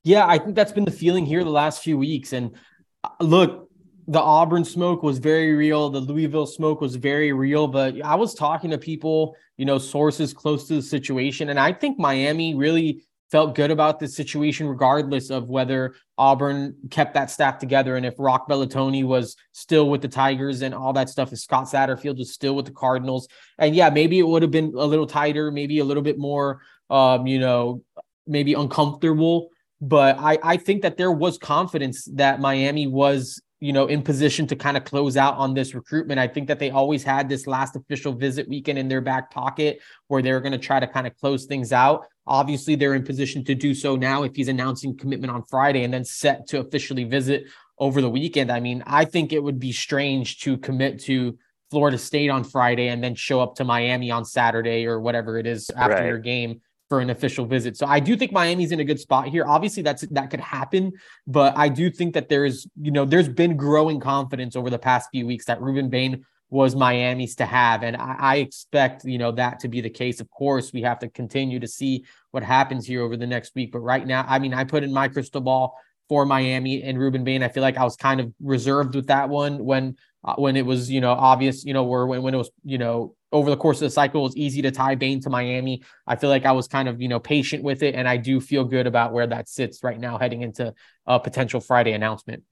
Yeah, 0.03 0.25
I 0.27 0.37
think 0.37 0.55
that's 0.55 0.71
been 0.71 0.85
the 0.85 0.91
feeling 0.91 1.25
here 1.25 1.43
the 1.43 1.49
last 1.49 1.83
few 1.83 1.97
weeks. 1.97 2.33
And 2.33 2.55
uh, 3.03 3.09
look, 3.19 3.64
the 4.07 4.21
Auburn 4.21 4.63
smoke 4.63 5.03
was 5.03 5.17
very 5.17 5.55
real. 5.55 5.89
The 5.89 5.99
Louisville 5.99 6.45
smoke 6.45 6.81
was 6.81 6.95
very 6.95 7.31
real. 7.31 7.67
But 7.67 8.01
I 8.03 8.15
was 8.15 8.33
talking 8.33 8.69
to 8.71 8.77
people, 8.77 9.35
you 9.57 9.65
know, 9.65 9.77
sources 9.77 10.33
close 10.33 10.67
to 10.67 10.75
the 10.75 10.81
situation. 10.81 11.49
And 11.49 11.59
I 11.59 11.73
think 11.73 11.97
Miami 11.97 12.55
really 12.55 13.03
felt 13.31 13.55
good 13.55 13.71
about 13.71 13.99
this 13.99 14.15
situation, 14.15 14.67
regardless 14.67 15.31
of 15.31 15.49
whether 15.49 15.95
Auburn 16.17 16.75
kept 16.91 17.15
that 17.15 17.31
staff 17.31 17.57
together 17.57 17.97
and 17.97 18.05
if 18.05 18.13
Rock 18.19 18.47
Bellantoni 18.47 19.03
was 19.03 19.35
still 19.51 19.89
with 19.89 20.01
the 20.01 20.07
Tigers 20.07 20.61
and 20.61 20.75
all 20.75 20.93
that 20.93 21.09
stuff, 21.09 21.33
if 21.33 21.39
Scott 21.39 21.65
Satterfield 21.65 22.17
was 22.19 22.31
still 22.31 22.55
with 22.55 22.65
the 22.65 22.71
Cardinals. 22.71 23.27
And 23.57 23.75
yeah, 23.75 23.89
maybe 23.89 24.19
it 24.19 24.27
would 24.27 24.43
have 24.43 24.51
been 24.51 24.73
a 24.77 24.85
little 24.85 25.07
tighter, 25.07 25.51
maybe 25.51 25.79
a 25.79 25.83
little 25.83 26.03
bit 26.03 26.19
more, 26.19 26.61
um, 26.89 27.25
you 27.25 27.39
know, 27.39 27.81
maybe 28.27 28.53
uncomfortable. 28.53 29.49
But 29.81 30.17
I, 30.19 30.37
I 30.41 30.57
think 30.57 30.83
that 30.83 30.97
there 30.97 31.11
was 31.11 31.37
confidence 31.37 32.05
that 32.13 32.39
Miami 32.39 32.87
was 32.87 33.41
you 33.59 33.71
know, 33.73 33.87
in 33.87 34.01
position 34.01 34.45
to 34.47 34.55
kind 34.55 34.75
of 34.75 34.83
close 34.83 35.15
out 35.17 35.35
on 35.35 35.53
this 35.53 35.73
recruitment. 35.73 36.19
I 36.19 36.27
think 36.27 36.47
that 36.47 36.59
they 36.59 36.71
always 36.71 37.03
had 37.03 37.29
this 37.29 37.47
last 37.47 37.75
official 37.75 38.13
visit 38.13 38.47
weekend 38.49 38.77
in 38.77 38.87
their 38.87 39.01
back 39.01 39.31
pocket 39.31 39.79
where 40.07 40.21
they're 40.21 40.41
going 40.41 40.51
to 40.51 40.57
try 40.57 40.79
to 40.79 40.87
kind 40.87 41.07
of 41.07 41.15
close 41.17 41.45
things 41.45 41.71
out. 41.71 42.05
Obviously, 42.27 42.75
they're 42.75 42.95
in 42.95 43.03
position 43.03 43.43
to 43.45 43.55
do 43.55 43.73
so 43.73 43.95
now 43.95 44.23
if 44.23 44.35
he's 44.35 44.49
announcing 44.49 44.97
commitment 44.97 45.31
on 45.31 45.43
Friday 45.43 45.83
and 45.83 45.93
then 45.93 46.03
set 46.03 46.47
to 46.47 46.59
officially 46.59 47.05
visit 47.05 47.45
over 47.79 48.01
the 48.01 48.09
weekend. 48.09 48.51
I 48.51 48.59
mean, 48.59 48.83
I 48.85 49.05
think 49.05 49.31
it 49.31 49.43
would 49.43 49.59
be 49.59 49.71
strange 49.71 50.39
to 50.41 50.57
commit 50.57 50.99
to 51.01 51.37
Florida 51.71 51.97
State 51.97 52.29
on 52.29 52.43
Friday 52.43 52.87
and 52.89 53.03
then 53.03 53.15
show 53.15 53.41
up 53.41 53.55
to 53.55 53.63
Miami 53.63 54.11
on 54.11 54.25
Saturday 54.25 54.85
or 54.85 54.99
whatever 54.99 55.37
it 55.37 55.47
is 55.47 55.69
after 55.71 55.95
right. 55.95 56.07
your 56.07 56.19
game 56.19 56.61
for 56.89 56.99
an 56.99 57.09
official 57.09 57.45
visit. 57.45 57.77
So 57.77 57.85
I 57.87 57.99
do 57.99 58.15
think 58.15 58.31
Miami's 58.31 58.71
in 58.71 58.79
a 58.79 58.83
good 58.83 58.99
spot 58.99 59.27
here. 59.27 59.45
Obviously, 59.45 59.83
that's 59.83 60.01
that 60.07 60.29
could 60.29 60.39
happen, 60.39 60.93
but 61.25 61.57
I 61.57 61.69
do 61.69 61.89
think 61.89 62.13
that 62.13 62.29
there's, 62.29 62.67
you 62.79 62.91
know, 62.91 63.05
there's 63.05 63.29
been 63.29 63.57
growing 63.57 63.99
confidence 63.99 64.55
over 64.55 64.69
the 64.69 64.79
past 64.79 65.09
few 65.11 65.25
weeks 65.25 65.45
that 65.45 65.59
Rueben 65.59 65.89
Bain 65.89 66.25
was 66.49 66.75
Miami's 66.75 67.35
to 67.35 67.45
have. 67.45 67.83
And 67.83 67.97
I, 67.97 68.15
I, 68.19 68.35
expect, 68.37 69.03
you 69.03 69.17
know, 69.17 69.31
that 69.31 69.59
to 69.61 69.67
be 69.67 69.81
the 69.81 69.89
case. 69.89 70.21
Of 70.21 70.29
course, 70.29 70.71
we 70.71 70.83
have 70.83 70.99
to 70.99 71.09
continue 71.09 71.59
to 71.59 71.67
see 71.67 72.05
what 72.31 72.43
happens 72.43 72.85
here 72.85 73.01
over 73.01 73.17
the 73.17 73.25
next 73.25 73.55
week. 73.55 73.71
But 73.71 73.79
right 73.79 74.05
now, 74.05 74.25
I 74.27 74.37
mean, 74.37 74.53
I 74.53 74.63
put 74.63 74.83
in 74.83 74.93
my 74.93 75.07
crystal 75.07 75.41
ball 75.41 75.77
for 76.07 76.25
Miami 76.25 76.83
and 76.83 76.97
Rueben 76.97 77.23
Bain. 77.23 77.41
I 77.41 77.49
feel 77.49 77.63
like 77.63 77.77
I 77.77 77.83
was 77.83 77.95
kind 77.95 78.21
of 78.21 78.31
reserved 78.39 78.95
with 78.95 79.07
that 79.07 79.27
one 79.27 79.63
when 79.63 79.97
uh, 80.23 80.35
when 80.35 80.55
it 80.55 80.65
was, 80.65 80.89
you 80.89 81.01
know, 81.01 81.11
obvious, 81.11 81.63
you 81.65 81.73
know, 81.73 81.83
where 81.83 82.05
when, 82.05 82.23
when 82.23 82.33
it 82.33 82.37
was, 82.37 82.49
you 82.63 82.77
know, 82.77 83.15
over 83.35 83.49
the 83.49 83.57
course 83.57 83.81
of 83.81 83.81
the 83.81 83.89
cycle, 83.89 84.21
it 84.21 84.23
was 84.23 84.37
easy 84.37 84.61
to 84.61 84.71
tie 84.71 84.95
Bain 84.95 85.19
to 85.21 85.29
Miami. 85.29 85.83
I 86.07 86.15
feel 86.15 86.29
like 86.29 86.45
I 86.45 86.53
was 86.53 86.69
kind 86.69 86.87
of, 86.87 87.01
you 87.01 87.09
know, 87.09 87.19
patient 87.19 87.63
with 87.63 87.83
it. 87.83 87.93
And 87.93 88.07
I 88.07 88.15
do 88.15 88.39
feel 88.39 88.63
good 88.63 88.87
about 88.87 89.11
where 89.11 89.27
that 89.27 89.49
sits 89.49 89.83
right 89.83 89.99
now 89.99 90.17
heading 90.17 90.41
into 90.41 90.73
a 91.05 91.19
potential 91.19 91.59
Friday 91.59 91.91
announcement. 91.91 92.43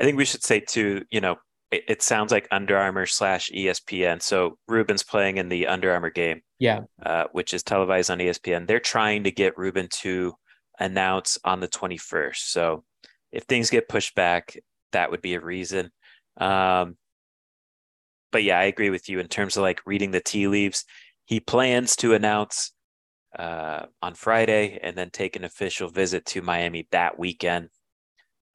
I 0.00 0.02
think 0.02 0.16
we 0.16 0.24
should 0.24 0.42
say 0.42 0.58
too, 0.58 1.04
you 1.10 1.20
know, 1.20 1.36
it, 1.70 1.84
it 1.86 2.02
sounds 2.02 2.32
like 2.32 2.48
Under 2.50 2.76
Armour 2.76 3.06
slash 3.06 3.50
ESPN. 3.54 4.20
So 4.20 4.58
Rueben's 4.68 5.04
playing 5.04 5.36
in 5.36 5.48
the 5.48 5.68
Under 5.68 5.92
Armour 5.92 6.10
game. 6.10 6.42
Yeah. 6.58 6.80
Uh, 7.00 7.26
which 7.30 7.54
is 7.54 7.62
televised 7.62 8.10
on 8.10 8.18
ESPN. 8.18 8.66
They're 8.66 8.80
trying 8.80 9.24
to 9.24 9.30
get 9.30 9.54
Rueben 9.54 9.88
to 10.00 10.34
announce 10.80 11.38
on 11.44 11.60
the 11.60 11.68
21st. 11.68 12.36
So 12.36 12.82
if 13.30 13.44
things 13.44 13.70
get 13.70 13.88
pushed 13.88 14.16
back, 14.16 14.58
that 14.90 15.12
would 15.12 15.22
be 15.22 15.34
a 15.34 15.40
reason. 15.40 15.92
Um, 16.36 16.96
but 18.36 18.44
yeah, 18.44 18.58
I 18.58 18.64
agree 18.64 18.90
with 18.90 19.08
you 19.08 19.18
in 19.18 19.28
terms 19.28 19.56
of 19.56 19.62
like 19.62 19.80
reading 19.86 20.10
the 20.10 20.20
tea 20.20 20.46
leaves. 20.46 20.84
He 21.24 21.40
plans 21.40 21.96
to 21.96 22.12
announce 22.12 22.70
uh, 23.38 23.86
on 24.02 24.12
Friday 24.12 24.78
and 24.82 24.94
then 24.94 25.08
take 25.08 25.36
an 25.36 25.44
official 25.44 25.88
visit 25.88 26.26
to 26.26 26.42
Miami 26.42 26.86
that 26.90 27.18
weekend. 27.18 27.70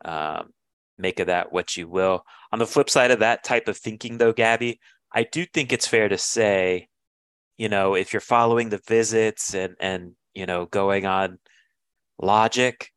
Um, 0.06 0.52
make 1.00 1.20
of 1.20 1.26
that 1.26 1.52
what 1.52 1.76
you 1.76 1.88
will. 1.88 2.24
On 2.52 2.60
the 2.60 2.68
flip 2.68 2.92
side 2.92 3.10
of 3.10 3.22
that 3.22 3.44
type 3.44 3.68
of 3.68 3.76
thinking, 3.76 4.20
though, 4.20 4.34
Gabby, 4.34 4.80
I 5.12 5.24
do 5.24 5.48
think 5.48 5.74
it's 5.74 5.88
fair 5.88 6.08
to 6.10 6.18
say, 6.20 6.88
you 7.58 7.68
know, 7.68 7.96
if 7.96 8.14
you're 8.14 8.20
following 8.20 8.70
the 8.70 8.82
visits 8.88 9.56
and 9.56 9.74
and 9.80 10.12
you 10.36 10.46
know, 10.46 10.68
going 10.68 11.08
on 11.08 11.40
logic, 12.22 12.92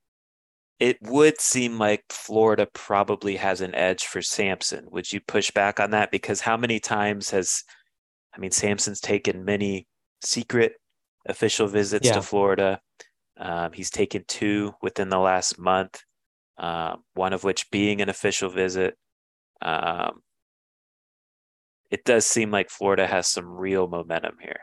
it 0.80 0.98
would 1.02 1.40
seem 1.40 1.78
like 1.78 2.04
Florida 2.10 2.66
probably 2.72 3.36
has 3.36 3.60
an 3.60 3.74
edge 3.74 4.04
for 4.04 4.20
Samson. 4.20 4.86
Would 4.90 5.12
you 5.12 5.20
push 5.20 5.50
back 5.50 5.78
on 5.78 5.90
that? 5.92 6.10
Because 6.10 6.40
how 6.40 6.56
many 6.56 6.80
times 6.80 7.30
has, 7.30 7.62
I 8.34 8.40
mean, 8.40 8.50
Samson's 8.50 9.00
taken 9.00 9.44
many 9.44 9.86
secret 10.22 10.72
official 11.26 11.68
visits 11.68 12.06
yeah. 12.06 12.14
to 12.14 12.22
Florida. 12.22 12.80
Um, 13.38 13.72
he's 13.72 13.90
taken 13.90 14.24
two 14.26 14.72
within 14.82 15.08
the 15.08 15.18
last 15.18 15.58
month, 15.58 16.00
uh, 16.58 16.96
one 17.14 17.32
of 17.32 17.44
which 17.44 17.70
being 17.70 18.00
an 18.00 18.08
official 18.08 18.50
visit. 18.50 18.96
Um, 19.62 20.20
it 21.90 22.04
does 22.04 22.26
seem 22.26 22.50
like 22.50 22.70
Florida 22.70 23.06
has 23.06 23.28
some 23.28 23.46
real 23.46 23.86
momentum 23.86 24.36
here. 24.40 24.60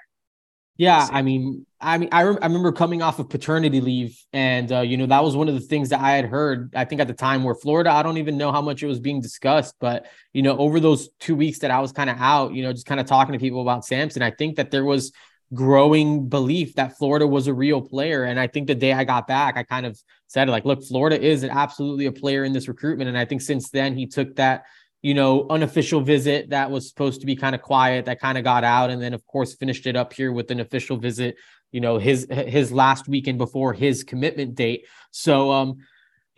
Yeah, 0.77 1.07
I 1.11 1.21
mean, 1.21 1.65
I 1.79 1.97
mean, 1.99 2.09
I, 2.11 2.21
re- 2.21 2.37
I 2.41 2.47
remember 2.47 2.71
coming 2.71 3.03
off 3.03 3.19
of 3.19 3.29
paternity 3.29 3.81
leave, 3.81 4.17
and 4.33 4.71
uh, 4.71 4.79
you 4.81 4.97
know 4.97 5.05
that 5.05 5.23
was 5.23 5.35
one 5.35 5.47
of 5.47 5.53
the 5.53 5.59
things 5.59 5.89
that 5.89 5.99
I 5.99 6.11
had 6.13 6.25
heard. 6.25 6.73
I 6.75 6.85
think 6.85 7.01
at 7.01 7.07
the 7.07 7.13
time 7.13 7.43
where 7.43 7.53
Florida, 7.53 7.91
I 7.91 8.01
don't 8.01 8.17
even 8.17 8.37
know 8.37 8.51
how 8.51 8.61
much 8.61 8.81
it 8.81 8.87
was 8.87 8.99
being 8.99 9.21
discussed, 9.21 9.75
but 9.79 10.07
you 10.33 10.41
know, 10.41 10.57
over 10.57 10.79
those 10.79 11.09
two 11.19 11.35
weeks 11.35 11.59
that 11.59 11.69
I 11.71 11.79
was 11.81 11.91
kind 11.91 12.09
of 12.09 12.17
out, 12.19 12.53
you 12.53 12.63
know, 12.63 12.71
just 12.73 12.87
kind 12.87 12.99
of 12.99 13.05
talking 13.05 13.33
to 13.33 13.39
people 13.39 13.61
about 13.61 13.85
Samson, 13.85 14.23
I 14.23 14.31
think 14.31 14.55
that 14.55 14.71
there 14.71 14.85
was 14.85 15.11
growing 15.53 16.29
belief 16.29 16.75
that 16.75 16.97
Florida 16.97 17.27
was 17.27 17.47
a 17.47 17.53
real 17.53 17.81
player. 17.81 18.23
And 18.23 18.39
I 18.39 18.47
think 18.47 18.67
the 18.67 18.75
day 18.75 18.93
I 18.93 19.03
got 19.03 19.27
back, 19.27 19.57
I 19.57 19.63
kind 19.63 19.85
of 19.85 20.01
said, 20.27 20.47
like, 20.49 20.63
look, 20.63 20.81
Florida 20.83 21.21
is 21.21 21.43
absolutely 21.43 22.05
a 22.05 22.11
player 22.11 22.45
in 22.45 22.53
this 22.53 22.69
recruitment. 22.69 23.09
And 23.09 23.17
I 23.17 23.25
think 23.25 23.41
since 23.41 23.69
then, 23.69 23.95
he 23.97 24.07
took 24.07 24.37
that, 24.37 24.63
you 25.01 25.13
know, 25.13 25.47
unofficial 25.49 26.01
visit 26.01 26.51
that 26.51 26.69
was 26.69 26.87
supposed 26.87 27.21
to 27.21 27.25
be 27.25 27.35
kind 27.35 27.55
of 27.55 27.61
quiet, 27.61 28.05
that 28.05 28.19
kind 28.19 28.37
of 28.37 28.43
got 28.43 28.63
out. 28.63 28.89
And 28.89 29.01
then, 29.01 29.13
of 29.13 29.25
course, 29.25 29.55
finished 29.55 29.87
it 29.87 29.95
up 29.95 30.13
here 30.13 30.31
with 30.31 30.51
an 30.51 30.59
official 30.59 30.97
visit, 30.97 31.37
you 31.71 31.81
know, 31.81 31.97
his 31.97 32.27
his 32.29 32.71
last 32.71 33.07
weekend 33.07 33.37
before 33.37 33.73
his 33.73 34.03
commitment 34.03 34.55
date. 34.55 34.85
So, 35.11 35.51
um, 35.51 35.77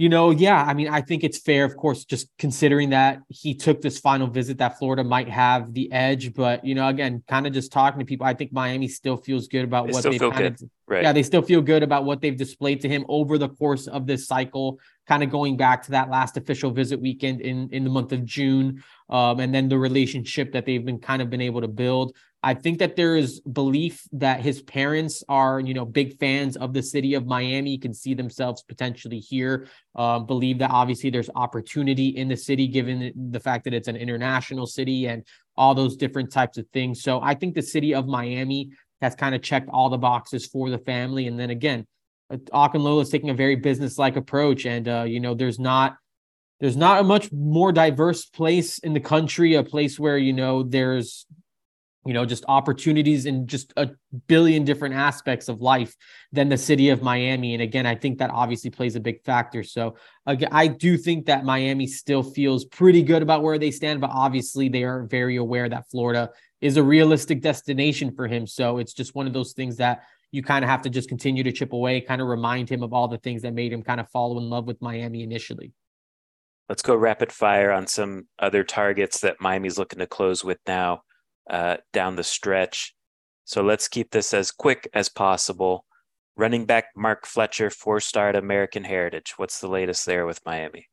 you 0.03 0.09
know, 0.09 0.31
yeah, 0.31 0.61
I 0.61 0.73
mean, 0.73 0.89
I 0.89 0.99
think 0.99 1.23
it's 1.23 1.37
fair, 1.37 1.63
of 1.63 1.77
course, 1.77 2.03
just 2.03 2.27
considering 2.37 2.89
that 2.89 3.19
he 3.29 3.55
took 3.55 3.79
this 3.79 3.99
final 3.99 4.27
visit 4.27 4.57
that 4.57 4.77
Florida 4.77 5.01
might 5.01 5.29
have 5.29 5.73
the 5.73 5.89
edge. 5.93 6.33
But, 6.33 6.65
you 6.65 6.75
know, 6.75 6.89
again, 6.89 7.23
kind 7.29 7.47
of 7.47 7.53
just 7.53 7.71
talking 7.71 7.99
to 7.99 8.05
people, 8.05 8.25
I 8.25 8.33
think 8.33 8.51
Miami 8.51 8.89
still 8.89 9.15
feels 9.15 9.47
good 9.47 9.63
about 9.63 9.87
they 9.87 9.93
what 9.93 10.03
they've 10.03 10.19
kind 10.19 10.35
good. 10.35 10.53
of, 10.61 10.69
right. 10.87 11.03
yeah, 11.03 11.13
they 11.13 11.23
still 11.23 11.41
feel 11.41 11.61
good 11.61 11.83
about 11.83 12.03
what 12.03 12.19
they've 12.19 12.35
displayed 12.35 12.81
to 12.81 12.89
him 12.89 13.05
over 13.07 13.37
the 13.37 13.47
course 13.47 13.87
of 13.87 14.05
this 14.05 14.27
cycle, 14.27 14.77
kind 15.07 15.23
of 15.23 15.29
going 15.29 15.55
back 15.55 15.83
to 15.83 15.91
that 15.91 16.09
last 16.09 16.35
official 16.35 16.71
visit 16.71 16.99
weekend 16.99 17.39
in, 17.39 17.69
in 17.71 17.85
the 17.85 17.89
month 17.89 18.11
of 18.11 18.25
June. 18.25 18.83
Um, 19.09 19.39
and 19.39 19.55
then 19.55 19.69
the 19.69 19.77
relationship 19.77 20.51
that 20.51 20.65
they've 20.65 20.83
been 20.83 20.99
kind 20.99 21.21
of 21.21 21.29
been 21.29 21.39
able 21.39 21.61
to 21.61 21.69
build. 21.69 22.13
I 22.45 22.53
think 22.53 22.79
that 22.79 22.97
there 22.97 23.15
is 23.15 23.39
belief 23.39 24.03
that 24.11 24.41
his 24.41 24.61
parents 24.61 25.23
are, 25.29 25.61
you 25.61 25.73
know, 25.73 25.85
big 25.85 26.19
fans 26.19 26.57
of 26.57 26.73
the 26.73 26.83
city 26.83 27.13
of 27.13 27.25
Miami, 27.25 27.77
can 27.77 27.93
see 27.93 28.13
themselves 28.13 28.61
potentially 28.63 29.19
here. 29.19 29.67
Um, 29.95 30.25
believe 30.25 30.59
that 30.59 30.69
obviously 30.69 31.09
there's 31.09 31.29
opportunity 31.35 32.09
in 32.09 32.27
the 32.27 32.35
city, 32.35 32.67
given 32.67 33.13
the 33.31 33.39
fact 33.39 33.63
that 33.63 33.73
it's 33.73 33.87
an 33.87 33.95
international 33.95 34.67
city 34.67 35.07
and 35.07 35.25
all 35.55 35.73
those 35.73 35.95
different 35.95 36.33
types 36.33 36.57
of 36.57 36.67
things. 36.73 37.01
So 37.01 37.21
I 37.21 37.33
think 37.33 37.55
the 37.55 37.61
city 37.61 37.95
of 37.95 38.07
Miami 38.07 38.71
has 39.01 39.15
kind 39.15 39.33
of 39.33 39.41
checked 39.41 39.69
all 39.69 39.89
the 39.89 39.97
boxes 39.97 40.45
for 40.45 40.69
the 40.69 40.79
family. 40.79 41.27
And 41.27 41.39
then 41.39 41.49
again, 41.49 41.87
Okunlola 42.31 43.03
is 43.03 43.09
taking 43.09 43.29
a 43.29 43.33
very 43.33 43.55
business-like 43.55 44.17
approach, 44.17 44.65
and 44.65 44.87
uh, 44.87 45.03
you 45.03 45.19
know, 45.19 45.33
there's 45.33 45.59
not 45.59 45.97
there's 46.59 46.77
not 46.77 46.99
a 46.99 47.03
much 47.03 47.31
more 47.31 47.71
diverse 47.71 48.25
place 48.25 48.79
in 48.79 48.93
the 48.93 48.99
country, 48.99 49.55
a 49.55 49.63
place 49.63 49.99
where 49.99 50.17
you 50.17 50.33
know 50.33 50.63
there's 50.63 51.25
you 52.05 52.13
know, 52.13 52.25
just 52.25 52.43
opportunities 52.47 53.25
in 53.25 53.47
just 53.47 53.73
a 53.77 53.89
billion 54.27 54.65
different 54.65 54.95
aspects 54.95 55.47
of 55.47 55.61
life 55.61 55.95
than 56.31 56.49
the 56.49 56.57
city 56.57 56.89
of 56.89 57.01
Miami. 57.01 57.53
And 57.53 57.63
again, 57.63 57.85
I 57.85 57.95
think 57.95 58.17
that 58.17 58.29
obviously 58.29 58.69
plays 58.69 58.95
a 58.95 58.99
big 58.99 59.23
factor. 59.23 59.63
So 59.63 59.95
again, 60.25 60.49
I 60.51 60.67
do 60.67 60.97
think 60.97 61.27
that 61.27 61.45
Miami 61.45 61.87
still 61.87 62.21
feels 62.21 62.65
pretty 62.65 63.03
good 63.03 63.21
about 63.21 63.41
where 63.41 63.57
they 63.57 63.71
stand, 63.71 64.01
but 64.01 64.09
obviously 64.11 64.67
they 64.67 64.83
are 64.83 65.03
very 65.03 65.37
aware 65.37 65.69
that 65.69 65.89
Florida 65.89 66.29
is 66.59 66.77
a 66.77 66.83
realistic 66.83 67.41
destination 67.41 68.13
for 68.13 68.27
him. 68.27 68.47
So 68.47 68.79
it's 68.79 68.93
just 68.93 69.15
one 69.15 69.27
of 69.27 69.33
those 69.33 69.53
things 69.53 69.77
that 69.77 70.03
you 70.31 70.43
kind 70.43 70.65
of 70.65 70.69
have 70.69 70.81
to 70.81 70.89
just 70.89 71.07
continue 71.07 71.43
to 71.43 71.51
chip 71.51 71.73
away, 71.73 72.01
kind 72.01 72.21
of 72.21 72.27
remind 72.27 72.69
him 72.69 72.83
of 72.83 72.91
all 72.91 73.07
the 73.07 73.19
things 73.19 73.43
that 73.43 73.53
made 73.53 73.71
him 73.71 73.83
kind 73.83 73.99
of 73.99 74.09
fall 74.09 74.37
in 74.39 74.49
love 74.49 74.65
with 74.65 74.81
Miami 74.81 75.23
initially. 75.23 75.71
Let's 76.67 76.81
go 76.81 76.95
rapid 76.95 77.31
fire 77.31 77.71
on 77.71 77.87
some 77.87 78.27
other 78.39 78.63
targets 78.63 79.19
that 79.19 79.39
Miami's 79.39 79.77
looking 79.77 79.99
to 79.99 80.07
close 80.07 80.43
with 80.43 80.57
now 80.65 81.03
uh, 81.49 81.77
down 81.91 82.15
the 82.15 82.23
stretch. 82.23 82.95
So 83.45 83.61
let's 83.61 83.87
keep 83.87 84.11
this 84.11 84.33
as 84.33 84.51
quick 84.51 84.89
as 84.93 85.09
possible. 85.09 85.85
Running 86.35 86.65
back 86.65 86.85
Mark 86.95 87.25
Fletcher, 87.25 87.69
four 87.69 87.99
star 87.99 88.29
at 88.29 88.35
American 88.35 88.83
Heritage. 88.83 89.33
What's 89.37 89.59
the 89.59 89.67
latest 89.67 90.05
there 90.05 90.25
with 90.25 90.39
Miami? 90.45 90.87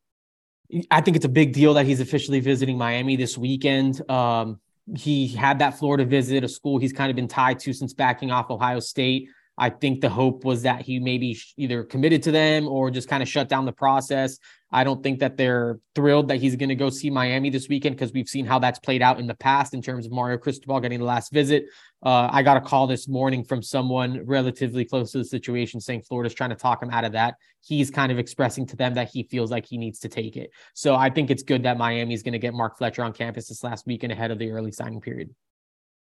I 0.91 1.01
think 1.01 1.17
it's 1.17 1.25
a 1.25 1.31
big 1.31 1.53
deal 1.53 1.75
that 1.75 1.87
he's 1.87 2.01
officially 2.01 2.41
visiting 2.41 2.77
Miami 2.77 3.17
this 3.17 3.37
weekend. 3.39 4.09
Um, 4.11 4.61
he 4.97 5.29
had 5.29 5.59
that 5.61 5.79
Florida 5.79 6.05
visit, 6.05 6.45
a 6.45 6.49
school 6.49 6.79
he's 6.79 6.93
kind 6.93 7.11
of 7.11 7.17
been 7.17 7.29
tied 7.29 7.59
to 7.61 7.73
since 7.73 7.95
backing 7.95 8.31
off 8.31 8.51
Ohio 8.51 8.81
State. 8.81 9.29
I 9.61 9.69
think 9.69 10.01
the 10.01 10.09
hope 10.09 10.47
was 10.47 10.63
that 10.63 10.81
he 10.81 10.99
maybe 10.99 11.39
either 11.59 11.85
committed 11.85 12.23
to 12.23 12.33
them 12.33 12.67
or 12.67 12.91
just 12.91 13.09
kind 13.09 13.23
of 13.23 13.29
shut 13.29 13.47
down 13.51 13.67
the 13.67 13.73
process. 13.73 14.39
I 14.73 14.85
don't 14.85 15.03
think 15.03 15.21
that 15.21 15.37
they're 15.37 15.79
thrilled 15.95 16.29
that 16.29 16.39
he's 16.39 16.57
going 16.57 16.71
to 16.71 16.75
go 16.75 16.89
see 16.89 17.11
Miami 17.11 17.51
this 17.51 17.69
weekend 17.69 17.95
because 17.95 18.11
we've 18.15 18.29
seen 18.29 18.47
how 18.47 18.59
that's 18.59 18.79
played 18.79 19.03
out 19.03 19.21
in 19.21 19.27
the 19.27 19.35
past 19.35 19.75
in 19.75 19.83
terms 19.83 20.07
of 20.07 20.13
Mario 20.13 20.39
Cristobal 20.39 20.81
getting 20.81 21.01
the 21.01 21.05
last 21.05 21.31
visit. 21.31 21.67
Uh, 22.03 22.31
I 22.33 22.43
got 22.43 22.57
a 22.57 22.63
call 22.63 22.87
this 22.87 23.07
morning 23.07 23.45
from 23.45 23.63
someone 23.63 24.25
relatively 24.25 24.87
close 24.87 25.13
to 25.13 25.19
the 25.19 25.27
situation 25.27 25.79
saying 25.79 26.05
Florida's 26.09 26.33
trying 26.33 26.51
to 26.51 26.57
talk 26.57 26.83
him 26.83 26.89
out 26.89 27.05
of 27.05 27.13
that. 27.13 27.35
He's 27.61 27.91
kind 27.91 28.11
of 28.11 28.19
expressing 28.19 28.65
to 28.69 28.77
them 28.77 28.95
that 28.95 29.11
he 29.13 29.25
feels 29.25 29.51
like 29.51 29.67
he 29.67 29.77
needs 29.77 29.99
to 29.99 30.09
take 30.09 30.39
it. 30.39 30.53
So 30.73 30.95
I 30.95 31.11
think 31.11 31.31
it's 31.31 31.43
good 31.43 31.65
that 31.65 31.77
Miami 31.77 32.15
is 32.15 32.23
going 32.23 32.33
to 32.33 32.39
get 32.39 32.55
Mark 32.55 32.79
Fletcher 32.79 33.05
on 33.05 33.13
campus 33.13 33.49
this 33.49 33.63
last 33.63 33.87
weekend 33.87 34.11
ahead 34.11 34.31
of 34.31 34.39
the 34.39 34.53
early 34.53 34.73
signing 34.73 35.03
period. 35.03 35.35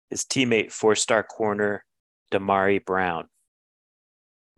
His 0.08 0.24
teammate, 0.24 0.72
four 0.72 0.94
star 0.94 1.22
corner, 1.22 1.84
Damari 2.32 2.82
Brown, 2.82 3.28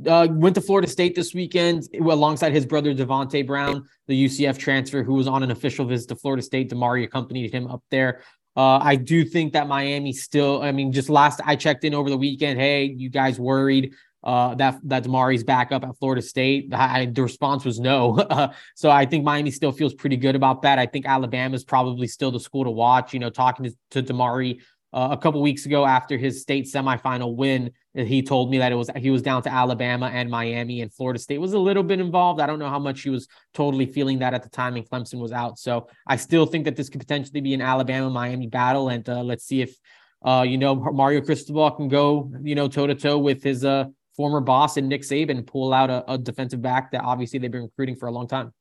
uh, 0.07 0.29
went 0.31 0.55
to 0.55 0.61
Florida 0.61 0.89
State 0.89 1.15
this 1.15 1.35
weekend 1.35 1.89
alongside 1.95 2.53
his 2.53 2.67
brother 2.67 2.95
Devonte 2.95 3.47
Brown, 3.47 3.87
the 4.07 4.25
UCF 4.25 4.59
transfer 4.59 5.03
who 5.03 5.15
was 5.15 5.27
on 5.27 5.43
an 5.43 5.51
official 5.51 5.87
visit 5.87 6.09
to 6.09 6.17
Florida 6.17 6.43
State. 6.43 6.71
Damari 6.71 7.05
accompanied 7.05 7.53
him 7.53 7.67
up 7.69 7.83
there. 7.91 8.23
Uh, 8.57 8.79
I 8.79 8.97
do 8.97 9.25
think 9.25 9.53
that 9.53 9.67
Miami 9.69 10.13
still. 10.13 10.63
I 10.63 10.73
mean, 10.73 10.93
just 10.93 11.09
last 11.09 11.41
I 11.45 11.57
checked 11.57 11.85
in 11.85 11.95
over 11.95 12.09
the 12.09 12.17
weekend. 12.17 12.61
Hey, 12.61 12.85
you 12.85 13.11
guys 13.11 13.39
worried 13.39 13.93
uh, 14.23 14.55
that 14.55 14.79
that 14.85 15.05
Damari's 15.05 15.43
back 15.43 15.73
up 15.73 15.85
at 15.85 15.99
Florida 15.99 16.23
State? 16.23 16.73
I, 16.73 17.07
the 17.07 17.23
response 17.23 17.65
was 17.65 17.81
no. 17.81 18.17
so 18.77 18.91
I 18.91 19.07
think 19.07 19.25
Miami 19.25 19.51
still 19.51 19.73
feels 19.73 19.93
pretty 19.93 20.17
good 20.17 20.37
about 20.37 20.63
that. 20.63 20.79
I 20.79 20.87
think 20.87 21.07
Alabama 21.07 21.55
is 21.55 21.65
probably 21.65 22.07
still 22.07 22.31
the 22.31 22.41
school 22.41 22.65
to 22.65 22.71
watch. 22.71 23.13
You 23.13 23.21
know, 23.21 23.31
talking 23.31 23.67
to, 23.67 24.03
to 24.03 24.13
Damari 24.13 24.61
uh, 24.95 25.09
a 25.11 25.17
couple 25.17 25.43
weeks 25.43 25.67
ago 25.67 25.85
after 25.85 26.17
his 26.17 26.41
state 26.41 26.67
semifinal 26.67 27.35
win, 27.35 27.73
he 27.95 28.23
told 28.23 28.49
me 28.49 28.59
that 28.59 28.71
it 28.71 28.77
was 28.77 28.89
he 28.97 29.11
was 29.11 29.23
down 29.23 29.43
to 29.43 29.53
Alabama 29.53 30.07
and 30.07 30.31
Miami 30.31 30.83
and 30.83 30.95
Florida 30.95 31.19
State 31.19 31.39
was 31.39 31.53
a 31.53 31.59
little 31.59 31.83
bit 31.83 31.99
involved. 31.99 32.41
I 32.41 32.47
don't 32.47 32.61
know 32.61 32.69
how 32.69 32.79
much 32.79 33.03
he 33.03 33.11
was 33.11 33.27
totally 33.55 33.87
feeling 33.87 34.21
that 34.21 34.35
at 34.35 34.45
the 34.45 34.49
time, 34.49 34.77
and 34.77 34.89
Clemson 34.89 35.19
was 35.19 35.33
out. 35.33 35.59
So 35.59 35.89
I 36.07 36.15
still 36.15 36.47
think 36.47 36.65
that 36.67 36.77
this 36.77 36.89
could 36.89 37.01
potentially 37.01 37.41
be 37.41 37.55
an 37.55 37.61
Alabama 37.61 38.09
Miami 38.09 38.47
battle, 38.47 38.89
and 38.89 39.07
uh, 39.09 39.25
let's 39.25 39.45
see 39.45 39.63
if 39.63 39.77
uh, 40.25 40.45
you 40.47 40.59
know 40.59 40.77
Mario 40.77 41.21
Cristobal 41.21 41.73
can 41.73 41.89
go 41.89 42.33
you 42.43 42.55
know 42.55 42.69
toe 42.69 42.87
to 42.87 42.95
toe 42.95 43.19
with 43.19 43.43
his 43.43 43.65
uh, 43.65 43.87
former 44.17 44.41
boss 44.41 44.77
and 44.77 44.89
Nick 44.89 45.03
Saban 45.03 45.45
pull 45.45 45.75
out 45.75 45.91
a, 45.91 46.13
a 46.13 46.17
defensive 46.19 46.63
back 46.63 46.93
that 46.93 47.03
obviously 47.03 47.41
they've 47.41 47.51
been 47.51 47.63
recruiting 47.63 47.97
for 47.97 48.07
a 48.07 48.13
long 48.13 48.29
time. 48.29 48.53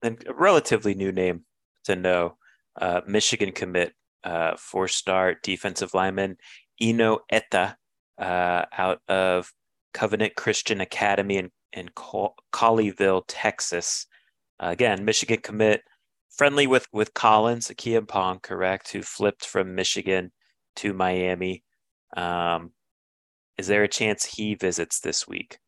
And 0.00 0.24
a 0.26 0.32
relatively 0.32 0.94
new 0.94 1.12
name 1.12 1.44
to 1.84 1.94
know, 1.94 2.38
uh, 2.80 3.02
Michigan 3.06 3.52
commit 3.52 3.92
uh, 4.24 4.56
four 4.56 4.88
star 4.88 5.34
defensive 5.42 5.94
lineman 5.94 6.36
Enow 6.80 7.18
Etta 7.30 7.76
uh, 8.18 8.64
out 8.76 9.00
of 9.08 9.52
Covenant 9.92 10.34
Christian 10.36 10.80
Academy 10.80 11.36
in, 11.36 11.50
in 11.72 11.88
Colleyville, 11.88 13.22
Texas. 13.26 14.06
Uh, 14.62 14.68
again, 14.68 15.04
Michigan 15.04 15.40
commit, 15.42 15.82
friendly 16.30 16.66
with, 16.66 16.86
with 16.92 17.14
Collins, 17.14 17.68
Acheampong, 17.68 18.42
correct, 18.42 18.92
who 18.92 19.02
flipped 19.02 19.44
from 19.44 19.74
Michigan 19.74 20.32
to 20.76 20.92
Miami. 20.92 21.64
Um, 22.16 22.72
is 23.58 23.66
there 23.66 23.82
a 23.82 23.88
chance 23.88 24.24
he 24.24 24.54
visits 24.54 25.00
this 25.00 25.28
week? 25.28 25.58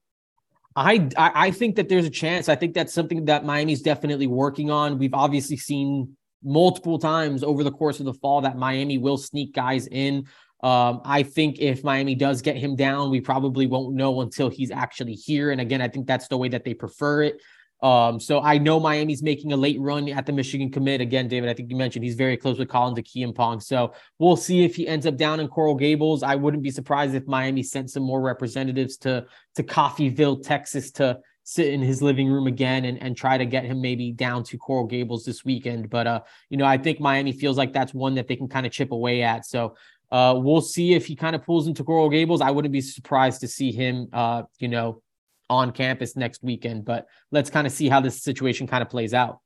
I, 0.75 1.11
I 1.19 1.51
think 1.51 1.77
that 1.77 1.91
there's 1.91 2.07
a 2.07 2.11
chance. 2.11 2.49
I 2.49 2.57
think 2.57 2.73
that's 2.73 2.95
something 2.95 3.27
that 3.27 3.45
Miami's 3.45 3.83
definitely 3.83 4.27
working 4.27 4.71
on. 4.71 4.99
We've 4.99 5.13
obviously 5.13 5.59
seen 5.59 6.17
multiple 6.45 6.99
times 6.99 7.43
over 7.43 7.65
the 7.65 7.73
course 7.73 8.01
of 8.01 8.07
the 8.07 8.15
fall 8.15 8.41
that 8.43 8.57
Miami 8.57 8.99
will 8.99 9.19
sneak 9.19 9.55
guys 9.55 9.87
in. 9.87 10.27
Um, 10.63 11.01
I 11.05 11.25
think 11.25 11.59
if 11.59 11.83
Miami 11.83 12.15
does 12.15 12.41
get 12.41 12.57
him 12.57 12.77
down, 12.77 13.11
we 13.11 13.21
probably 13.21 13.67
won't 13.67 13.95
know 13.95 14.21
until 14.21 14.49
he's 14.49 14.71
actually 14.71 15.15
here. 15.15 15.51
And 15.51 15.61
again, 15.61 15.83
I 15.83 15.89
think 15.89 16.07
that's 16.07 16.29
the 16.29 16.39
way 16.39 16.49
that 16.51 16.65
they 16.65 16.75
prefer 16.75 17.23
it. 17.25 17.41
Um, 17.83 18.21
so 18.21 18.41
I 18.41 18.59
know 18.59 18.79
Miami's 18.79 19.25
making 19.25 19.53
a 19.53 19.57
late 19.57 19.81
run 19.81 20.09
at 20.09 20.25
the 20.25 20.33
Michigan 20.33 20.71
commit. 20.71 21.01
Again, 21.01 21.27
David, 21.27 21.51
I 21.51 21.55
think 21.55 21.69
you 21.69 21.77
mentioned 21.77 22.05
he's 22.05 22.15
very 22.15 22.37
close 22.37 22.57
with 22.57 22.69
Collins 22.69 22.97
Acheampong. 22.97 23.61
So 23.61 23.93
we'll 24.21 24.37
see 24.37 24.65
if 24.65 24.77
he 24.77 24.87
ends 24.87 25.05
up 25.05 25.17
down 25.17 25.41
in 25.41 25.49
Coral 25.49 25.75
Gables. 25.75 26.23
I 26.23 26.37
wouldn't 26.37 26.63
be 26.63 26.71
surprised 26.71 27.17
if 27.17 27.27
Miami 27.27 27.65
sent 27.65 27.91
some 27.91 28.05
more 28.05 28.21
representatives 28.21 28.97
to 28.99 29.27
to 29.57 29.63
Colleyville, 29.65 30.45
Texas 30.45 30.93
to 30.93 31.19
sit 31.55 31.69
in 31.69 31.81
his 31.81 32.03
living 32.03 32.29
room 32.29 32.47
again 32.47 32.85
and, 32.85 33.01
and 33.03 33.17
try 33.17 33.37
to 33.39 33.47
get 33.47 33.65
him 33.65 33.81
maybe 33.81 34.13
down 34.13 34.43
to 34.45 34.59
Coral 34.59 34.87
Gables 34.87 35.25
this 35.25 35.45
weekend. 35.45 35.91
But 35.91 36.07
uh, 36.07 36.21
you 36.49 36.57
know, 36.57 36.65
I 36.65 36.79
think 36.79 37.01
Miami 37.01 37.33
feels 37.33 37.57
like 37.57 37.73
that's 37.73 37.95
one 37.95 38.15
that 38.15 38.29
they 38.29 38.37
can 38.37 38.49
kind 38.49 38.67
of 38.67 38.73
chip 38.73 38.93
away 38.93 39.23
at. 39.23 39.47
So 39.47 39.77
uh, 40.11 40.35
we'll 40.37 40.61
see 40.61 40.95
if 40.95 41.07
he 41.07 41.17
kind 41.17 41.35
of 41.35 41.43
pulls 41.43 41.67
into 41.67 41.85
Coral 41.85 42.11
Gables. 42.11 42.41
I 42.41 42.51
wouldn't 42.51 42.73
be 42.73 42.83
surprised 42.83 43.41
to 43.41 43.49
see 43.49 43.73
him 43.73 44.09
uh, 44.13 44.43
you 44.59 44.69
know, 44.69 45.03
on 45.49 45.73
campus 45.73 46.17
next 46.17 46.43
weekend. 46.43 46.85
But 46.85 47.07
let's 47.31 47.51
kind 47.51 47.67
of 47.67 47.73
see 47.73 47.89
how 47.89 48.01
this 48.01 48.23
situation 48.23 48.67
kind 48.67 48.83
of 48.83 48.91
plays 48.91 49.15
out. 49.15 49.41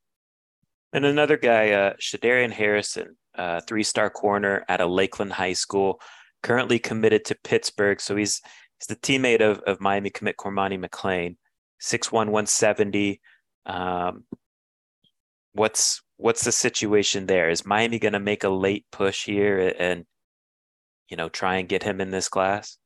And 0.92 1.04
another 1.04 1.36
guy, 1.36 1.70
uh, 1.70 1.94
Shadarian 2.00 2.50
Harrison, 2.50 3.16
uh, 3.34 3.60
three-star 3.60 4.10
corner 4.10 4.64
at 4.68 4.80
a 4.80 4.86
Lakeland 4.86 5.32
high 5.32 5.52
school, 5.52 6.00
currently 6.42 6.78
committed 6.78 7.24
to 7.26 7.36
Pittsburgh. 7.44 8.00
So 8.00 8.16
he's 8.16 8.40
he's 8.78 8.86
the 8.88 8.96
teammate 8.96 9.40
of, 9.40 9.60
of 9.60 9.80
Miami 9.80 10.10
commit 10.10 10.36
Cormani 10.36 10.82
McClain. 10.82 11.36
Six 11.78 12.10
one 12.10 12.30
one 12.30 12.46
seventy. 12.46 13.20
Um, 13.66 14.24
what's 15.52 16.02
what's 16.16 16.44
the 16.44 16.52
situation 16.52 17.26
there? 17.26 17.50
Is 17.50 17.66
Miami 17.66 17.98
going 17.98 18.12
to 18.12 18.20
make 18.20 18.44
a 18.44 18.48
late 18.48 18.86
push 18.90 19.24
here 19.24 19.74
and 19.78 20.04
you 21.08 21.16
know 21.16 21.28
try 21.28 21.56
and 21.56 21.68
get 21.68 21.82
him 21.82 22.00
in 22.00 22.10
this 22.10 22.28
class? 22.28 22.78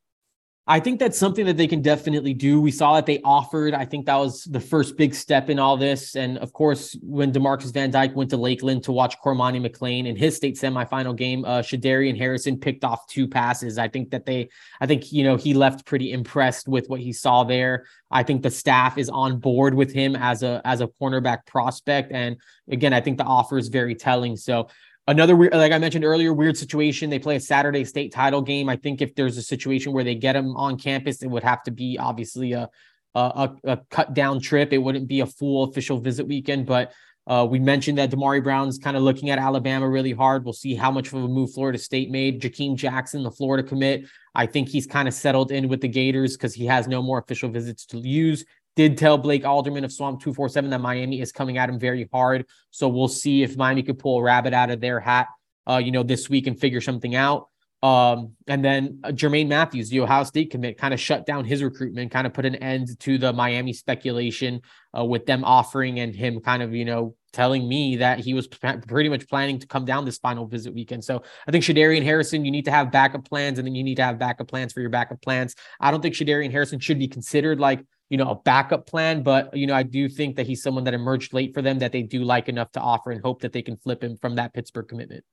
I 0.71 0.79
think 0.79 1.01
that's 1.01 1.19
something 1.19 1.47
that 1.47 1.57
they 1.57 1.67
can 1.67 1.83
definitely 1.83 2.33
do. 2.33 2.61
We 2.61 2.71
saw 2.71 2.95
that 2.95 3.05
they 3.05 3.21
offered. 3.25 3.75
I 3.75 3.85
think 3.85 4.07
that 4.07 4.15
was 4.15 4.45
the 4.45 4.61
first 4.61 4.97
big 4.97 5.17
step 5.17 5.51
in 5.51 5.59
all 5.59 5.77
this. 5.77 6.15
And 6.15 6.39
of 6.39 6.53
course, 6.53 6.97
when 7.03 7.33
Demarcus 7.33 7.75
Van 7.75 7.91
Dyke 7.91 8.15
went 8.15 8.31
to 8.31 8.37
Lakeland 8.37 8.85
to 8.85 8.93
watch 8.93 9.17
Cormani 9.19 9.61
McClain 9.61 10.07
in 10.07 10.15
his 10.15 10.37
state 10.37 10.55
semifinal 10.55 11.17
game, 11.17 11.45
uh, 11.45 11.59
Shadarian 11.59 12.17
Harrison 12.17 12.57
picked 12.57 12.85
off 12.85 13.05
two 13.09 13.27
passes. 13.27 13.79
I 13.79 13.89
think 13.89 14.11
that 14.13 14.27
they, 14.27 14.49
I 14.81 14.87
think, 14.87 15.11
you 15.11 15.25
know, 15.25 15.35
he 15.35 15.55
left 15.55 15.85
pretty 15.87 16.13
impressed 16.13 16.69
with 16.69 16.87
what 16.87 17.01
he 17.01 17.13
saw 17.13 17.43
there. 17.43 17.87
I 18.13 18.23
think 18.23 18.43
the 18.43 18.51
staff 18.51 18.97
is 18.97 19.09
on 19.09 19.41
board 19.41 19.75
with 19.75 19.93
him 19.93 20.15
as 20.15 20.45
a 20.45 20.61
as 20.65 20.81
a 20.81 20.87
cornerback 20.87 21.47
prospect. 21.47 22.13
And 22.13 22.37
again, 22.71 22.93
I 22.93 23.01
think 23.01 23.19
the 23.19 23.25
offer 23.25 23.59
is 23.59 23.67
very 23.67 23.97
telling. 23.97 24.37
So 24.37 24.69
Another 25.11 25.35
weird, 25.35 25.53
like 25.53 25.73
I 25.73 25.79
mentioned 25.79 26.05
earlier, 26.05 26.33
weird 26.33 26.57
situation. 26.57 27.11
They 27.11 27.19
play 27.19 27.35
a 27.35 27.41
Saturday 27.41 27.85
state 27.85 28.13
title 28.13 28.43
game. 28.43 28.69
I 28.69 28.77
think 28.77 29.03
if 29.03 29.13
there's 29.17 29.37
a 29.37 29.43
situation 29.43 29.93
where 29.93 30.05
they 30.05 30.15
get 30.15 30.35
them 30.35 30.57
on 30.57 30.79
campus, 30.79 31.21
it 31.25 31.27
would 31.27 31.43
have 31.43 31.65
to 31.65 31.73
be 31.73 31.99
obviously 31.99 32.53
a 32.53 32.71
a, 33.17 33.51
a 33.65 33.79
cut 33.91 34.15
down 34.15 34.41
trip. 34.41 34.73
It 34.73 34.79
wouldn't 34.79 35.09
be 35.09 35.19
a 35.19 35.27
full 35.27 35.65
official 35.65 35.99
visit 35.99 36.29
weekend. 36.29 36.65
But 36.65 36.93
uh, 37.27 37.45
we 37.51 37.59
mentioned 37.59 37.99
that 37.99 38.13
Damari 38.13 38.41
Brown's 38.41 38.79
kind 38.79 38.97
of 38.97 39.03
looking 39.03 39.31
at 39.31 39.39
Alabama 39.41 39.89
really 39.89 40.13
hard. 40.13 40.45
We'll 40.45 40.53
see 40.53 40.77
how 40.77 40.93
much 40.93 41.09
of 41.09 41.15
a 41.15 41.27
move 41.27 41.53
Florida 41.53 41.79
State 41.79 42.13
made. 42.13 42.41
Jakeem 42.41 42.77
Jackson, 42.77 43.25
the 43.25 43.33
Florida 43.33 43.67
commit, 43.67 44.05
I 44.37 44.47
think 44.47 44.69
he's 44.69 44.87
kind 44.87 45.09
of 45.09 45.15
settled 45.15 45.51
in 45.51 45.69
with 45.69 45.81
the 45.81 45.89
Gators 45.89 46.37
because 46.37 46.55
he 46.55 46.67
has 46.67 46.87
no 46.87 47.03
more 47.03 47.19
official 47.19 47.51
visits 47.51 47.85
to 47.87 47.99
use 47.99 48.45
did 48.77 48.97
tell 48.97 49.19
Blake 49.19 49.45
Alderman 49.45 49.85
of 49.85 49.93
Swamp 49.93 50.21
247 50.21 50.71
that 50.71 50.81
Miami 50.81 51.21
is 51.21 51.33
coming 51.33 51.59
at 51.59 51.69
him 51.69 51.79
very 51.79 52.09
hard. 52.13 52.47
So 52.71 52.89
we'll 52.89 53.09
see 53.09 53.43
if 53.43 53.57
Miami 53.57 53.83
could 53.83 53.99
pull 53.99 54.19
a 54.19 54.23
rabbit 54.23 54.55
out 54.55 54.71
of 54.71 54.81
their 54.81 55.01
hat, 55.01 55.29
uh, 55.69 55.79
you 55.79 55.93
know, 55.93 56.03
this 56.03 56.31
week 56.31 56.47
and 56.47 56.59
figure 56.59 56.81
something 56.81 57.15
out. 57.15 57.49
Um, 57.83 58.33
and 58.47 58.63
then 58.63 59.01
uh, 59.03 59.09
Jermaine 59.09 59.49
Matthews, 59.49 59.89
the 59.89 60.01
Ohio 60.01 60.25
State 60.25 60.51
commit, 60.51 60.77
kind 60.77 60.93
of 60.93 61.01
shut 61.01 61.25
down 61.25 61.47
his 61.47 61.63
recruitment, 61.63 62.11
kind 62.11 62.27
of 62.27 62.35
put 62.35 62.45
an 62.45 62.57
end 62.57 62.99
to 63.01 63.17
the 63.17 63.33
Miami 63.33 63.73
speculation 63.73 64.61
uh, 64.97 65.05
with 65.05 65.25
them 65.25 65.45
offering 65.45 65.99
and 65.99 66.15
him 66.15 66.41
kind 66.41 66.63
of, 66.63 66.75
you 66.75 66.85
know, 66.85 67.15
telling 67.33 67.67
me 67.67 67.97
that 67.97 68.19
he 68.19 68.35
was 68.35 68.49
pretty 68.49 69.09
much 69.09 69.29
planning 69.29 69.59
to 69.59 69.67
come 69.67 69.85
down 69.85 70.05
this 70.05 70.19
final 70.19 70.47
visit 70.47 70.75
weekend. 70.75 71.03
So 71.03 71.23
I 71.47 71.51
think 71.51 71.65
Shadarian 71.65 72.03
Harrison, 72.03 72.45
you 72.45 72.51
need 72.51 72.67
to 72.67 72.71
have 72.71 72.93
backup 72.93 73.25
plans 73.27 73.59
and 73.59 73.67
then 73.67 73.75
you 73.75 73.85
need 73.85 73.95
to 73.97 74.05
have 74.05 74.19
backup 74.19 74.49
plans 74.49 74.73
for 74.73 74.81
your 74.81 74.91
backup 74.91 75.23
plans. 75.23 75.55
I 75.81 75.91
don't 75.91 76.03
think 76.03 76.15
Shadarian 76.15 76.51
Harrison 76.51 76.81
should 76.81 76.99
be 76.99 77.09
considered 77.09 77.61
like 77.61 77.85
you 78.11 78.17
know, 78.17 78.29
a 78.29 78.35
backup 78.35 78.87
plan. 78.87 79.23
But, 79.23 79.57
you 79.57 79.67
know, 79.67 79.75
I 79.75 79.85
do 79.85 80.09
think 80.09 80.37
that 80.37 80.47
he's 80.47 80.63
someone 80.63 80.85
that 80.85 80.95
emerged 80.95 81.33
late 81.33 81.55
for 81.55 81.63
them 81.63 81.79
that 81.79 81.93
they 81.93 82.03
do 82.03 82.23
like 82.25 82.49
enough 82.49 82.71
to 82.73 82.81
offer 82.81 83.13
and 83.13 83.23
hope 83.23 83.41
that 83.43 83.53
they 83.53 83.63
can 83.63 83.77
flip 83.77 84.03
him 84.03 84.17
from 84.19 84.35
that 84.35 84.53
Pittsburgh 84.53 84.89
commitment. 84.89 85.25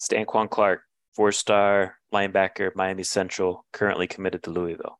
Stanquan 0.00 0.48
Clark, 0.48 0.80
four 1.14 1.30
star 1.30 1.98
linebacker, 2.12 2.70
Miami 2.74 3.02
Central, 3.02 3.64
currently 3.72 4.06
committed 4.06 4.42
to 4.44 4.50
Louisville. 4.50 4.98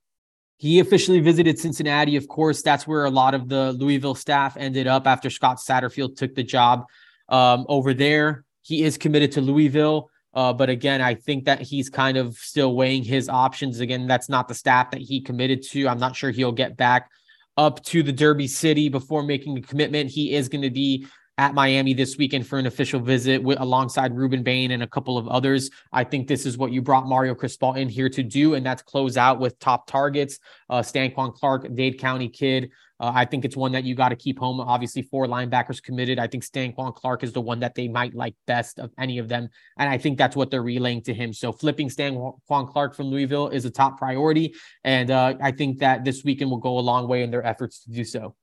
He 0.58 0.80
officially 0.80 1.20
visited 1.20 1.58
Cincinnati. 1.58 2.16
Of 2.16 2.28
course, 2.28 2.62
that's 2.62 2.86
where 2.86 3.04
a 3.04 3.10
lot 3.10 3.32
of 3.32 3.48
the 3.48 3.72
Louisville 3.72 4.16
staff 4.16 4.56
ended 4.56 4.86
up 4.86 5.06
after 5.06 5.30
Scott 5.30 5.58
Satterfield 5.58 6.16
took 6.16 6.34
the 6.34 6.42
job 6.42 6.84
um, 7.28 7.64
over 7.68 7.94
there. 7.94 8.44
He 8.62 8.82
is 8.82 8.98
committed 8.98 9.32
to 9.32 9.40
Louisville. 9.40 10.10
Uh, 10.38 10.52
but 10.52 10.70
again, 10.70 11.00
I 11.00 11.16
think 11.16 11.46
that 11.46 11.60
he's 11.60 11.90
kind 11.90 12.16
of 12.16 12.36
still 12.36 12.76
weighing 12.76 13.02
his 13.02 13.28
options. 13.28 13.80
Again, 13.80 14.06
that's 14.06 14.28
not 14.28 14.46
the 14.46 14.54
staff 14.54 14.92
that 14.92 15.00
he 15.00 15.20
committed 15.20 15.64
to. 15.70 15.88
I'm 15.88 15.98
not 15.98 16.14
sure 16.14 16.30
he'll 16.30 16.52
get 16.52 16.76
back 16.76 17.10
up 17.56 17.82
to 17.86 18.04
the 18.04 18.12
Derby 18.12 18.46
City 18.46 18.88
before 18.88 19.24
making 19.24 19.58
a 19.58 19.60
commitment. 19.60 20.10
He 20.10 20.36
is 20.36 20.48
going 20.48 20.62
to 20.62 20.70
be 20.70 21.08
at 21.38 21.54
Miami 21.54 21.92
this 21.92 22.16
weekend 22.18 22.46
for 22.46 22.56
an 22.56 22.66
official 22.66 23.00
visit 23.00 23.42
with, 23.42 23.58
alongside 23.58 24.14
Rueben 24.14 24.44
Bain 24.44 24.70
and 24.70 24.84
a 24.84 24.86
couple 24.86 25.18
of 25.18 25.26
others. 25.26 25.72
I 25.92 26.04
think 26.04 26.28
this 26.28 26.46
is 26.46 26.56
what 26.56 26.70
you 26.70 26.82
brought 26.82 27.08
Mario 27.08 27.34
Cristobal 27.34 27.74
in 27.74 27.88
here 27.88 28.08
to 28.08 28.22
do, 28.22 28.54
and 28.54 28.64
that's 28.64 28.82
close 28.82 29.16
out 29.16 29.40
with 29.40 29.58
top 29.58 29.88
targets. 29.88 30.38
Uh, 30.70 30.82
Stanquan 30.82 31.34
Clark, 31.34 31.66
Dade 31.74 31.98
County 31.98 32.28
kid, 32.28 32.70
uh, 33.00 33.12
I 33.14 33.24
think 33.24 33.44
it's 33.44 33.56
one 33.56 33.72
that 33.72 33.84
you 33.84 33.94
got 33.94 34.08
to 34.08 34.16
keep 34.16 34.38
home. 34.38 34.60
Obviously, 34.60 35.02
four 35.02 35.26
linebackers 35.26 35.82
committed. 35.82 36.18
I 36.18 36.26
think 36.26 36.44
Stanquan 36.44 36.94
Clark 36.94 37.22
is 37.22 37.32
the 37.32 37.40
one 37.40 37.60
that 37.60 37.74
they 37.74 37.86
might 37.86 38.14
like 38.14 38.34
best 38.46 38.80
of 38.80 38.90
any 38.98 39.18
of 39.18 39.28
them. 39.28 39.48
And 39.78 39.88
I 39.88 39.98
think 39.98 40.18
that's 40.18 40.34
what 40.34 40.50
they're 40.50 40.62
relaying 40.62 41.02
to 41.02 41.14
him. 41.14 41.32
So 41.32 41.52
flipping 41.52 41.88
Stanquan 41.88 42.68
Clark 42.68 42.96
from 42.96 43.06
Louisville 43.06 43.48
is 43.48 43.64
a 43.64 43.70
top 43.70 43.98
priority. 43.98 44.54
And 44.82 45.10
uh, 45.10 45.34
I 45.40 45.52
think 45.52 45.78
that 45.78 46.04
this 46.04 46.24
weekend 46.24 46.50
will 46.50 46.58
go 46.58 46.78
a 46.78 46.80
long 46.80 47.06
way 47.06 47.22
in 47.22 47.30
their 47.30 47.46
efforts 47.46 47.84
to 47.84 47.90
do 47.90 48.02
so. 48.02 48.34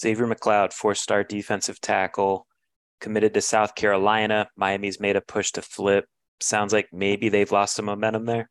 Xavier 0.00 0.26
McLeod, 0.26 0.72
four 0.72 0.94
star 0.94 1.22
defensive 1.22 1.80
tackle, 1.80 2.46
committed 3.00 3.34
to 3.34 3.40
South 3.40 3.76
Carolina. 3.76 4.48
Miami's 4.56 4.98
made 4.98 5.14
a 5.14 5.20
push 5.20 5.52
to 5.52 5.62
flip. 5.62 6.06
Sounds 6.40 6.72
like 6.72 6.88
maybe 6.92 7.28
they've 7.28 7.50
lost 7.50 7.76
some 7.76 7.84
momentum 7.84 8.24
there. 8.24 8.50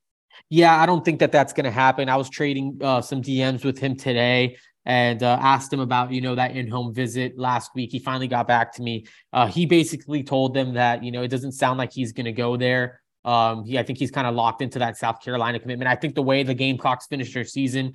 Yeah, 0.49 0.79
I 0.79 0.85
don't 0.85 1.03
think 1.03 1.19
that 1.19 1.31
that's 1.31 1.51
going 1.51 1.65
to 1.65 1.71
happen. 1.71 2.09
I 2.09 2.15
was 2.15 2.29
trading 2.29 2.79
uh, 2.81 3.01
some 3.01 3.21
DMs 3.21 3.65
with 3.65 3.79
him 3.79 3.95
today 3.95 4.57
and 4.87 5.21
uh, 5.21 5.37
asked 5.41 5.71
him 5.71 5.81
about 5.81 6.11
you 6.11 6.21
know 6.21 6.33
that 6.33 6.55
in-home 6.55 6.93
visit 6.93 7.37
last 7.37 7.71
week. 7.75 7.91
He 7.91 7.99
finally 7.99 8.27
got 8.27 8.47
back 8.47 8.73
to 8.75 8.81
me. 8.81 9.05
Uh, 9.33 9.45
he 9.45 9.65
basically 9.65 10.23
told 10.23 10.53
them 10.53 10.73
that 10.73 11.03
you 11.03 11.11
know 11.11 11.21
it 11.21 11.27
doesn't 11.27 11.51
sound 11.51 11.77
like 11.77 11.91
he's 11.91 12.13
going 12.13 12.25
to 12.25 12.31
go 12.31 12.55
there. 12.55 13.01
Um, 13.25 13.65
he, 13.65 13.77
I 13.77 13.83
think 13.83 13.99
he's 13.99 14.11
kind 14.11 14.25
of 14.25 14.33
locked 14.33 14.61
into 14.61 14.79
that 14.79 14.95
South 14.95 15.21
Carolina 15.21 15.59
commitment. 15.59 15.91
I 15.91 15.95
think 15.95 16.15
the 16.15 16.23
way 16.23 16.41
the 16.41 16.53
Gamecocks 16.53 17.05
finished 17.05 17.33
their 17.33 17.43
season 17.43 17.93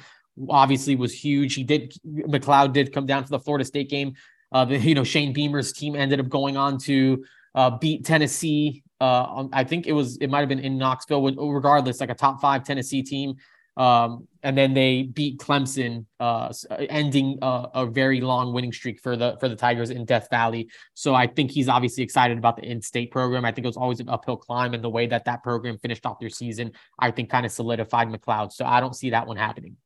obviously 0.51 0.95
was 0.95 1.15
huge. 1.15 1.55
He 1.55 1.65
did 1.65 1.95
McLeod 2.07 2.75
did 2.75 2.93
come 2.93 3.07
down 3.07 3.25
to 3.25 3.31
the 3.31 3.41
Florida 3.41 3.65
State 3.65 3.89
game. 3.89 4.15
Uh, 4.53 4.67
you 4.69 4.95
know 4.95 5.03
Shane 5.03 5.33
Beamer's 5.33 5.73
team 5.73 5.97
ended 5.97 6.21
up 6.21 6.29
going 6.29 6.59
on 6.59 6.77
to 6.81 7.25
uh, 7.55 7.71
beat 7.79 8.05
Tennessee. 8.05 8.83
Uh, 9.01 9.49
I 9.51 9.65
think 9.65 9.87
it 9.87 9.93
was 9.93 10.19
it 10.19 10.29
might 10.29 10.41
have 10.41 10.49
been 10.51 10.59
in 10.59 10.77
Knoxville. 10.77 11.23
Regardless, 11.23 12.01
like 12.01 12.11
a 12.11 12.15
top 12.15 12.43
five 12.43 12.65
Tennessee 12.65 13.03
team 13.03 13.37
um, 13.77 14.29
and 14.43 14.59
then 14.59 14.75
they 14.75 15.05
beat 15.05 15.39
Clemson, 15.39 16.05
uh, 16.21 16.53
ending 16.91 17.39
a, 17.41 17.69
a, 17.75 17.87
very 17.87 18.21
long 18.21 18.53
winning 18.53 18.73
streak 18.73 19.01
for 19.01 19.17
the 19.17 19.37
for 19.41 19.49
the 19.49 19.57
Tigers 19.57 19.91
in 19.91 20.05
Death 20.05 20.29
Valley. 20.31 20.69
So 20.95 21.15
I 21.15 21.27
think 21.27 21.51
he's 21.51 21.69
obviously 21.69 22.03
excited 22.03 22.37
about 22.37 22.57
the 22.57 22.65
in-state 22.65 23.11
program. 23.11 23.45
I 23.45 23.53
think 23.53 23.65
it 23.65 23.69
was 23.69 23.77
always 23.79 24.01
an 24.01 24.11
uphill 24.11 24.37
climb, 24.37 24.75
and 24.75 24.85
the 24.85 24.91
way 24.91 25.07
that 25.07 25.25
that 25.25 25.43
program 25.43 25.79
finished 25.79 26.05
off 26.05 26.19
their 26.21 26.29
season, 26.29 26.73
I 26.99 27.11
think 27.13 27.31
kind 27.31 27.47
of 27.47 27.53
solidified 27.53 28.09
McLeod. 28.09 28.53
So 28.53 28.67
I 28.67 28.81
don't 28.81 28.95
see 28.95 29.11
that 29.11 29.27
one 29.27 29.39
happening. 29.39 29.77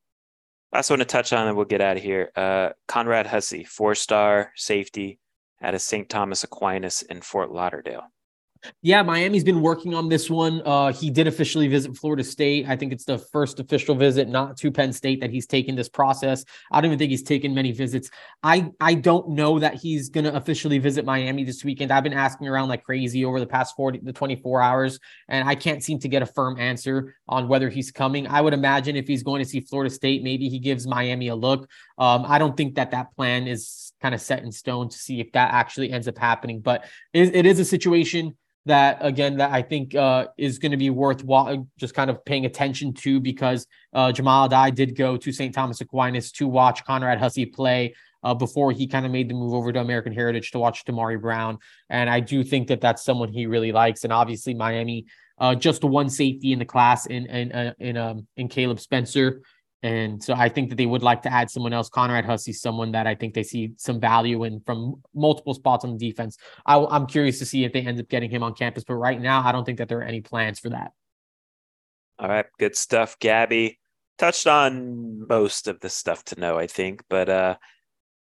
Last 0.72 0.90
one 0.90 0.98
to 0.98 1.04
touch 1.04 1.32
on, 1.32 1.46
and 1.46 1.56
we'll 1.56 1.66
get 1.66 1.80
out 1.80 1.96
of 1.96 2.02
here. 2.02 2.32
Uh, 2.34 2.70
Conrad 2.88 3.26
Hussey, 3.28 3.62
four-star 3.62 4.52
safety 4.56 5.20
at 5.60 5.74
a 5.74 5.78
St. 5.78 6.08
Thomas 6.08 6.42
Aquinas 6.42 7.02
in 7.02 7.20
Fort 7.20 7.52
Lauderdale. 7.52 8.10
Yeah, 8.82 9.02
Miami's 9.02 9.44
been 9.44 9.60
working 9.60 9.94
on 9.94 10.08
this 10.08 10.30
one. 10.30 10.62
Uh, 10.64 10.92
he 10.92 11.10
did 11.10 11.26
officially 11.26 11.68
visit 11.68 11.96
Florida 11.96 12.24
State. 12.24 12.66
I 12.68 12.76
think 12.76 12.92
it's 12.92 13.04
the 13.04 13.18
first 13.18 13.60
official 13.60 13.94
visit, 13.94 14.28
not 14.28 14.56
to 14.58 14.70
Penn 14.70 14.92
State, 14.92 15.20
that 15.20 15.30
he's 15.30 15.46
taken 15.46 15.74
this 15.74 15.88
process. 15.88 16.44
I 16.70 16.80
don't 16.80 16.90
even 16.90 16.98
think 16.98 17.10
he's 17.10 17.22
taken 17.22 17.54
many 17.54 17.72
visits. 17.72 18.10
I 18.42 18.70
I 18.80 18.94
don't 18.94 19.30
know 19.30 19.58
that 19.58 19.74
he's 19.74 20.10
to 20.10 20.34
officially 20.34 20.78
visit 20.78 21.04
Miami 21.04 21.44
this 21.44 21.64
weekend. 21.64 21.92
I've 21.92 22.04
been 22.04 22.12
asking 22.12 22.48
around 22.48 22.68
like 22.68 22.84
crazy 22.84 23.24
over 23.24 23.40
the 23.40 23.46
past 23.46 23.76
40 23.76 24.00
the 24.02 24.12
24 24.12 24.62
hours, 24.62 24.98
and 25.28 25.48
I 25.48 25.54
can't 25.54 25.82
seem 25.82 25.98
to 26.00 26.08
get 26.08 26.22
a 26.22 26.26
firm 26.26 26.58
answer 26.58 27.14
on 27.28 27.48
whether 27.48 27.68
he's 27.68 27.90
coming. 27.90 28.26
I 28.26 28.40
would 28.40 28.54
imagine 28.54 28.96
if 28.96 29.06
he's 29.06 29.22
going 29.22 29.42
to 29.42 29.48
see 29.48 29.60
Florida 29.60 29.92
State, 29.92 30.22
maybe 30.22 30.48
he 30.48 30.58
gives 30.58 30.86
Miami 30.86 31.28
a 31.28 31.34
look. 31.34 31.68
Um, 31.98 32.24
I 32.26 32.38
don't 32.38 32.56
think 32.56 32.76
that 32.76 32.90
that 32.90 33.14
plan 33.16 33.46
is 33.46 33.92
kind 34.00 34.14
of 34.14 34.20
set 34.20 34.42
in 34.42 34.52
stone 34.52 34.88
to 34.88 34.96
see 34.96 35.20
if 35.20 35.32
that 35.32 35.52
actually 35.52 35.90
ends 35.90 36.06
up 36.08 36.18
happening, 36.18 36.60
but 36.60 36.84
it, 37.12 37.34
it 37.34 37.46
is 37.46 37.58
a 37.58 37.64
situation 37.64 38.36
that 38.66 38.98
again 39.00 39.38
that 39.38 39.52
I 39.52 39.62
think 39.62 39.94
uh, 39.94 40.26
is 40.36 40.58
going 40.58 40.72
to 40.72 40.76
be 40.76 40.90
worthwhile 40.90 41.66
just 41.78 41.94
kind 41.94 42.10
of 42.10 42.24
paying 42.24 42.46
attention 42.46 42.92
to 42.94 43.20
because 43.20 43.66
uh, 43.92 44.12
Jahmile 44.12 44.48
Addae 44.48 44.74
did 44.74 44.96
go 44.96 45.16
to 45.16 45.32
St. 45.32 45.54
Thomas 45.54 45.80
Aquinas 45.80 46.30
to 46.32 46.46
watch 46.46 46.84
Conrad 46.84 47.18
Hussey 47.18 47.46
play. 47.46 47.94
uh, 48.26 48.34
before 48.34 48.72
he 48.72 48.88
kind 48.88 49.06
of 49.06 49.12
made 49.12 49.28
the 49.28 49.34
move 49.34 49.54
over 49.54 49.72
to 49.72 49.80
American 49.80 50.12
Heritage 50.12 50.50
to 50.50 50.58
watch 50.58 50.84
Damari 50.84 51.20
Brown. 51.20 51.58
And 51.88 52.10
I 52.10 52.18
do 52.18 52.42
think 52.42 52.66
that 52.68 52.80
that's 52.80 53.04
someone 53.04 53.32
he 53.32 53.46
really 53.46 53.70
likes. 53.70 54.02
And 54.02 54.12
obviously, 54.12 54.52
Miami 54.52 55.06
uh, 55.38 55.54
just 55.54 55.84
one 55.84 56.08
safety 56.08 56.52
in 56.52 56.58
the 56.58 56.64
class 56.64 57.06
in 57.06 57.26
in 57.26 57.52
uh, 57.52 57.72
in 57.78 57.96
um 57.96 58.26
in 58.36 58.48
Caleb 58.48 58.80
Spencer. 58.80 59.42
And 59.82 60.22
so 60.22 60.34
I 60.34 60.48
think 60.48 60.70
that 60.70 60.76
they 60.76 60.86
would 60.86 61.02
like 61.02 61.22
to 61.22 61.32
add 61.32 61.50
someone 61.50 61.72
else. 61.72 61.88
Conrad 61.88 62.24
Hussey, 62.24 62.52
someone 62.52 62.92
that 62.92 63.06
I 63.06 63.14
think 63.14 63.34
they 63.34 63.42
see 63.42 63.72
some 63.76 64.00
value 64.00 64.44
in 64.44 64.60
from 64.60 65.02
multiple 65.14 65.54
spots 65.54 65.84
on 65.84 65.96
the 65.96 66.10
defense. 66.10 66.38
I, 66.64 66.76
am 66.96 67.06
curious 67.06 67.38
to 67.40 67.46
see 67.46 67.64
if 67.64 67.72
they 67.72 67.82
end 67.82 68.00
up 68.00 68.08
getting 68.08 68.30
him 68.30 68.42
on 68.42 68.54
campus, 68.54 68.84
but 68.84 68.94
right 68.94 69.20
now 69.20 69.46
I 69.46 69.52
don't 69.52 69.64
think 69.64 69.78
that 69.78 69.88
there 69.88 69.98
are 69.98 70.04
any 70.04 70.22
plans 70.22 70.58
for 70.58 70.70
that. 70.70 70.92
All 72.18 72.28
right, 72.28 72.46
good 72.58 72.74
stuff, 72.74 73.18
Gabby. 73.18 73.78
Touched 74.16 74.46
on 74.46 75.28
most 75.28 75.68
of 75.68 75.80
the 75.80 75.90
stuff 75.90 76.24
to 76.24 76.40
know, 76.40 76.58
I 76.58 76.66
think, 76.66 77.02
but 77.10 77.28
uh, 77.28 77.56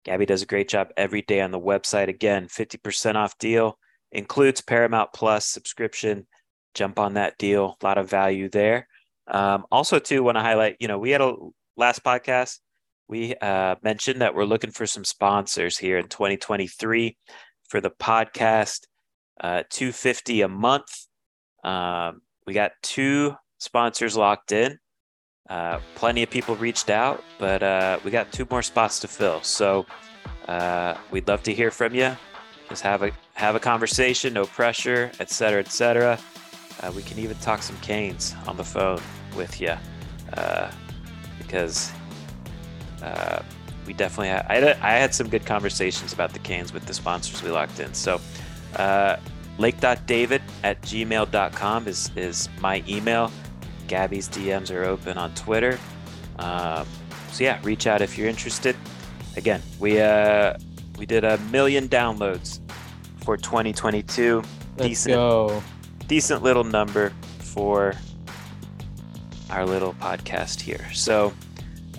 Gabby 0.04 0.26
does 0.26 0.42
a 0.42 0.46
great 0.46 0.68
job 0.68 0.88
every 0.98 1.22
day 1.22 1.40
on 1.40 1.50
the 1.50 1.58
website. 1.58 2.08
Again, 2.08 2.46
50% 2.46 3.14
off 3.14 3.38
deal 3.38 3.78
includes 4.12 4.60
Paramount 4.60 5.12
Plus 5.14 5.46
subscription. 5.46 6.26
Jump 6.74 6.98
on 6.98 7.14
that 7.14 7.38
deal. 7.38 7.78
A 7.80 7.86
lot 7.86 7.98
of 7.98 8.10
value 8.10 8.50
there. 8.50 8.86
Um, 9.30 9.66
also, 9.70 9.98
too, 9.98 10.22
want 10.22 10.36
to 10.36 10.42
highlight, 10.42 10.76
you 10.80 10.88
know, 10.88 10.98
we 10.98 11.10
had 11.10 11.20
a 11.20 11.34
last 11.76 12.02
podcast, 12.02 12.58
we 13.08 13.34
uh, 13.36 13.76
mentioned 13.82 14.20
that 14.20 14.34
we're 14.34 14.44
looking 14.44 14.70
for 14.70 14.86
some 14.86 15.04
sponsors 15.04 15.78
here 15.78 15.98
in 15.98 16.08
2023 16.08 17.16
for 17.68 17.80
the 17.80 17.90
podcast, 17.90 18.86
uh, 19.40 19.62
250 19.70 20.42
a 20.42 20.48
month. 20.48 21.06
Um, 21.64 22.20
we 22.46 22.52
got 22.52 22.72
two 22.82 23.34
sponsors 23.58 24.16
locked 24.16 24.52
in. 24.52 24.78
Uh, 25.48 25.80
plenty 25.94 26.22
of 26.22 26.28
people 26.28 26.54
reached 26.56 26.90
out, 26.90 27.24
but 27.38 27.62
uh, 27.62 27.98
we 28.04 28.10
got 28.10 28.30
two 28.30 28.46
more 28.50 28.62
spots 28.62 29.00
to 29.00 29.08
fill. 29.08 29.42
So 29.42 29.86
uh, 30.46 30.94
we'd 31.10 31.26
love 31.26 31.42
to 31.44 31.54
hear 31.54 31.70
from 31.70 31.94
you. 31.94 32.14
Just 32.68 32.82
have 32.82 33.02
a 33.02 33.10
have 33.32 33.54
a 33.54 33.60
conversation, 33.60 34.34
no 34.34 34.44
pressure, 34.44 35.10
et 35.20 35.30
cetera, 35.30 35.60
et 35.60 35.72
cetera. 35.72 36.18
Uh, 36.80 36.92
we 36.94 37.02
can 37.02 37.18
even 37.18 37.36
talk 37.38 37.62
some 37.62 37.76
canes 37.78 38.34
on 38.46 38.56
the 38.56 38.64
phone 38.64 39.00
with 39.36 39.60
you 39.60 39.74
uh, 40.34 40.70
because 41.38 41.92
uh, 43.02 43.42
we 43.86 43.92
definitely 43.92 44.28
had, 44.28 44.46
I, 44.48 44.54
had, 44.56 44.78
I 44.80 44.92
had 44.92 45.14
some 45.14 45.28
good 45.28 45.44
conversations 45.44 46.12
about 46.12 46.32
the 46.32 46.38
canes 46.38 46.72
with 46.72 46.84
the 46.86 46.94
sponsors 46.94 47.42
we 47.42 47.50
locked 47.50 47.80
in. 47.80 47.94
So 47.94 48.20
uh, 48.76 49.16
lake.david 49.58 50.42
at 50.62 50.80
gmail.com 50.82 51.88
is, 51.88 52.10
is 52.16 52.48
my 52.60 52.84
email. 52.86 53.32
Gabby's 53.88 54.28
DMs 54.28 54.70
are 54.74 54.84
open 54.84 55.18
on 55.18 55.34
Twitter. 55.34 55.78
Um, 56.38 56.86
so 57.32 57.44
yeah, 57.44 57.58
reach 57.62 57.86
out 57.86 58.02
if 58.02 58.16
you're 58.16 58.28
interested. 58.28 58.76
Again, 59.36 59.62
we 59.78 60.00
uh, 60.00 60.58
we 60.98 61.06
did 61.06 61.24
a 61.24 61.38
million 61.52 61.88
downloads 61.88 62.60
for 63.24 63.36
2022. 63.36 64.42
Let's 64.76 64.88
decent, 64.88 65.14
go. 65.14 65.62
Decent 66.08 66.42
little 66.42 66.64
number 66.64 67.12
for 67.38 67.94
our 69.50 69.64
little 69.64 69.94
podcast 69.94 70.60
here. 70.60 70.86
So 70.92 71.32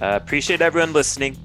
uh, 0.01 0.19
appreciate 0.21 0.61
everyone 0.61 0.93
listening. 0.93 1.37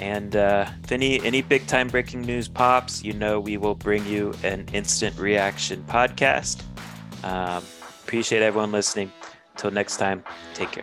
And 0.00 0.34
uh, 0.34 0.66
if 0.82 0.90
any 0.92 1.22
any 1.22 1.42
big 1.42 1.66
time 1.66 1.88
breaking 1.88 2.22
news 2.22 2.48
pops, 2.48 3.04
you 3.04 3.12
know 3.12 3.38
we 3.38 3.56
will 3.56 3.76
bring 3.76 4.04
you 4.06 4.34
an 4.42 4.66
instant 4.72 5.16
reaction 5.18 5.84
podcast. 5.88 6.62
Um, 7.22 7.62
appreciate 8.04 8.42
everyone 8.42 8.72
listening. 8.72 9.12
Until 9.52 9.70
next 9.70 9.98
time, 9.98 10.24
take 10.54 10.72
care. 10.72 10.82